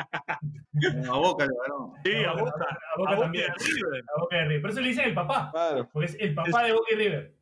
A 1.08 1.16
Boca 1.16 1.46
le 1.46 1.52
ganó. 1.62 1.94
Sí, 2.04 2.14
a 2.24 2.30
a 2.30 2.32
Boca. 2.34 2.52
Boca 2.96 3.10
A 3.10 3.14
Boca 3.14 3.20
también. 3.22 3.44
y 3.46 3.50
a 3.50 3.54
River. 3.54 4.04
a 4.16 4.20
Boca 4.20 4.36
de 4.36 4.44
River. 4.44 4.60
Por 4.62 4.70
eso 4.70 4.80
le 4.80 4.88
dicen 4.88 5.04
el 5.06 5.14
papá, 5.14 5.50
Claro. 5.52 5.88
porque 5.92 6.06
es 6.06 6.16
el 6.20 6.34
papá 6.34 6.64
de 6.64 6.72
Boca 6.72 6.86
y 6.92 6.96
River. 6.96 7.34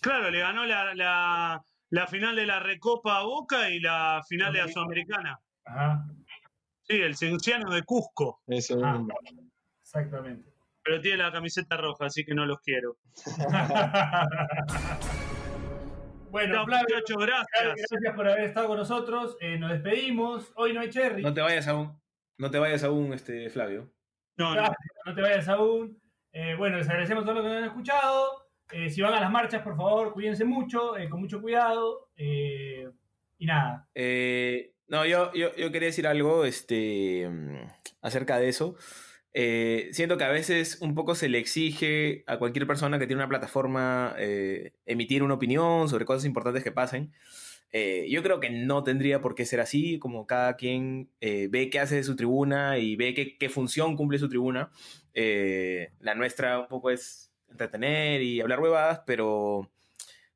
Claro, 0.00 0.30
le 0.30 0.40
ganó 0.40 0.64
la, 0.66 0.94
la, 0.94 1.64
la 1.90 2.06
final 2.06 2.36
de 2.36 2.46
la 2.46 2.60
Recopa 2.60 3.18
a 3.18 3.22
Boca 3.22 3.70
y 3.70 3.80
la 3.80 4.22
final 4.28 4.52
de 4.52 4.58
la 4.60 4.68
Sudamericana. 4.68 5.40
Ajá, 5.64 6.04
Sí, 6.86 7.00
el 7.00 7.16
Cienciano 7.16 7.72
de 7.72 7.82
Cusco. 7.82 8.42
Ese 8.46 8.74
Ah. 8.82 9.02
exactamente. 9.82 10.52
Pero 10.82 11.00
tiene 11.00 11.16
la 11.22 11.32
camiseta 11.32 11.78
roja, 11.78 12.04
así 12.06 12.24
que 12.26 12.34
no 12.34 12.44
los 12.44 12.60
quiero. 12.60 12.98
bueno, 16.30 16.64
Flavio, 16.66 16.86
muchachos, 16.96 17.16
gracias. 17.18 17.74
gracias 17.90 18.14
por 18.14 18.28
haber 18.28 18.44
estado 18.44 18.66
con 18.68 18.76
nosotros. 18.78 19.36
Eh, 19.40 19.56
nos 19.58 19.70
despedimos. 19.70 20.52
Hoy 20.56 20.72
no 20.74 20.80
hay 20.80 20.90
Cherry. 20.90 21.22
No 21.22 21.32
te 21.32 21.40
vayas 21.40 21.66
aún. 21.68 21.98
No 22.36 22.50
te 22.50 22.58
vayas 22.58 22.84
aún, 22.84 23.12
este, 23.14 23.48
Flavio. 23.50 23.90
No, 24.36 24.54
no. 24.62 24.62
No 25.06 25.14
te 25.14 25.22
vayas 25.22 25.48
aún. 25.48 25.98
Eh, 26.32 26.54
bueno, 26.56 26.76
les 26.76 26.88
agradecemos 26.88 27.22
a 27.22 27.26
todos 27.26 27.36
los 27.36 27.44
que 27.44 27.48
nos 27.50 27.58
han 27.62 27.68
escuchado. 27.68 28.43
Eh, 28.72 28.90
si 28.90 29.02
van 29.02 29.14
a 29.14 29.20
las 29.20 29.30
marchas, 29.30 29.62
por 29.62 29.76
favor, 29.76 30.12
cuídense 30.12 30.44
mucho, 30.44 30.96
eh, 30.96 31.08
con 31.08 31.20
mucho 31.20 31.40
cuidado. 31.40 32.08
eh, 32.16 32.88
y 33.38 33.46
nada. 33.46 33.88
Eh, 33.94 34.72
no, 34.88 35.04
yo, 35.04 35.32
yo, 35.34 35.54
yo 35.56 35.72
quería 35.72 35.88
decir 35.88 36.06
algo 36.06 36.44
este, 36.44 37.28
mm, 37.28 37.66
acerca 38.02 38.38
de 38.38 38.48
eso. 38.48 38.76
Eh, 39.32 39.88
siento 39.92 40.16
que 40.16 40.24
a 40.24 40.28
veces 40.28 40.78
un 40.80 40.94
poco 40.94 41.14
se 41.16 41.28
le 41.28 41.38
exige 41.38 42.22
a 42.28 42.38
cualquier 42.38 42.66
persona 42.66 42.98
que 42.98 43.06
tiene 43.06 43.20
una 43.20 43.28
plataforma 43.28 44.14
eh, 44.18 44.74
emitir 44.86 45.24
una 45.24 45.34
opinión 45.34 45.88
sobre 45.88 46.04
cosas 46.04 46.24
importantes 46.24 46.62
que 46.62 46.72
pasen. 46.72 47.12
Yo 48.08 48.22
creo 48.22 48.38
que 48.38 48.50
no 48.50 48.84
tendría 48.84 49.20
por 49.20 49.34
qué 49.34 49.44
ser 49.44 49.58
así, 49.58 49.98
como 49.98 50.28
cada 50.28 50.54
quien 50.54 51.10
ve 51.20 51.70
qué 51.72 51.80
hace 51.80 51.96
de 51.96 52.04
su 52.04 52.14
tribuna 52.14 52.78
y 52.78 52.94
ve 52.94 53.14
qué, 53.14 53.36
qué 53.36 53.48
función 53.48 53.96
cumple 53.96 54.20
su 54.20 54.28
tribuna. 54.28 54.70
La 55.12 56.14
nuestra 56.14 56.60
un 56.60 56.68
poco 56.68 56.90
es 56.92 57.33
entretener 57.54 58.22
y 58.22 58.40
hablar 58.40 58.60
huevadas, 58.60 59.02
pero 59.06 59.70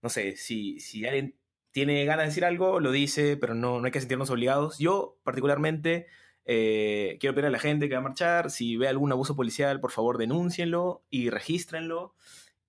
no 0.03 0.09
sé, 0.09 0.37
si, 0.37 0.81
si 0.81 1.05
alguien 1.07 1.35
tiene 1.73 2.05
ganas 2.05 2.25
de 2.25 2.29
decir 2.29 2.45
algo, 2.45 2.81
lo 2.81 2.93
dice, 2.93 3.37
pero 3.37 3.55
no, 3.55 3.81
no 3.81 3.87
hay 3.87 3.93
que 3.93 4.01
sentirnos 4.01 4.31
obligados. 4.31 4.79
Yo, 4.79 5.19
particularmente, 5.25 6.07
eh, 6.45 7.19
quiero 7.21 7.35
pedir 7.35 7.47
a 7.47 7.51
la 7.51 7.59
gente 7.59 7.89
que 7.89 7.95
va 7.95 8.01
a 8.01 8.05
marchar, 8.05 8.51
si 8.51 8.77
ve 8.77 8.89
algún 8.89 9.13
abuso 9.13 9.37
policial, 9.37 9.81
por 9.81 9.91
favor, 9.93 10.19
denúncienlo 10.19 11.05
y 11.11 11.31
regístrenlo. 11.31 12.15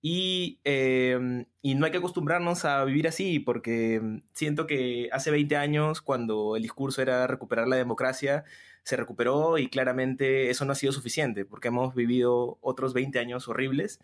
Y, 0.02 0.60
eh, 0.64 1.44
y 1.62 1.74
no 1.74 1.84
hay 1.84 1.92
que 1.92 1.98
acostumbrarnos 1.98 2.64
a 2.64 2.84
vivir 2.84 3.06
así, 3.06 3.38
porque 3.38 4.22
siento 4.32 4.66
que 4.66 5.08
hace 5.12 5.30
20 5.30 5.56
años, 5.56 6.00
cuando 6.02 6.56
el 6.56 6.62
discurso 6.62 7.02
era 7.02 7.26
recuperar 7.26 7.68
la 7.68 7.76
democracia, 7.76 8.44
se 8.82 8.96
recuperó 8.96 9.58
y 9.58 9.68
claramente 9.68 10.50
eso 10.50 10.64
no 10.64 10.72
ha 10.72 10.74
sido 10.74 10.92
suficiente, 10.92 11.44
porque 11.44 11.68
hemos 11.68 11.94
vivido 11.94 12.58
otros 12.60 12.94
20 12.94 13.18
años 13.18 13.48
horribles. 13.48 14.00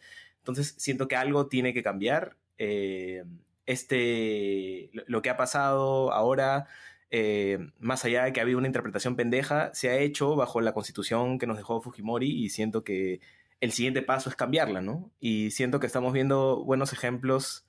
Entonces 0.46 0.74
siento 0.78 1.08
que 1.08 1.16
algo 1.16 1.48
tiene 1.48 1.74
que 1.74 1.82
cambiar. 1.82 2.36
Eh, 2.58 3.24
este, 3.66 4.90
lo- 5.06 5.22
que 5.22 5.30
ha 5.30 5.36
pasado 5.36 6.12
ahora, 6.12 6.66
eh, 7.10 7.58
más 7.78 8.04
allá 8.04 8.24
de 8.24 8.32
que 8.32 8.40
ha 8.40 8.44
habido 8.44 8.58
una 8.58 8.66
interpretación 8.68 9.16
pendeja, 9.16 9.72
se 9.74 9.90
ha 9.90 9.96
hecho 9.98 10.36
bajo 10.36 10.60
la 10.60 10.72
constitución 10.72 11.38
que 11.38 11.46
nos 11.46 11.56
dejó 11.56 11.80
Fujimori 11.80 12.30
y 12.30 12.48
siento 12.50 12.84
que 12.84 13.20
el 13.60 13.72
siguiente 13.72 14.02
paso 14.02 14.28
es 14.30 14.36
cambiarla, 14.36 14.80
¿no? 14.82 15.10
Y 15.20 15.50
siento 15.50 15.80
que 15.80 15.86
estamos 15.86 16.12
viendo 16.12 16.62
buenos 16.64 16.92
ejemplos 16.92 17.66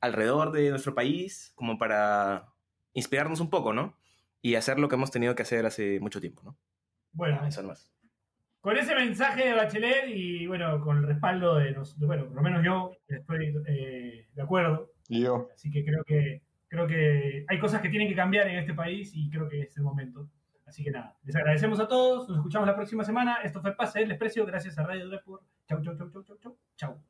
alrededor 0.00 0.52
de 0.52 0.70
nuestro 0.70 0.94
país 0.94 1.52
como 1.56 1.78
para 1.78 2.46
inspirarnos 2.94 3.40
un 3.40 3.50
poco, 3.50 3.72
¿no? 3.72 3.96
Y 4.42 4.54
hacer 4.54 4.78
lo 4.78 4.88
que 4.88 4.94
hemos 4.96 5.10
tenido 5.10 5.34
que 5.34 5.42
hacer 5.42 5.66
hace 5.66 5.98
mucho 6.00 6.20
tiempo, 6.20 6.42
¿no? 6.44 6.56
Bueno, 7.12 7.44
Eso 7.46 7.62
nomás. 7.62 7.90
Con 8.60 8.76
ese 8.76 8.94
mensaje 8.94 9.48
de 9.48 9.54
Bachelet 9.54 10.08
y 10.08 10.46
bueno, 10.46 10.80
con 10.80 10.98
el 10.98 11.06
respaldo 11.06 11.56
de, 11.56 11.70
los, 11.70 11.98
bueno, 11.98 12.26
por 12.26 12.36
lo 12.36 12.42
menos 12.42 12.64
yo 12.64 12.92
estoy 13.08 13.54
eh, 13.66 14.26
de 14.32 14.42
acuerdo. 14.42 14.92
Y 15.08 15.22
yo. 15.22 15.48
Así 15.54 15.70
que 15.70 15.84
creo 15.84 16.04
que 16.04 16.42
creo 16.68 16.86
que 16.86 17.44
hay 17.48 17.58
cosas 17.58 17.82
que 17.82 17.88
tienen 17.88 18.08
que 18.08 18.14
cambiar 18.14 18.46
en 18.46 18.58
este 18.58 18.74
país 18.74 19.12
y 19.14 19.28
creo 19.28 19.48
que 19.48 19.62
es 19.62 19.76
el 19.76 19.82
momento. 19.82 20.28
Así 20.66 20.84
que 20.84 20.92
nada, 20.92 21.16
les 21.24 21.34
agradecemos 21.34 21.80
a 21.80 21.88
todos, 21.88 22.28
nos 22.28 22.38
escuchamos 22.38 22.68
la 22.68 22.76
próxima 22.76 23.02
semana. 23.02 23.38
Esto 23.42 23.60
fue 23.60 23.74
Pase 23.74 23.98
del 23.98 24.08
Desprecio, 24.08 24.46
gracias 24.46 24.78
a 24.78 24.84
Radio 24.84 25.08
Deport. 25.08 25.42
Chau, 25.68 25.82
chau, 25.82 25.96
chau, 25.96 26.10
chau, 26.10 26.22
chau, 26.22 26.38
chau. 26.38 26.56
Chau. 26.76 27.09